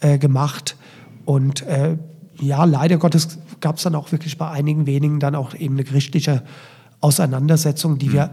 äh, 0.00 0.18
gemacht. 0.18 0.76
Und 1.24 1.62
äh, 1.66 1.96
ja, 2.40 2.64
leider 2.64 2.98
Gottes 2.98 3.38
gab 3.60 3.76
es 3.76 3.82
dann 3.82 3.94
auch 3.94 4.12
wirklich 4.12 4.36
bei 4.36 4.50
einigen 4.50 4.86
wenigen 4.86 5.20
dann 5.20 5.34
auch 5.34 5.54
eben 5.54 5.74
eine 5.74 5.84
gerichtliche 5.84 6.42
Auseinandersetzung, 7.00 7.98
die 7.98 8.08
mhm. 8.08 8.12
wir 8.12 8.30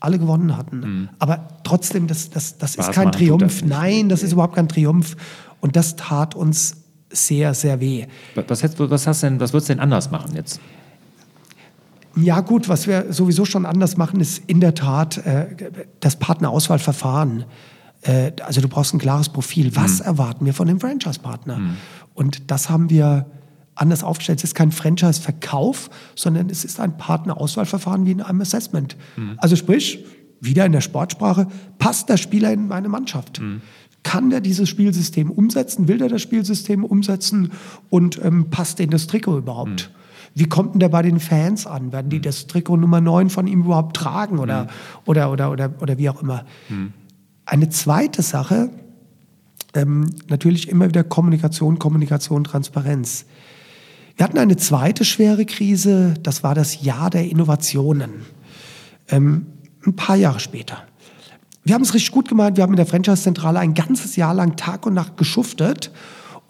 alle 0.00 0.18
gewonnen 0.18 0.56
hatten. 0.56 0.80
Mhm. 0.80 1.08
Aber 1.18 1.48
trotzdem, 1.64 2.06
das, 2.06 2.30
das, 2.30 2.58
das 2.58 2.74
ist 2.74 2.92
kein 2.92 3.12
Triumph. 3.12 3.64
Nein, 3.64 4.08
das 4.08 4.22
ist 4.22 4.32
überhaupt 4.32 4.54
kein 4.54 4.68
Triumph. 4.68 5.16
Und 5.60 5.76
das 5.76 5.96
tat 5.96 6.34
uns 6.34 6.76
sehr, 7.10 7.54
sehr 7.54 7.80
weh. 7.80 8.06
Was, 8.34 8.62
was, 8.78 9.06
hast 9.06 9.22
denn, 9.22 9.38
was 9.38 9.52
würdest 9.52 9.68
du 9.68 9.74
denn 9.74 9.80
anders 9.80 10.10
machen 10.10 10.34
jetzt? 10.34 10.60
Ja 12.16 12.40
gut, 12.40 12.68
was 12.68 12.86
wir 12.86 13.12
sowieso 13.12 13.44
schon 13.44 13.66
anders 13.66 13.96
machen, 13.96 14.20
ist 14.20 14.42
in 14.46 14.60
der 14.60 14.74
Tat 14.74 15.18
äh, 15.18 15.46
das 16.00 16.16
Partnerauswahlverfahren. 16.16 17.44
Äh, 18.02 18.32
also 18.44 18.60
du 18.60 18.68
brauchst 18.68 18.94
ein 18.94 18.98
klares 18.98 19.28
Profil. 19.28 19.74
Was 19.76 20.00
mhm. 20.00 20.06
erwarten 20.06 20.46
wir 20.46 20.54
von 20.54 20.68
dem 20.68 20.80
Franchise-Partner? 20.80 21.58
Mhm. 21.58 21.76
Und 22.14 22.50
das 22.50 22.68
haben 22.68 22.90
wir 22.90 23.26
anders 23.74 24.04
aufgestellt. 24.04 24.38
Es 24.38 24.44
ist 24.44 24.54
kein 24.54 24.72
Franchise-Verkauf, 24.72 25.90
sondern 26.14 26.50
es 26.50 26.64
ist 26.64 26.80
ein 26.80 26.96
Partnerauswahlverfahren 26.98 28.04
wie 28.06 28.12
in 28.12 28.20
einem 28.20 28.40
Assessment. 28.42 28.96
Mhm. 29.16 29.34
Also 29.38 29.56
sprich, 29.56 30.04
wieder 30.40 30.66
in 30.66 30.72
der 30.72 30.80
Sportsprache, 30.80 31.46
passt 31.78 32.08
der 32.08 32.16
Spieler 32.16 32.52
in 32.52 32.68
meine 32.68 32.88
Mannschaft? 32.88 33.40
Mhm. 33.40 33.62
Kann 34.02 34.30
der 34.30 34.40
dieses 34.40 34.68
Spielsystem 34.68 35.30
umsetzen? 35.30 35.86
Will 35.86 35.98
der 35.98 36.08
das 36.08 36.20
Spielsystem 36.20 36.84
umsetzen? 36.84 37.52
Und 37.88 38.20
ähm, 38.22 38.50
passt 38.50 38.80
in 38.80 38.90
das 38.90 39.06
Trikot 39.06 39.38
überhaupt? 39.38 39.90
Mhm. 39.90 40.01
Wie 40.34 40.48
kommt 40.48 40.74
denn 40.74 40.80
der 40.80 40.88
bei 40.88 41.02
den 41.02 41.20
Fans 41.20 41.66
an? 41.66 41.92
Werden 41.92 42.08
die 42.10 42.18
mhm. 42.18 42.22
das 42.22 42.46
Trikot 42.46 42.76
Nummer 42.76 43.00
9 43.00 43.30
von 43.30 43.46
ihm 43.46 43.62
überhaupt 43.64 43.96
tragen 43.96 44.38
oder, 44.38 44.64
mhm. 44.64 44.68
oder, 45.06 45.30
oder, 45.30 45.50
oder, 45.50 45.70
oder 45.80 45.98
wie 45.98 46.08
auch 46.08 46.22
immer? 46.22 46.44
Mhm. 46.68 46.92
Eine 47.44 47.68
zweite 47.68 48.22
Sache, 48.22 48.70
ähm, 49.74 50.10
natürlich 50.28 50.68
immer 50.68 50.88
wieder 50.88 51.04
Kommunikation, 51.04 51.78
Kommunikation, 51.78 52.44
Transparenz. 52.44 53.26
Wir 54.16 54.24
hatten 54.24 54.38
eine 54.38 54.56
zweite 54.56 55.04
schwere 55.04 55.44
Krise, 55.46 56.14
das 56.22 56.42
war 56.42 56.54
das 56.54 56.82
Jahr 56.82 57.10
der 57.10 57.28
Innovationen. 57.28 58.10
Ähm, 59.08 59.46
ein 59.84 59.96
paar 59.96 60.16
Jahre 60.16 60.40
später. 60.40 60.84
Wir 61.64 61.74
haben 61.74 61.82
es 61.82 61.94
richtig 61.94 62.12
gut 62.12 62.28
gemacht. 62.28 62.56
Wir 62.56 62.62
haben 62.62 62.72
in 62.72 62.76
der 62.76 62.86
Franchise-Zentrale 62.86 63.58
ein 63.58 63.74
ganzes 63.74 64.16
Jahr 64.16 64.34
lang 64.34 64.56
Tag 64.56 64.86
und 64.86 64.94
Nacht 64.94 65.16
geschuftet 65.16 65.92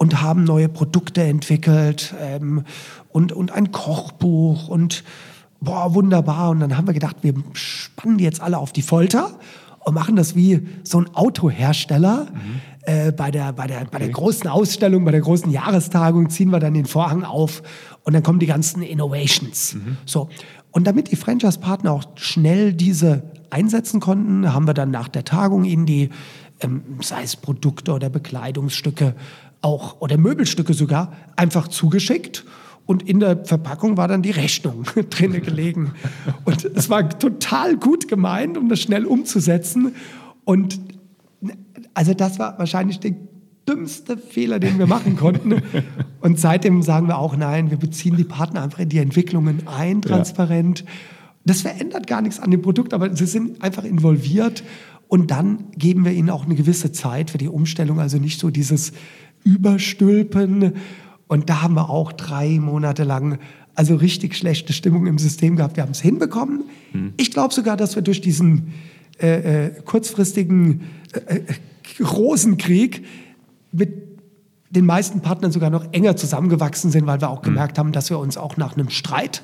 und 0.03 0.21
haben 0.21 0.43
neue 0.43 0.69
Produkte 0.69 1.23
entwickelt 1.23 2.13
ähm, 2.21 2.65
und, 3.11 3.31
und 3.31 3.53
ein 3.53 3.71
Kochbuch 3.71 4.67
und 4.67 5.05
boah, 5.61 5.95
wunderbar. 5.95 6.51
Und 6.51 6.59
dann 6.59 6.77
haben 6.77 6.89
wir 6.89 6.93
gedacht, 6.93 7.19
wir 7.23 7.35
spannen 7.53 8.19
die 8.19 8.25
jetzt 8.25 8.41
alle 8.41 8.59
auf 8.59 8.73
die 8.73 8.83
Folter 8.83 9.31
und 9.79 9.95
machen 9.95 10.17
das 10.17 10.35
wie 10.35 10.67
so 10.83 10.99
ein 10.99 11.07
Autohersteller. 11.15 12.27
Mhm. 12.33 12.61
Äh, 12.85 13.13
bei, 13.13 13.31
der, 13.31 13.53
bei, 13.53 13.69
der, 13.69 13.83
okay. 13.83 13.89
bei 13.93 13.99
der 14.01 14.09
großen 14.09 14.49
Ausstellung, 14.51 15.05
bei 15.05 15.13
der 15.13 15.21
großen 15.21 15.53
Jahrestagung 15.53 16.31
ziehen 16.31 16.51
wir 16.51 16.59
dann 16.59 16.75
den 16.75 16.87
Vorhang 16.87 17.23
auf 17.23 17.63
und 18.03 18.13
dann 18.13 18.25
kommen 18.25 18.41
die 18.41 18.47
ganzen 18.47 18.83
Innovations. 18.83 19.75
Mhm. 19.75 19.99
So. 20.05 20.29
Und 20.73 20.85
damit 20.85 21.13
die 21.13 21.17
Franchise-Partner 21.17 21.93
auch 21.93 22.03
schnell 22.17 22.73
diese 22.73 23.23
einsetzen 23.51 24.01
konnten, 24.01 24.53
haben 24.53 24.67
wir 24.67 24.75
dann 24.75 24.91
nach 24.91 25.07
der 25.07 25.25
Tagung 25.25 25.63
ihnen 25.65 25.87
die, 25.87 26.09
ähm, 26.59 26.83
sei 27.03 27.23
es 27.23 27.37
Produkte 27.37 27.93
oder 27.93 28.11
Bekleidungsstücke, 28.11 29.15
auch 29.63 30.01
oder 30.01 30.19
Möbelstücke 30.19 30.75
sogar 30.75 31.13
einfach 31.37 31.69
zugeschickt 31.69 32.45
und 32.87 33.09
in 33.09 33.21
der 33.21 33.45
Verpackung 33.45 33.97
war 33.97 34.09
dann 34.09 34.23
die 34.23 34.31
Rechnung 34.31 34.85
drinne 35.11 35.41
gelegen. 35.41 35.93
Und 36.45 36.65
es 36.65 36.91
war 36.91 37.09
total 37.19 37.77
gut 37.77 38.09
gemeint, 38.09 38.59
um 38.59 38.69
das 38.69 38.81
schnell 38.81 39.07
umzusetzen. 39.07 39.95
Und 40.45 40.81
also 41.95 42.15
das 42.15 42.39
war 42.39 42.59
wahrscheinlich 42.59 43.01
der 43.01 43.15
dümmste 43.69 44.17
Fehler, 44.17 44.59
den 44.59 44.79
wir 44.79 44.87
machen 44.87 45.17
konnten. 45.17 45.63
Und 46.21 46.41
seitdem 46.41 46.83
sagen 46.83 47.07
wir 47.07 47.19
auch, 47.19 47.37
nein, 47.37 47.71
wir 47.71 47.79
beziehen 47.79 48.17
die 48.17 48.25
Partner 48.25 48.63
einfach 48.63 48.81
in 48.81 48.89
die 48.89 48.99
Entwicklungen 48.99 49.63
ein, 49.67 50.03
transparent. 50.03 50.81
Ja. 50.81 50.87
Das 51.45 51.63
verändert 51.63 52.07
gar 52.07 52.23
nichts 52.23 52.41
an 52.41 52.51
dem 52.51 52.63
Produkt, 52.63 52.95
aber 52.95 53.15
sie 53.15 53.27
sind 53.27 53.63
einfach 53.63 53.85
involviert. 53.85 54.65
Und 55.07 55.31
dann 55.31 55.71
geben 55.77 56.05
wir 56.05 56.13
ihnen 56.13 56.31
auch 56.31 56.47
eine 56.47 56.55
gewisse 56.57 56.91
Zeit 56.91 57.31
für 57.31 57.39
die 57.39 57.49
Umstellung, 57.49 58.01
also 58.01 58.19
nicht 58.19 58.41
so 58.41 58.51
dieses 58.51 58.93
Überstülpen. 59.45 60.75
Und 61.27 61.49
da 61.49 61.63
haben 61.63 61.75
wir 61.75 61.91
auch 61.91 62.13
drei 62.13 62.59
Monate 62.59 63.05
lang 63.05 63.39
also 63.75 63.97
richtig 63.97 64.37
schlechte 64.37 64.73
Stimmung 64.73 65.07
im 65.07 65.19
System 65.19 65.57
gehabt. 65.57 65.77
Wir 65.77 65.83
haben 65.83 65.93
es 65.93 66.01
hinbekommen. 66.01 66.65
Hm. 66.93 67.15
Ich 67.17 67.31
glaube 67.31 67.55
sogar, 67.55 67.77
dass 67.77 67.95
wir 67.95 68.03
durch 68.03 68.21
diesen 68.21 68.73
äh, 69.19 69.67
äh, 69.67 69.71
kurzfristigen 69.85 70.83
äh, 71.13 71.37
äh, 71.37 72.03
Rosenkrieg 72.03 73.05
mit 73.73 74.03
den 74.71 74.87
meisten 74.87 75.21
Partnern 75.21 75.53
sogar 75.53 75.71
noch 75.71 75.87
enger 75.93 76.17
zusammengewachsen 76.17 76.91
sind, 76.91 77.07
weil 77.07 77.21
wir 77.21 77.31
auch 77.31 77.45
hm. 77.45 77.53
gemerkt 77.53 77.79
haben, 77.79 77.93
dass 77.93 78.11
wir 78.11 78.19
uns 78.19 78.37
auch 78.37 78.57
nach 78.57 78.77
einem 78.77 78.91
Streit 78.91 79.43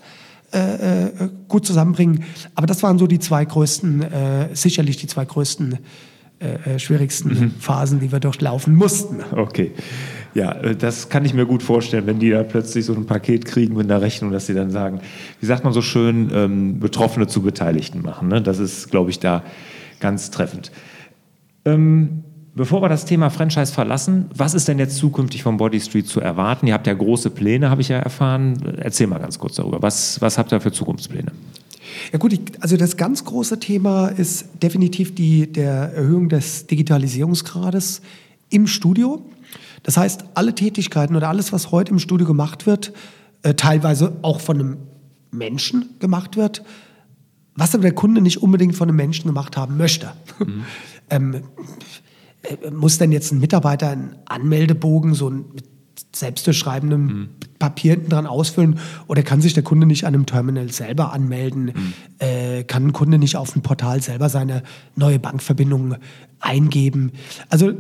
äh, 0.53 1.07
äh, 1.07 1.11
gut 1.49 1.67
zusammenbringen. 1.67 2.25
Aber 2.55 2.67
das 2.67 2.83
waren 2.83 2.99
so 2.99 3.07
die 3.07 3.19
zwei 3.19 3.45
größten, 3.45 4.07
sicherlich 4.55 4.97
die 4.97 5.07
zwei 5.07 5.25
größten, 5.27 5.79
äh, 6.41 6.75
äh 6.75 6.79
schwierigsten 6.79 7.29
mhm. 7.29 7.51
Phasen, 7.59 8.01
die 8.01 8.13
wir 8.13 8.21
durchlaufen 8.21 8.75
mussten. 8.75 9.21
Okay. 9.33 9.73
Ja, 10.35 10.53
äh, 10.53 10.77
das 10.77 11.09
kann 11.09 11.25
ich 11.25 11.35
mir 11.35 11.47
gut 11.47 11.63
vorstellen, 11.63 12.07
wenn 12.07 12.19
die 12.19 12.31
da 12.31 12.43
plötzlich 12.43 12.85
so 12.85 12.95
ein 12.95 13.07
Paket 13.07 13.45
kriegen 13.45 13.77
mit 13.77 13.91
einer 13.91 14.01
Rechnung, 14.01 14.31
dass 14.31 14.47
sie 14.47 14.55
dann 14.55 14.71
sagen, 14.71 15.01
wie 15.41 15.47
sagt 15.47 15.65
man 15.65 15.73
so 15.73 15.83
schön, 15.83 16.31
ähm, 16.33 16.81
Betroffene 16.81 17.27
zu 17.27 17.43
Beteiligten 17.43 18.03
machen. 18.03 18.29
Ne? 18.29 18.43
Das 18.43 18.59
ist, 18.59 18.91
glaube 18.91 19.11
ich, 19.11 19.19
da 19.19 19.43
ganz 20.01 20.31
treffend. 20.31 20.71
Ähm, 21.65 22.25
Bevor 22.59 22.83
wir 22.83 22.89
das 22.89 23.05
Thema 23.05 23.31
Franchise 23.31 23.73
verlassen, 23.73 24.29
was 24.35 24.53
ist 24.53 24.67
denn 24.67 24.81
jetzt 24.81 24.97
zukünftig 24.97 25.45
vom 25.45 25.59
Body 25.59 25.81
Street 25.81 26.09
zu 26.09 26.21
erwarten? 26.21 26.67
Ihr 26.67 26.75
habt 26.75 26.89
ja 26.89 26.93
große 26.93 27.31
Pläne, 27.31 27.71
habe 27.71 27.83
ich 27.83 27.89
ja 27.89 27.99
erfahren. 27.99 28.75
Erzähl 28.79 29.07
mal 29.07 29.21
ganz 29.21 29.39
kurz 29.39 29.55
darüber. 29.55 29.81
Was, 29.81 30.21
was 30.21 30.39
habt 30.39 30.53
ihr 30.53 30.61
für 30.61 30.73
Zukunftspläne? 30.73 31.31
Ja 32.13 32.19
gut, 32.19 32.33
ich, 32.33 32.41
also 32.61 32.77
das 32.77 32.97
ganz 32.97 33.25
große 33.25 33.61
Thema 33.61 34.09
ist 34.09 34.47
definitiv 34.63 35.15
die 35.15 35.53
der 35.53 35.93
Erhöhung 35.95 36.29
des 36.29 36.67
Digitalisierungsgrades 36.67 38.03
im 38.51 38.67
Studio. 38.67 39.25
Das 39.83 39.97
heißt, 39.97 40.25
alle 40.35 40.55
Tätigkeiten 40.55 41.17
oder 41.17 41.29
alles, 41.29 41.53
was 41.53 41.71
heute 41.71 41.93
im 41.93 41.99
Studio 41.99 42.27
gemacht 42.27 42.67
wird, 42.67 42.93
äh, 43.43 43.55
teilweise 43.55 44.17
auch 44.23 44.41
von 44.41 44.59
einem 44.59 44.77
Menschen 45.31 45.91
gemacht 46.01 46.37
wird, 46.37 46.65
was 47.55 47.75
aber 47.75 47.83
der 47.83 47.93
Kunde 47.93 48.21
nicht 48.21 48.43
unbedingt 48.43 48.77
von 48.77 48.89
einem 48.89 48.97
Menschen 48.97 49.27
gemacht 49.27 49.57
haben 49.57 49.77
möchte. 49.77 50.13
Mhm. 50.39 50.65
ähm, 51.11 51.43
äh, 52.43 52.71
muss 52.71 52.99
denn 52.99 53.13
jetzt 53.13 53.33
ein 53.33 53.41
Mitarbeiter 53.41 53.91
einen 53.91 54.17
Anmeldebogen 54.27 55.15
so 55.15 55.31
mit 55.31 55.78
selbstbeschreibendem 56.15 57.03
mhm. 57.05 57.29
Papier 57.59 57.93
hinten 57.93 58.11
dran 58.11 58.27
ausfüllen 58.27 58.79
oder 59.07 59.23
kann 59.23 59.41
sich 59.41 59.55
der 59.55 59.63
Kunde 59.63 59.87
nicht 59.87 60.05
an 60.05 60.15
einem 60.15 60.27
Terminal 60.27 60.71
selber 60.71 61.13
anmelden? 61.13 61.65
Mhm. 61.67 61.93
Äh, 62.19 62.65
kann 62.65 62.87
ein 62.87 62.93
Kunde 62.93 63.19
nicht 63.19 63.37
auf 63.37 63.53
dem 63.53 63.63
Portal 63.63 64.03
selber 64.03 64.29
seine 64.29 64.63
neue 64.97 65.19
Bankverbindung 65.19 65.97
eingeben? 66.41 67.13
Also 67.49 67.73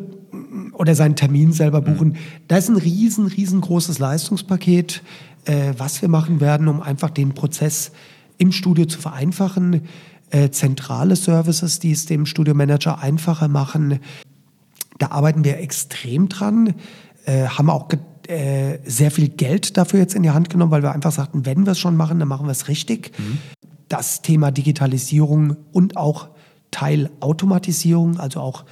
oder 0.72 0.94
seinen 0.94 1.16
Termin 1.16 1.52
selber 1.52 1.80
buchen. 1.80 2.08
Mhm. 2.08 2.16
Da 2.48 2.58
ist 2.58 2.68
ein 2.68 2.76
riesen, 2.76 3.26
riesengroßes 3.26 3.98
Leistungspaket, 3.98 5.02
äh, 5.44 5.72
was 5.76 6.02
wir 6.02 6.08
machen 6.08 6.40
werden, 6.40 6.68
um 6.68 6.82
einfach 6.82 7.10
den 7.10 7.34
Prozess 7.34 7.92
im 8.36 8.52
Studio 8.52 8.86
zu 8.86 9.00
vereinfachen. 9.00 9.82
Äh, 10.30 10.50
zentrale 10.50 11.16
Services, 11.16 11.78
die 11.78 11.92
es 11.92 12.06
dem 12.06 12.26
Studiomanager 12.26 12.98
einfacher 12.98 13.48
machen, 13.48 14.00
da 14.98 15.12
arbeiten 15.12 15.44
wir 15.44 15.58
extrem 15.58 16.28
dran, 16.28 16.74
äh, 17.24 17.46
haben 17.46 17.70
auch 17.70 17.88
äh, 18.28 18.78
sehr 18.84 19.10
viel 19.10 19.30
Geld 19.30 19.76
dafür 19.76 20.00
jetzt 20.00 20.14
in 20.14 20.22
die 20.22 20.30
Hand 20.30 20.50
genommen, 20.50 20.70
weil 20.70 20.82
wir 20.82 20.92
einfach 20.92 21.12
sagten, 21.12 21.46
wenn 21.46 21.64
wir 21.64 21.72
es 21.72 21.78
schon 21.78 21.96
machen, 21.96 22.18
dann 22.18 22.28
machen 22.28 22.46
wir 22.46 22.52
es 22.52 22.68
richtig. 22.68 23.12
Mhm. 23.18 23.38
Das 23.88 24.20
Thema 24.20 24.50
Digitalisierung 24.50 25.56
und 25.72 25.96
auch 25.96 26.28
Teilautomatisierung, 26.70 28.20
also 28.20 28.40
auch 28.40 28.66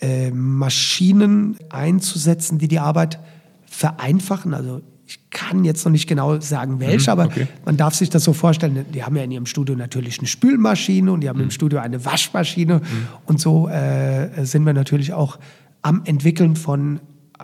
äh, 0.00 0.32
Maschinen 0.32 1.56
einzusetzen, 1.70 2.58
die 2.58 2.66
die 2.66 2.80
Arbeit 2.80 3.20
vereinfachen. 3.66 4.54
Also 4.54 4.80
ich 5.06 5.30
kann 5.30 5.64
jetzt 5.64 5.84
noch 5.84 5.92
nicht 5.92 6.08
genau 6.08 6.40
sagen, 6.40 6.80
welche, 6.80 7.14
mhm, 7.14 7.20
okay. 7.20 7.42
aber 7.42 7.48
man 7.66 7.76
darf 7.76 7.94
sich 7.94 8.10
das 8.10 8.24
so 8.24 8.32
vorstellen. 8.32 8.86
Die 8.92 9.04
haben 9.04 9.14
ja 9.14 9.22
in 9.22 9.30
ihrem 9.30 9.46
Studio 9.46 9.76
natürlich 9.76 10.18
eine 10.18 10.26
Spülmaschine 10.26 11.12
und 11.12 11.20
die 11.20 11.28
haben 11.28 11.38
mhm. 11.38 11.44
im 11.44 11.50
Studio 11.52 11.78
eine 11.78 12.04
Waschmaschine. 12.04 12.78
Mhm. 12.78 12.82
Und 13.26 13.40
so 13.40 13.68
äh, 13.68 14.44
sind 14.44 14.64
wir 14.64 14.72
natürlich 14.72 15.12
auch 15.12 15.38
am 15.82 16.02
Entwickeln 16.06 16.56
von 16.56 16.98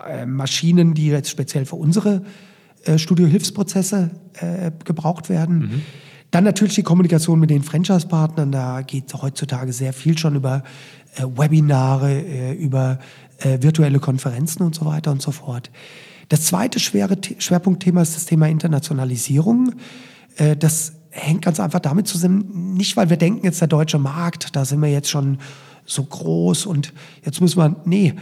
äh, 0.07 0.25
Maschinen, 0.25 0.93
die 0.93 1.07
jetzt 1.07 1.29
speziell 1.29 1.65
für 1.65 1.75
unsere 1.75 2.23
äh, 2.85 2.97
Studio-Hilfsprozesse 2.97 4.11
äh, 4.35 4.71
gebraucht 4.85 5.29
werden. 5.29 5.59
Mhm. 5.59 5.81
Dann 6.31 6.43
natürlich 6.43 6.75
die 6.75 6.83
Kommunikation 6.83 7.39
mit 7.39 7.49
den 7.49 7.63
Franchise-Partnern. 7.63 8.51
Da 8.51 8.81
geht 8.81 9.13
heutzutage 9.13 9.73
sehr 9.73 9.93
viel 9.93 10.17
schon 10.17 10.35
über 10.35 10.63
äh, 11.15 11.23
Webinare, 11.23 12.11
äh, 12.11 12.53
über 12.53 12.99
virtuelle 13.43 13.97
Konferenzen 13.97 14.61
und 14.61 14.75
so 14.75 14.85
weiter 14.85 15.09
und 15.09 15.19
so 15.19 15.31
fort. 15.31 15.71
Das 16.31 16.43
zweite 16.43 16.79
schwere 16.79 17.17
Schwerpunktthema 17.39 18.01
ist 18.01 18.15
das 18.15 18.25
Thema 18.25 18.47
Internationalisierung. 18.47 19.73
Äh, 20.37 20.55
das 20.55 20.93
hängt 21.09 21.41
ganz 21.41 21.59
einfach 21.59 21.81
damit 21.81 22.07
zusammen, 22.07 22.75
nicht 22.75 22.95
weil 22.95 23.09
wir 23.09 23.17
denken, 23.17 23.43
jetzt 23.43 23.59
der 23.59 23.67
deutsche 23.67 23.99
Markt, 23.99 24.55
da 24.55 24.63
sind 24.63 24.81
wir 24.81 24.89
jetzt 24.89 25.09
schon 25.09 25.39
so 25.85 26.03
groß 26.05 26.67
und 26.67 26.93
jetzt 27.25 27.41
müssen 27.41 27.57
wir, 27.57 27.75
nee, 27.83 28.13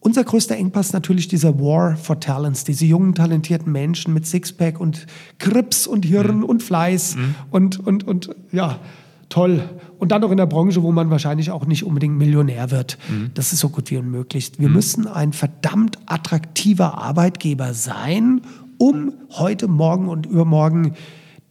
unser 0.00 0.24
größter 0.24 0.56
Engpass 0.56 0.92
natürlich 0.92 1.28
dieser 1.28 1.60
War 1.60 1.96
for 1.96 2.18
Talents, 2.18 2.64
diese 2.64 2.86
jungen, 2.86 3.14
talentierten 3.14 3.70
Menschen 3.70 4.14
mit 4.14 4.26
Sixpack 4.26 4.80
und 4.80 5.06
Krips 5.38 5.86
und 5.86 6.04
Hirn 6.04 6.38
mhm. 6.38 6.44
und 6.44 6.62
Fleiß 6.62 7.16
mhm. 7.16 7.34
und, 7.50 7.86
und, 7.86 8.06
und 8.06 8.34
ja, 8.50 8.80
toll. 9.28 9.62
Und 9.98 10.10
dann 10.10 10.22
noch 10.22 10.30
in 10.30 10.38
der 10.38 10.46
Branche, 10.46 10.82
wo 10.82 10.90
man 10.90 11.10
wahrscheinlich 11.10 11.50
auch 11.50 11.66
nicht 11.66 11.84
unbedingt 11.84 12.16
Millionär 12.16 12.70
wird. 12.70 12.96
Mhm. 13.10 13.30
Das 13.34 13.52
ist 13.52 13.60
so 13.60 13.68
gut 13.68 13.90
wie 13.90 13.98
unmöglich. 13.98 14.52
Wir 14.58 14.68
mhm. 14.68 14.74
müssen 14.74 15.06
ein 15.06 15.34
verdammt 15.34 15.98
attraktiver 16.06 16.96
Arbeitgeber 16.98 17.74
sein, 17.74 18.40
um 18.78 19.12
heute, 19.30 19.68
morgen 19.68 20.08
und 20.08 20.24
übermorgen 20.24 20.94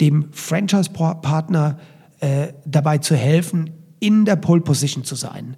dem 0.01 0.25
Franchise-Partner 0.31 1.77
äh, 2.19 2.47
dabei 2.65 2.97
zu 2.97 3.15
helfen, 3.15 3.69
in 3.99 4.25
der 4.25 4.37
Pole 4.37 4.61
Position 4.61 5.03
zu 5.03 5.15
sein. 5.15 5.55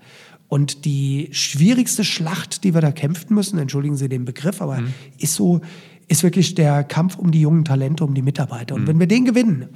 Und 0.52 0.84
die 0.84 1.30
schwierigste 1.32 2.04
Schlacht, 2.04 2.66
die 2.66 2.74
wir 2.74 2.82
da 2.82 2.92
kämpfen 2.92 3.34
müssen, 3.36 3.58
entschuldigen 3.58 3.96
Sie 3.96 4.10
den 4.10 4.26
Begriff, 4.26 4.62
aber 4.62 4.82
mhm. 4.82 4.94
ist 5.18 5.36
so, 5.36 5.62
ist 6.10 6.24
wirklich 6.24 6.56
der 6.56 6.84
Kampf 6.84 7.16
um 7.16 7.32
die 7.32 7.40
jungen 7.40 7.64
Talente, 7.64 8.04
um 8.04 8.14
die 8.14 8.22
Mitarbeiter. 8.22 8.76
Und 8.76 8.82
mhm. 8.82 8.88
wenn 8.88 9.00
wir 9.00 9.08
den 9.08 9.24
gewinnen, 9.24 9.70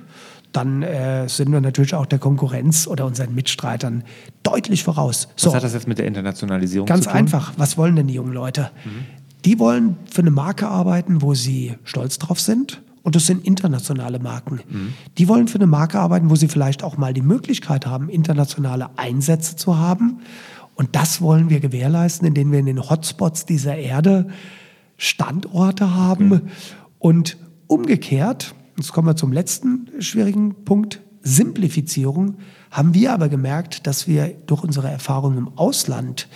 dann 0.52 0.84
äh, 0.84 1.30
sind 1.30 1.50
wir 1.54 1.62
natürlich 1.62 1.96
auch 1.96 2.06
der 2.06 2.20
Konkurrenz 2.20 2.88
oder 2.88 3.06
unseren 3.06 3.34
Mitstreitern 3.34 4.04
deutlich 4.44 4.84
voraus. 4.84 5.30
So. 5.38 5.48
Was 5.48 5.56
hat 5.56 5.64
das 5.64 5.74
jetzt 5.76 5.88
mit 5.88 5.98
der 5.98 6.08
Internationalisierung 6.08 6.88
Ganz 6.88 7.06
zu 7.06 7.10
tun? 7.10 7.20
einfach. 7.20 7.54
Was 7.56 7.78
wollen 7.78 7.96
denn 7.96 8.08
die 8.08 8.16
jungen 8.16 8.34
Leute? 8.34 8.70
Mhm. 8.84 8.90
Die 9.46 9.60
wollen 9.60 9.96
für 10.12 10.24
eine 10.24 10.32
Marke 10.32 10.68
arbeiten, 10.68 11.22
wo 11.22 11.36
sie 11.36 11.76
stolz 11.86 12.20
drauf 12.20 12.42
sind. 12.42 12.82
Und 13.02 13.16
das 13.16 13.28
sind 13.28 13.46
internationale 13.46 14.20
Marken. 14.20 14.60
Mhm. 14.68 14.94
Die 15.20 15.30
wollen 15.30 15.48
für 15.48 15.60
eine 15.60 15.68
Marke 15.68 16.00
arbeiten, 16.00 16.30
wo 16.32 16.36
sie 16.36 16.50
vielleicht 16.50 16.84
auch 16.84 16.98
mal 16.98 17.14
die 17.14 17.22
Möglichkeit 17.22 17.86
haben, 17.86 18.10
internationale 18.10 18.90
Einsätze 18.98 19.56
zu 19.56 19.78
haben. 19.78 20.22
Und 20.76 20.96
das 20.96 21.22
wollen 21.22 21.50
wir 21.50 21.60
gewährleisten, 21.60 22.28
indem 22.28 22.52
wir 22.52 22.60
in 22.60 22.68
den 22.68 22.90
Hotspots 22.90 23.46
dieser 23.46 23.76
Erde 23.76 24.28
Standorte 24.98 25.96
haben. 25.96 26.32
Okay. 26.32 26.42
Und 27.00 27.38
umgekehrt, 27.68 28.56
Jetzt 28.78 28.92
kommen 28.92 29.08
wir 29.08 29.16
zum 29.16 29.32
letzten 29.32 29.90
schwierigen 30.00 30.66
Punkt. 30.66 31.02
Simplifizierung 31.22 32.38
haben 32.72 32.94
wir 32.94 33.14
aber 33.14 33.30
gemerkt, 33.30 33.88
dass 33.88 34.08
wir 34.08 34.36
durch 34.46 34.64
unsere 34.64 34.90
Erfahrungen 34.90 35.38
im 35.38 35.58
Ausland 35.58 36.28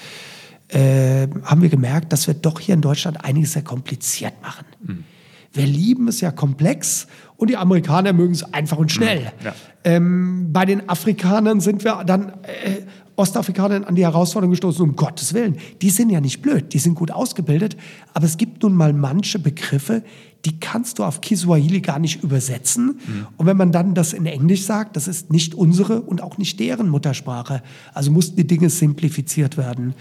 äh, 0.69 1.27
haben 1.43 1.61
wir 1.61 1.69
gemerkt, 1.69 2.13
dass 2.13 2.27
wir 2.27 2.33
doch 2.33 2.59
hier 2.59 2.75
in 2.75 2.81
Deutschland 2.81 3.23
einiges 3.23 3.53
sehr 3.53 3.61
kompliziert 3.63 4.41
machen. 4.41 4.65
Mhm. 4.81 5.03
Wir 5.51 5.65
lieben 5.65 6.07
es 6.07 6.21
ja 6.21 6.31
komplex 6.31 7.07
und 7.35 7.49
die 7.49 7.57
Amerikaner 7.57 8.13
mögen 8.13 8.33
es 8.33 8.53
einfach 8.53 8.77
und 8.77 8.91
schnell. 8.91 9.21
Mhm. 9.21 9.45
Ja. 9.45 9.55
Ähm, 9.83 10.53
bei 10.53 10.65
den 10.65 10.87
Afrikanern 10.87 11.59
sind 11.59 11.83
wir 11.83 12.03
dann 12.05 12.29
äh, 12.43 12.81
Ostafrikanern 13.19 13.83
an 13.83 13.95
die 13.95 14.03
Herausforderung 14.03 14.51
gestoßen, 14.51 14.81
um 14.81 14.95
Gottes 14.95 15.33
Willen. 15.33 15.57
Die 15.81 15.89
sind 15.89 16.09
ja 16.09 16.21
nicht 16.21 16.41
blöd, 16.41 16.73
die 16.73 16.79
sind 16.79 16.95
gut 16.95 17.11
ausgebildet, 17.11 17.75
aber 18.13 18.25
es 18.25 18.37
gibt 18.37 18.63
nun 18.63 18.73
mal 18.73 18.93
manche 18.93 19.39
Begriffe, 19.39 20.03
die 20.45 20.57
kannst 20.59 20.99
du 20.99 21.03
auf 21.03 21.19
Kiswahili 21.19 21.81
gar 21.81 21.99
nicht 21.99 22.23
übersetzen. 22.23 22.85
Mhm. 22.85 23.27
Und 23.35 23.45
wenn 23.45 23.57
man 23.57 23.73
dann 23.73 23.93
das 23.93 24.13
in 24.13 24.25
Englisch 24.25 24.63
sagt, 24.63 24.95
das 24.95 25.09
ist 25.09 25.31
nicht 25.31 25.53
unsere 25.53 26.01
und 26.01 26.23
auch 26.23 26.37
nicht 26.37 26.59
deren 26.61 26.87
Muttersprache. 26.87 27.61
Also 27.93 28.09
mussten 28.09 28.37
die 28.37 28.47
Dinge 28.47 28.69
simplifiziert 28.69 29.57
werden. 29.57 29.95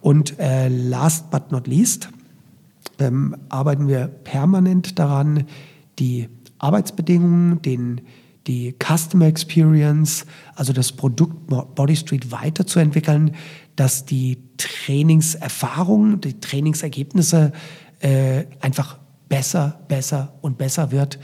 Und 0.00 0.38
äh, 0.40 0.68
last 0.68 1.30
but 1.30 1.52
not 1.52 1.68
least, 1.68 2.08
ähm, 2.98 3.36
arbeiten 3.48 3.86
wir 3.86 4.08
permanent 4.08 4.98
daran, 4.98 5.44
die 6.00 6.28
Arbeitsbedingungen, 6.58 7.62
den, 7.62 8.00
die 8.46 8.74
Customer 8.78 9.26
Experience, 9.26 10.24
also 10.54 10.72
das 10.72 10.92
Produkt 10.92 11.46
Body 11.74 11.96
Street 11.96 12.30
weiterzuentwickeln, 12.30 13.34
dass 13.74 14.04
die 14.04 14.38
Trainingserfahrungen, 14.56 16.20
die 16.20 16.40
Trainingsergebnisse 16.40 17.52
äh, 18.00 18.44
einfach 18.60 18.98
besser, 19.28 19.80
besser 19.88 20.34
und 20.40 20.58
besser 20.58 20.92
wird. 20.92 21.18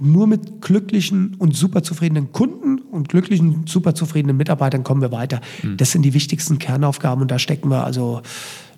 Nur 0.00 0.28
mit 0.28 0.60
glücklichen 0.60 1.34
und 1.38 1.56
super 1.56 1.82
zufriedenen 1.82 2.32
Kunden 2.32 2.78
und 2.78 3.08
glücklichen, 3.08 3.66
super 3.66 3.94
zufriedenen 3.94 4.36
Mitarbeitern 4.36 4.84
kommen 4.84 5.00
wir 5.00 5.10
weiter. 5.10 5.40
Mhm. 5.62 5.76
Das 5.76 5.90
sind 5.90 6.02
die 6.02 6.14
wichtigsten 6.14 6.58
Kernaufgaben 6.58 7.22
und 7.22 7.30
da 7.30 7.38
stecken 7.38 7.68
wir 7.68 7.84
also 7.84 8.22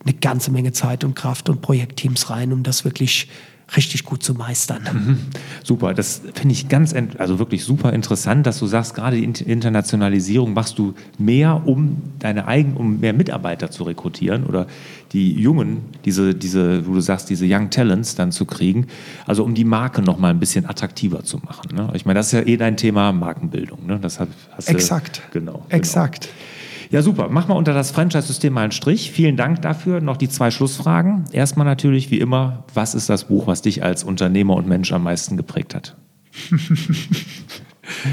eine 0.02 0.14
ganze 0.14 0.50
Menge 0.50 0.72
Zeit 0.72 1.04
und 1.04 1.14
Kraft 1.14 1.50
und 1.50 1.60
Projektteams 1.60 2.30
rein, 2.30 2.52
um 2.52 2.62
das 2.62 2.84
wirklich 2.84 3.28
richtig 3.76 4.04
gut 4.04 4.22
zu 4.22 4.34
meistern. 4.34 4.82
Mhm. 4.92 5.18
Super, 5.62 5.94
das 5.94 6.22
finde 6.34 6.52
ich 6.52 6.68
ganz, 6.68 6.94
also 7.18 7.38
wirklich 7.38 7.64
super 7.64 7.92
interessant, 7.92 8.46
dass 8.46 8.58
du 8.58 8.66
sagst, 8.66 8.94
gerade 8.94 9.16
die 9.16 9.24
Internationalisierung 9.24 10.52
machst 10.52 10.78
du 10.78 10.94
mehr, 11.18 11.62
um 11.66 11.98
deine 12.18 12.46
eigenen, 12.46 12.76
um 12.76 13.00
mehr 13.00 13.12
Mitarbeiter 13.12 13.70
zu 13.70 13.84
rekrutieren 13.84 14.44
oder 14.44 14.66
die 15.12 15.32
Jungen, 15.32 15.82
diese, 16.04 16.34
diese, 16.34 16.86
wo 16.86 16.94
du 16.94 17.00
sagst, 17.00 17.30
diese 17.30 17.46
Young 17.48 17.70
Talents 17.70 18.14
dann 18.14 18.32
zu 18.32 18.44
kriegen, 18.44 18.86
also 19.26 19.44
um 19.44 19.54
die 19.54 19.64
Marke 19.64 20.02
noch 20.02 20.18
mal 20.18 20.30
ein 20.30 20.38
bisschen 20.38 20.66
attraktiver 20.66 21.24
zu 21.24 21.38
machen. 21.38 21.74
Ne? 21.74 21.90
Ich 21.94 22.06
meine, 22.06 22.18
das 22.18 22.26
ist 22.26 22.32
ja 22.32 22.42
eh 22.42 22.56
dein 22.56 22.76
Thema 22.76 23.12
Markenbildung. 23.12 23.86
Ne? 23.86 23.98
Das 24.00 24.20
hast, 24.20 24.30
hast 24.52 24.68
Exakt. 24.68 25.22
Du, 25.32 25.40
genau. 25.40 25.66
Exakt. 25.68 26.22
Genau. 26.22 26.34
Ja, 26.90 27.02
super. 27.02 27.28
Mach 27.30 27.46
mal 27.46 27.54
unter 27.54 27.72
das 27.72 27.92
Franchise-System 27.92 28.52
mal 28.52 28.62
einen 28.62 28.72
Strich. 28.72 29.12
Vielen 29.12 29.36
Dank 29.36 29.62
dafür. 29.62 30.00
Noch 30.00 30.16
die 30.16 30.28
zwei 30.28 30.50
Schlussfragen. 30.50 31.24
Erstmal 31.32 31.64
natürlich, 31.64 32.10
wie 32.10 32.18
immer, 32.18 32.64
was 32.74 32.94
ist 32.94 33.08
das 33.08 33.24
Buch, 33.24 33.46
was 33.46 33.62
dich 33.62 33.84
als 33.84 34.02
Unternehmer 34.02 34.56
und 34.56 34.66
Mensch 34.66 34.92
am 34.92 35.04
meisten 35.04 35.36
geprägt 35.36 35.74
hat? 35.74 35.96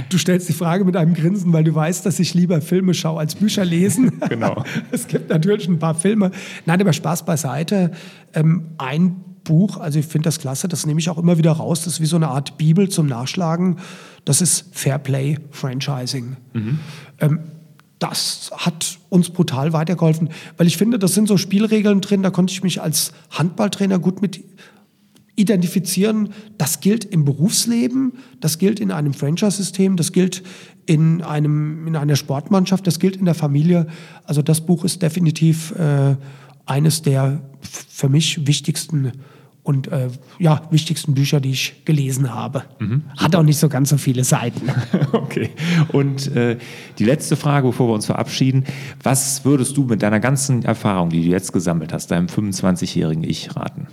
Du 0.10 0.18
stellst 0.18 0.50
die 0.50 0.54
Frage 0.54 0.86
mit 0.86 0.96
einem 0.96 1.14
Grinsen, 1.14 1.54
weil 1.54 1.64
du 1.64 1.74
weißt, 1.74 2.06
dass 2.06 2.20
ich 2.20 2.34
lieber 2.34 2.62
Filme 2.62 2.94
schaue 2.94 3.20
als 3.20 3.36
Bücher 3.36 3.64
lesen. 3.66 4.20
genau. 4.30 4.64
Es 4.92 5.08
gibt 5.08 5.30
natürlich 5.30 5.68
ein 5.68 5.80
paar 5.80 5.96
Filme. 5.96 6.32
Nein, 6.66 6.82
aber 6.82 6.94
Spaß 6.94 7.26
beiseite. 7.26 7.92
Ähm, 8.34 8.72
ein 8.78 9.18
Buch, 9.44 9.78
also 9.78 10.00
ich 10.00 10.06
finde 10.06 10.28
das 10.28 10.40
klasse, 10.40 10.68
das 10.68 10.86
nehme 10.86 11.00
ich 11.00 11.10
auch 11.10 11.18
immer 11.18 11.38
wieder 11.38 11.52
raus. 11.52 11.84
Das 11.84 11.94
ist 11.94 12.02
wie 12.02 12.06
so 12.06 12.16
eine 12.16 12.30
Art 12.30 12.58
Bibel 12.58 12.90
zum 12.90 13.08
Nachschlagen. 13.08 13.78
Das 14.26 14.42
ist 14.42 14.66
Fair 14.72 14.98
Play 14.98 15.38
Franchising. 15.52 16.38
Mhm. 16.54 16.80
Ähm, 17.20 17.40
das 18.00 18.52
hat 18.56 19.00
uns 19.10 19.30
brutal 19.30 19.74
weitergeholfen, 19.74 20.30
weil 20.58 20.68
ich 20.68 20.78
finde, 20.78 21.00
das 21.00 21.14
sind 21.14 21.28
so 21.28 21.38
Spielregeln 21.38 22.02
drin, 22.02 22.22
da 22.24 22.30
konnte 22.30 22.54
ich 22.54 22.64
mich 22.64 22.82
als 22.82 23.12
Handballtrainer 23.32 24.00
gut 24.00 24.22
mit 24.22 24.44
identifizieren. 25.36 26.34
Das 26.58 26.80
gilt 26.80 27.06
im 27.06 27.24
Berufsleben, 27.24 28.14
das 28.42 28.58
gilt 28.58 28.80
in 28.80 28.92
einem 28.92 29.14
Franchise-System, 29.14 29.96
das 29.96 30.12
gilt 30.12 30.44
in, 30.86 31.22
einem, 31.22 31.88
in 31.88 31.96
einer 31.96 32.16
Sportmannschaft, 32.16 32.86
das 32.88 33.00
gilt 33.00 33.16
in 33.16 33.26
der 33.26 33.36
Familie. 33.36 33.88
Also 34.26 34.42
das 34.42 34.62
Buch 34.62 34.84
ist 34.84 35.02
definitiv 35.02 35.72
äh, 35.72 36.16
eines 36.66 37.02
der 37.04 37.42
für 37.62 38.10
mich 38.10 38.48
wichtigsten 38.48 39.14
und 39.68 39.90
äh, 39.90 40.08
ja, 40.40 40.62
wichtigsten 40.72 41.14
Bücher, 41.14 41.42
die 41.42 41.52
ich 41.52 41.84
gelesen 41.84 42.34
habe. 42.34 42.64
Mhm, 42.80 43.04
Hat 43.18 43.36
auch 43.36 43.44
nicht 43.44 43.58
so 43.58 43.68
ganz 43.68 43.90
so 43.90 43.98
viele 43.98 44.24
Seiten. 44.24 44.70
okay. 45.12 45.50
Und 45.92 46.34
äh, 46.38 46.58
die 46.98 47.04
letzte 47.04 47.36
Frage, 47.36 47.68
bevor 47.68 47.90
wir 47.90 47.94
uns 47.94 48.06
verabschieden. 48.06 48.64
Was 49.04 49.44
würdest 49.44 49.76
du 49.76 49.84
mit 49.84 50.02
deiner 50.02 50.22
ganzen 50.22 50.64
Erfahrung, 50.64 51.10
die 51.10 51.22
du 51.22 51.28
jetzt 51.28 51.52
gesammelt 51.52 51.92
hast, 51.92 52.12
deinem 52.12 52.28
25-jährigen 52.28 53.26
Ich 53.26 53.58
raten? 53.58 53.88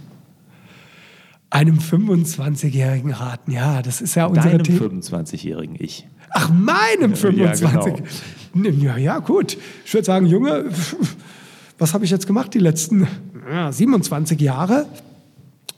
Einem 1.50 1.78
25-jährigen 1.78 3.10
raten, 3.10 3.50
ja, 3.50 3.82
das 3.82 4.00
ist 4.00 4.14
ja 4.14 4.26
unser 4.26 4.50
Deinem 4.50 4.62
25-jährigen 4.62 5.74
Ich. 5.76 6.06
Ach, 6.30 6.50
meinem 6.50 7.16
25. 7.16 7.94
Ja, 8.54 8.62
genau. 8.62 8.78
ja, 8.78 8.96
ja, 8.96 9.18
gut. 9.18 9.56
Ich 9.84 9.92
würde 9.92 10.04
sagen, 10.04 10.26
Junge, 10.26 10.66
was 11.78 11.94
habe 11.94 12.04
ich 12.04 12.12
jetzt 12.12 12.28
gemacht 12.28 12.54
die 12.54 12.60
letzten 12.60 13.08
ja, 13.50 13.72
27 13.72 14.40
Jahre? 14.40 14.86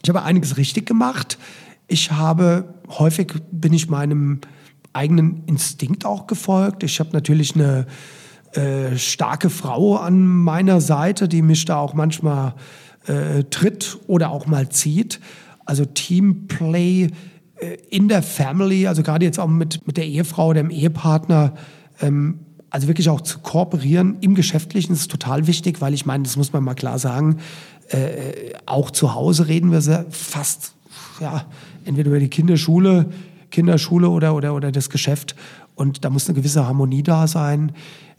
Ich 0.06 0.08
habe 0.08 0.22
einiges 0.22 0.56
richtig 0.56 0.86
gemacht. 0.86 1.36
Ich 1.88 2.12
habe 2.12 2.76
häufig 2.88 3.32
bin 3.50 3.72
ich 3.72 3.88
meinem 3.88 4.40
eigenen 4.92 5.42
Instinkt 5.46 6.06
auch 6.06 6.28
gefolgt. 6.28 6.84
Ich 6.84 7.00
habe 7.00 7.10
natürlich 7.12 7.56
eine 7.56 7.86
äh, 8.52 8.96
starke 8.96 9.50
Frau 9.50 9.96
an 9.96 10.24
meiner 10.24 10.80
Seite, 10.80 11.26
die 11.26 11.42
mich 11.42 11.64
da 11.64 11.78
auch 11.78 11.94
manchmal 11.94 12.54
äh, 13.08 13.42
tritt 13.50 13.98
oder 14.06 14.30
auch 14.30 14.46
mal 14.46 14.68
zieht. 14.68 15.18
Also 15.64 15.84
Teamplay 15.84 17.08
äh, 17.56 17.76
in 17.90 18.06
der 18.06 18.22
Family, 18.22 18.86
also 18.86 19.02
gerade 19.02 19.24
jetzt 19.24 19.40
auch 19.40 19.48
mit, 19.48 19.84
mit 19.88 19.96
der 19.96 20.06
Ehefrau 20.06 20.50
oder 20.50 20.62
dem 20.62 20.70
Ehepartner, 20.70 21.54
ähm, 22.00 22.38
also 22.70 22.86
wirklich 22.86 23.08
auch 23.08 23.22
zu 23.22 23.40
kooperieren 23.40 24.18
im 24.20 24.36
Geschäftlichen 24.36 24.92
ist 24.92 25.10
total 25.10 25.48
wichtig, 25.48 25.80
weil 25.80 25.94
ich 25.94 26.06
meine, 26.06 26.22
das 26.22 26.36
muss 26.36 26.52
man 26.52 26.62
mal 26.62 26.74
klar 26.74 27.00
sagen, 27.00 27.38
äh, 27.88 28.54
auch 28.66 28.90
zu 28.90 29.14
Hause 29.14 29.48
reden 29.48 29.72
wir 29.72 29.80
sehr, 29.80 30.06
fast, 30.10 30.74
ja, 31.20 31.44
entweder 31.84 32.10
über 32.10 32.20
die 32.20 32.28
Kinderschule, 32.28 33.06
Kinderschule 33.50 34.08
oder, 34.08 34.34
oder, 34.34 34.54
oder 34.54 34.72
das 34.72 34.90
Geschäft. 34.90 35.36
Und 35.74 36.04
da 36.04 36.10
muss 36.10 36.28
eine 36.28 36.36
gewisse 36.36 36.66
Harmonie 36.66 37.02
da 37.02 37.26
sein. 37.26 37.72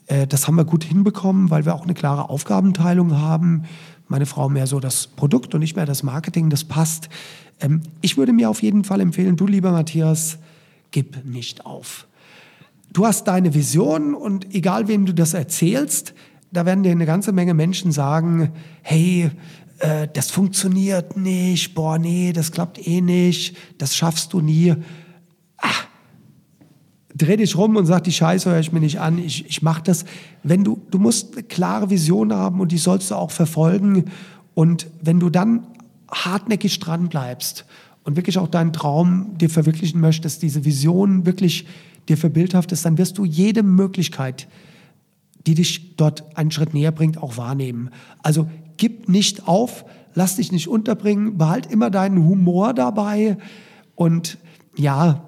Äh, 0.07 0.27
das 0.27 0.47
haben 0.47 0.55
wir 0.55 0.65
gut 0.65 0.83
hinbekommen, 0.83 1.49
weil 1.49 1.65
wir 1.65 1.75
auch 1.75 1.83
eine 1.83 1.93
klare 1.93 2.29
Aufgabenteilung 2.29 3.17
haben. 3.17 3.63
Meine 4.07 4.25
Frau 4.25 4.47
mehr 4.49 4.67
so 4.67 4.79
das 4.79 5.07
Produkt 5.07 5.53
und 5.53 5.59
nicht 5.59 5.75
mehr 5.75 5.85
das 5.85 6.03
Marketing, 6.03 6.49
das 6.49 6.63
passt. 6.63 7.09
Ähm, 7.59 7.81
ich 8.01 8.17
würde 8.17 8.33
mir 8.33 8.49
auf 8.49 8.61
jeden 8.61 8.83
Fall 8.83 9.01
empfehlen, 9.01 9.35
du 9.35 9.47
lieber 9.47 9.71
Matthias, 9.71 10.37
gib 10.91 11.25
nicht 11.25 11.65
auf. 11.65 12.07
Du 12.93 13.05
hast 13.05 13.25
deine 13.25 13.53
Vision 13.53 14.13
und 14.13 14.55
egal 14.55 14.87
wem 14.87 15.05
du 15.05 15.13
das 15.13 15.33
erzählst, 15.33 16.13
da 16.51 16.65
werden 16.65 16.83
dir 16.83 16.91
eine 16.91 17.05
ganze 17.05 17.31
Menge 17.31 17.53
Menschen 17.53 17.91
sagen, 17.91 18.51
hey, 18.81 19.31
äh, 19.79 20.07
das 20.13 20.31
funktioniert 20.31 21.17
nicht, 21.17 21.75
boah, 21.75 21.97
nee, 21.97 22.33
das 22.33 22.51
klappt 22.51 22.85
eh 22.85 23.01
nicht, 23.01 23.57
das 23.77 23.95
schaffst 23.95 24.33
du 24.33 24.41
nie. 24.41 24.75
Ach, 25.57 25.87
dreh 27.15 27.37
dich 27.37 27.55
rum 27.57 27.75
und 27.75 27.85
sag, 27.85 28.03
die 28.03 28.11
Scheiße 28.11 28.49
höre 28.49 28.59
ich 28.59 28.71
mir 28.71 28.79
nicht 28.79 28.99
an, 28.99 29.17
ich, 29.17 29.45
ich 29.47 29.61
mache 29.61 29.83
das. 29.83 30.05
Wenn 30.43 30.63
du, 30.63 30.81
du 30.91 30.99
musst 30.99 31.33
eine 31.33 31.43
klare 31.43 31.89
Vision 31.89 32.33
haben 32.33 32.59
und 32.59 32.71
die 32.71 32.77
sollst 32.77 33.11
du 33.11 33.15
auch 33.15 33.31
verfolgen. 33.31 34.05
Und 34.53 34.87
wenn 35.01 35.19
du 35.19 35.29
dann 35.29 35.67
hartnäckig 36.09 36.79
dran 36.79 37.09
bleibst 37.09 37.65
und 38.03 38.15
wirklich 38.15 38.37
auch 38.37 38.47
deinen 38.47 38.73
Traum 38.73 39.37
dir 39.37 39.49
verwirklichen 39.49 39.99
möchtest, 39.99 40.41
diese 40.41 40.63
Vision 40.63 41.25
wirklich 41.25 41.67
dir 42.07 42.17
verbildhaftest, 42.17 42.85
dann 42.85 42.97
wirst 42.97 43.17
du 43.17 43.25
jede 43.25 43.63
Möglichkeit 43.63 44.47
die 45.47 45.55
dich 45.55 45.95
dort 45.95 46.37
einen 46.37 46.51
Schritt 46.51 46.73
näher 46.73 46.91
bringt, 46.91 47.17
auch 47.17 47.37
wahrnehmen. 47.37 47.89
Also 48.21 48.49
gib 48.75 49.07
nicht 49.07 49.47
auf, 49.47 49.85
lass 50.13 50.35
dich 50.35 50.51
nicht 50.51 50.67
unterbringen, 50.67 51.37
behalt 51.37 51.65
immer 51.67 51.89
deinen 51.89 52.27
Humor 52.27 52.73
dabei 52.73 53.37
und 53.95 54.37
ja, 54.75 55.23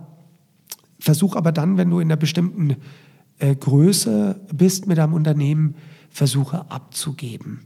versuch 1.00 1.36
aber 1.36 1.54
dann, 1.54 1.78
wenn 1.78 1.90
du 1.90 2.00
in 2.00 2.08
einer 2.08 2.18
bestimmten 2.18 2.76
äh, 3.40 3.56
Größe 3.56 4.42
bist 4.54 4.88
mit 4.88 4.98
deinem 4.98 5.14
Unternehmen, 5.14 5.76
versuche 6.10 6.70
abzugeben. 6.70 7.62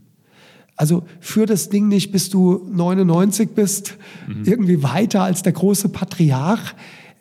Also 0.75 1.05
führ 1.19 1.47
das 1.47 1.69
Ding 1.69 1.87
nicht, 1.87 2.11
bis 2.11 2.29
du 2.29 2.67
99 2.71 3.49
bist, 3.55 3.97
mhm. 4.27 4.43
irgendwie 4.45 4.83
weiter 4.83 5.23
als 5.23 5.41
der 5.41 5.53
große 5.53 5.89
Patriarch. 5.89 6.75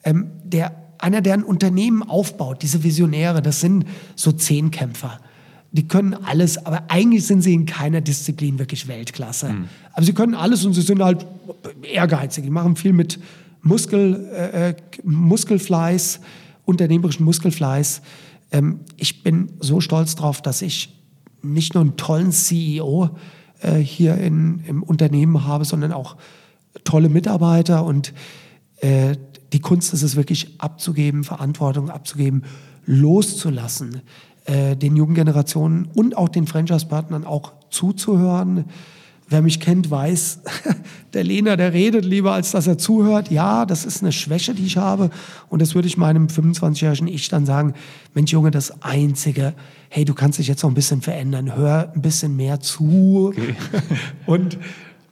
Ähm, 0.05 0.31
der 0.45 0.82
einer, 1.03 1.21
der 1.21 1.35
ein 1.35 1.43
Unternehmen 1.43 2.03
aufbaut, 2.03 2.63
diese 2.63 2.85
Visionäre, 2.85 3.43
das 3.43 3.61
sind 3.61 3.85
so 4.15 4.33
Zehnkämpfer. 4.33 5.19
Die 5.73 5.89
können 5.89 6.15
alles, 6.15 6.65
aber 6.65 6.85
eigentlich 6.89 7.27
sind 7.27 7.43
sie 7.43 7.55
in 7.55 7.67
keiner 7.67 8.01
Disziplin 8.01 8.59
wirklich 8.59 8.89
Weltklasse. 8.89 9.53
Mhm. 9.53 9.69
Aber 9.95 10.05
sie 10.05 10.13
können 10.13 10.35
alles 10.35 10.65
und 10.65 10.75
sie 10.75 10.83
sind 10.83 11.03
halt 11.03 11.27
ehrgeizig. 11.83 12.45
Die 12.45 12.51
machen 12.51 12.77
viel 12.77 12.93
mit 12.93 13.19
Muskel, 13.63 14.29
äh, 14.33 14.71
äh 14.71 14.75
Muskelfleiß, 15.03 16.21
unternehmerischen 16.67 17.25
Muskelfleiß. 17.25 18.03
Ähm, 18.53 18.81
ich 18.97 19.23
bin 19.23 19.51
so 19.61 19.81
stolz 19.81 20.15
drauf, 20.15 20.43
dass 20.43 20.63
ich 20.63 20.95
nicht 21.43 21.75
nur 21.75 21.83
einen 21.83 21.97
tollen 21.97 22.33
CEO 22.33 23.11
äh, 23.61 23.79
hier 23.79 24.19
in, 24.19 24.63
im 24.67 24.83
Unternehmen 24.83 25.45
habe, 25.45 25.65
sondern 25.65 25.93
auch 25.93 26.17
tolle 26.85 27.09
Mitarbeiter 27.09 27.85
und 27.85 28.13
äh, 28.81 29.17
die 29.53 29.61
Kunst 29.61 29.93
ist 29.93 30.03
es 30.03 30.17
wirklich 30.17 30.55
abzugeben, 30.59 31.25
Verantwortung 31.25 31.91
abzugeben, 31.91 32.45
loszulassen, 32.87 34.01
äh, 34.45 34.77
den 34.77 34.97
jungen 34.97 35.15
Generationen 35.15 35.89
und 35.95 36.17
auch 36.17 36.29
den 36.29 36.47
Franchise-Partnern 36.47 37.25
auch 37.25 37.53
zuzuhören. 37.71 38.65
Wer 39.29 39.41
mich 39.41 39.61
kennt, 39.61 39.91
weiß, 39.91 40.41
der 41.15 41.25
Lena, 41.25 41.57
der 41.57 41.73
redet 41.73 42.05
lieber, 42.05 42.33
als 42.33 42.51
dass 42.51 42.67
er 42.67 42.77
zuhört. 42.77 43.31
Ja, 43.31 43.65
das 43.65 43.85
ist 43.85 44.03
eine 44.03 44.13
Schwäche, 44.13 44.53
die 44.53 44.67
ich 44.67 44.77
habe. 44.77 45.11
Und 45.49 45.63
das 45.63 45.75
würde 45.75 45.89
ich 45.89 45.97
meinem 45.97 46.27
25-jährigen 46.27 47.09
Ich 47.09 47.29
dann 47.29 47.47
sagen, 47.47 47.75
Mensch 48.15 48.33
Junge, 48.33 48.51
das 48.51 48.83
Einzige, 48.83 49.55
hey, 49.89 50.05
du 50.05 50.13
kannst 50.13 50.39
dich 50.39 50.49
jetzt 50.49 50.63
noch 50.63 50.71
ein 50.71 50.75
bisschen 50.75 51.01
verändern, 51.01 51.55
hör 51.57 51.93
ein 51.95 52.03
bisschen 52.03 52.37
mehr 52.37 52.61
zu. 52.61 53.33
Okay. 53.33 53.55
und 54.27 54.59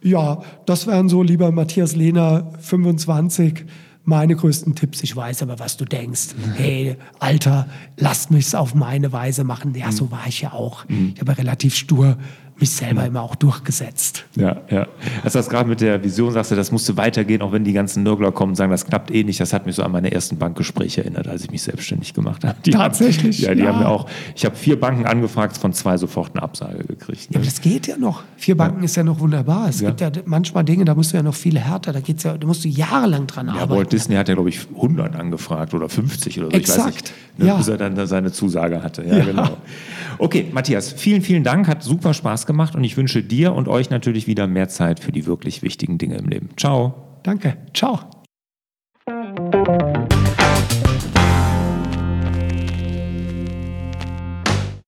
Ja, 0.03 0.43
das 0.65 0.87
wären 0.87 1.11
so, 1.11 1.23
lieber 1.23 1.53
Matthias 1.53 1.95
Lehner, 1.95 2.51
25, 2.61 3.67
meine 4.05 4.35
größten 4.35 4.75
Tipps. 4.75 5.03
Ich 5.03 5.15
weiß 5.15 5.43
aber, 5.43 5.59
was 5.59 5.77
du 5.77 5.85
denkst. 5.85 6.29
Hey, 6.57 6.97
Alter, 7.19 7.69
lasst 7.97 8.31
mich 8.31 8.47
es 8.47 8.55
auf 8.55 8.75
meine 8.75 9.13
Weise 9.13 9.45
machen. 9.45 9.75
Ja, 9.75 9.93
so 9.93 10.11
war 10.11 10.27
ich 10.27 10.41
ja 10.41 10.53
auch. 10.53 10.85
Ich 10.89 11.21
habe 11.21 11.37
relativ 11.37 11.75
stur 11.75 12.17
mich 12.61 12.71
selber 12.71 13.05
immer 13.05 13.23
auch 13.23 13.35
durchgesetzt. 13.35 14.25
Ja, 14.37 14.61
ja. 14.71 14.87
Als 15.23 15.33
du 15.33 15.39
das 15.39 15.49
gerade 15.49 15.69
mit 15.69 15.81
der 15.81 16.03
Vision 16.03 16.33
sagst, 16.33 16.53
das 16.53 16.73
musste 16.73 16.97
weitergehen, 16.97 17.43
auch 17.43 17.53
wenn 17.53 17.65
die 17.65 17.73
ganzen 17.73 18.03
Nörgler 18.03 18.33
kommen 18.33 18.53
und 18.53 18.57
sagen, 18.57 18.71
das 18.71 18.87
klappt 18.87 19.11
eh 19.11 19.25
nicht. 19.25 19.41
Das 19.41 19.53
hat 19.53 19.67
mich 19.67 19.77
so 19.77 19.83
an 19.83 19.93
meine 19.93 20.13
ersten 20.13 20.37
Bankgespräche 20.39 21.03
erinnert, 21.03 21.29
als 21.29 21.45
ich 21.45 21.51
mich 21.51 21.63
selbstständig 21.63 22.15
gemacht 22.15 22.45
habe. 22.45 22.57
Die 22.65 22.71
Tatsächlich? 22.71 23.39
Haben, 23.39 23.49
ja, 23.49 23.55
die 23.55 23.63
ja. 23.63 23.73
haben 23.73 23.79
mir 23.81 23.89
auch, 23.89 24.09
ich 24.35 24.45
habe 24.45 24.57
vier 24.57 24.79
Banken 24.79 25.07
angefragt, 25.07 25.57
von 25.57 25.73
zwei 25.73 25.97
sofort 25.97 26.35
eine 26.35 26.43
Absage 26.43 26.85
gekriegt. 26.85 27.29
Ja, 27.31 27.37
aber 27.37 27.45
das 27.45 27.61
geht 27.61 27.87
ja 27.87 27.97
noch. 27.97 28.23
Vier 28.37 28.57
Banken 28.57 28.81
ja. 28.81 28.85
ist 28.85 28.97
ja 28.97 29.05
noch 29.05 29.21
wunderbar. 29.21 29.69
Es 29.69 29.81
ja. 29.81 29.91
gibt 29.91 30.01
ja 30.01 30.11
manchmal 30.25 30.65
Dinge, 30.65 30.85
da 30.85 30.95
musst 30.95 31.13
du 31.13 31.17
ja 31.17 31.23
noch 31.23 31.35
viel 31.35 31.59
härter. 31.59 31.93
Da 31.93 32.01
geht's 32.01 32.23
ja, 32.23 32.37
da 32.37 32.47
musst 32.47 32.65
du 32.65 32.69
jahrelang 32.69 33.27
dran 33.27 33.47
ja, 33.47 33.55
arbeiten. 33.55 33.71
Walt 33.71 33.93
Disney 33.93 34.17
hat 34.17 34.29
ja, 34.29 34.35
glaube 34.35 34.49
ich, 34.49 34.67
100 34.75 35.17
angefragt 35.17 35.75
oder 35.75 35.89
50 35.89 36.39
oder 36.39 36.51
so. 36.51 36.57
Exakt. 36.57 36.79
Ich 36.79 36.85
weiß 36.85 36.95
nicht, 36.95 37.13
ne, 37.39 37.47
ja. 37.47 37.57
bis 37.57 37.69
er 37.69 37.77
dann 37.77 38.07
seine 38.07 38.33
Zusage 38.33 38.83
hatte. 38.83 39.05
Ja, 39.05 39.25
genau. 39.25 39.57
Okay, 40.19 40.47
Matthias, 40.53 40.93
vielen, 40.93 41.23
vielen 41.23 41.45
Dank. 41.45 41.67
Hat 41.67 41.83
super 41.83 42.13
Spaß 42.15 42.47
gemacht 42.51 42.75
und 42.75 42.83
ich 42.83 42.97
wünsche 42.97 43.23
dir 43.23 43.55
und 43.55 43.69
euch 43.69 43.91
natürlich 43.91 44.27
wieder 44.27 44.47
mehr 44.47 44.69
Zeit 44.69 45.01
für 45.01 45.13
die 45.13 45.27
wirklich 45.27 45.63
wichtigen 45.63 45.99
Dinge 45.99 46.17
im 46.17 46.29
Leben. 46.29 46.51
Ciao. 46.57 46.95
Danke. 47.23 47.57
Ciao. 47.73 48.01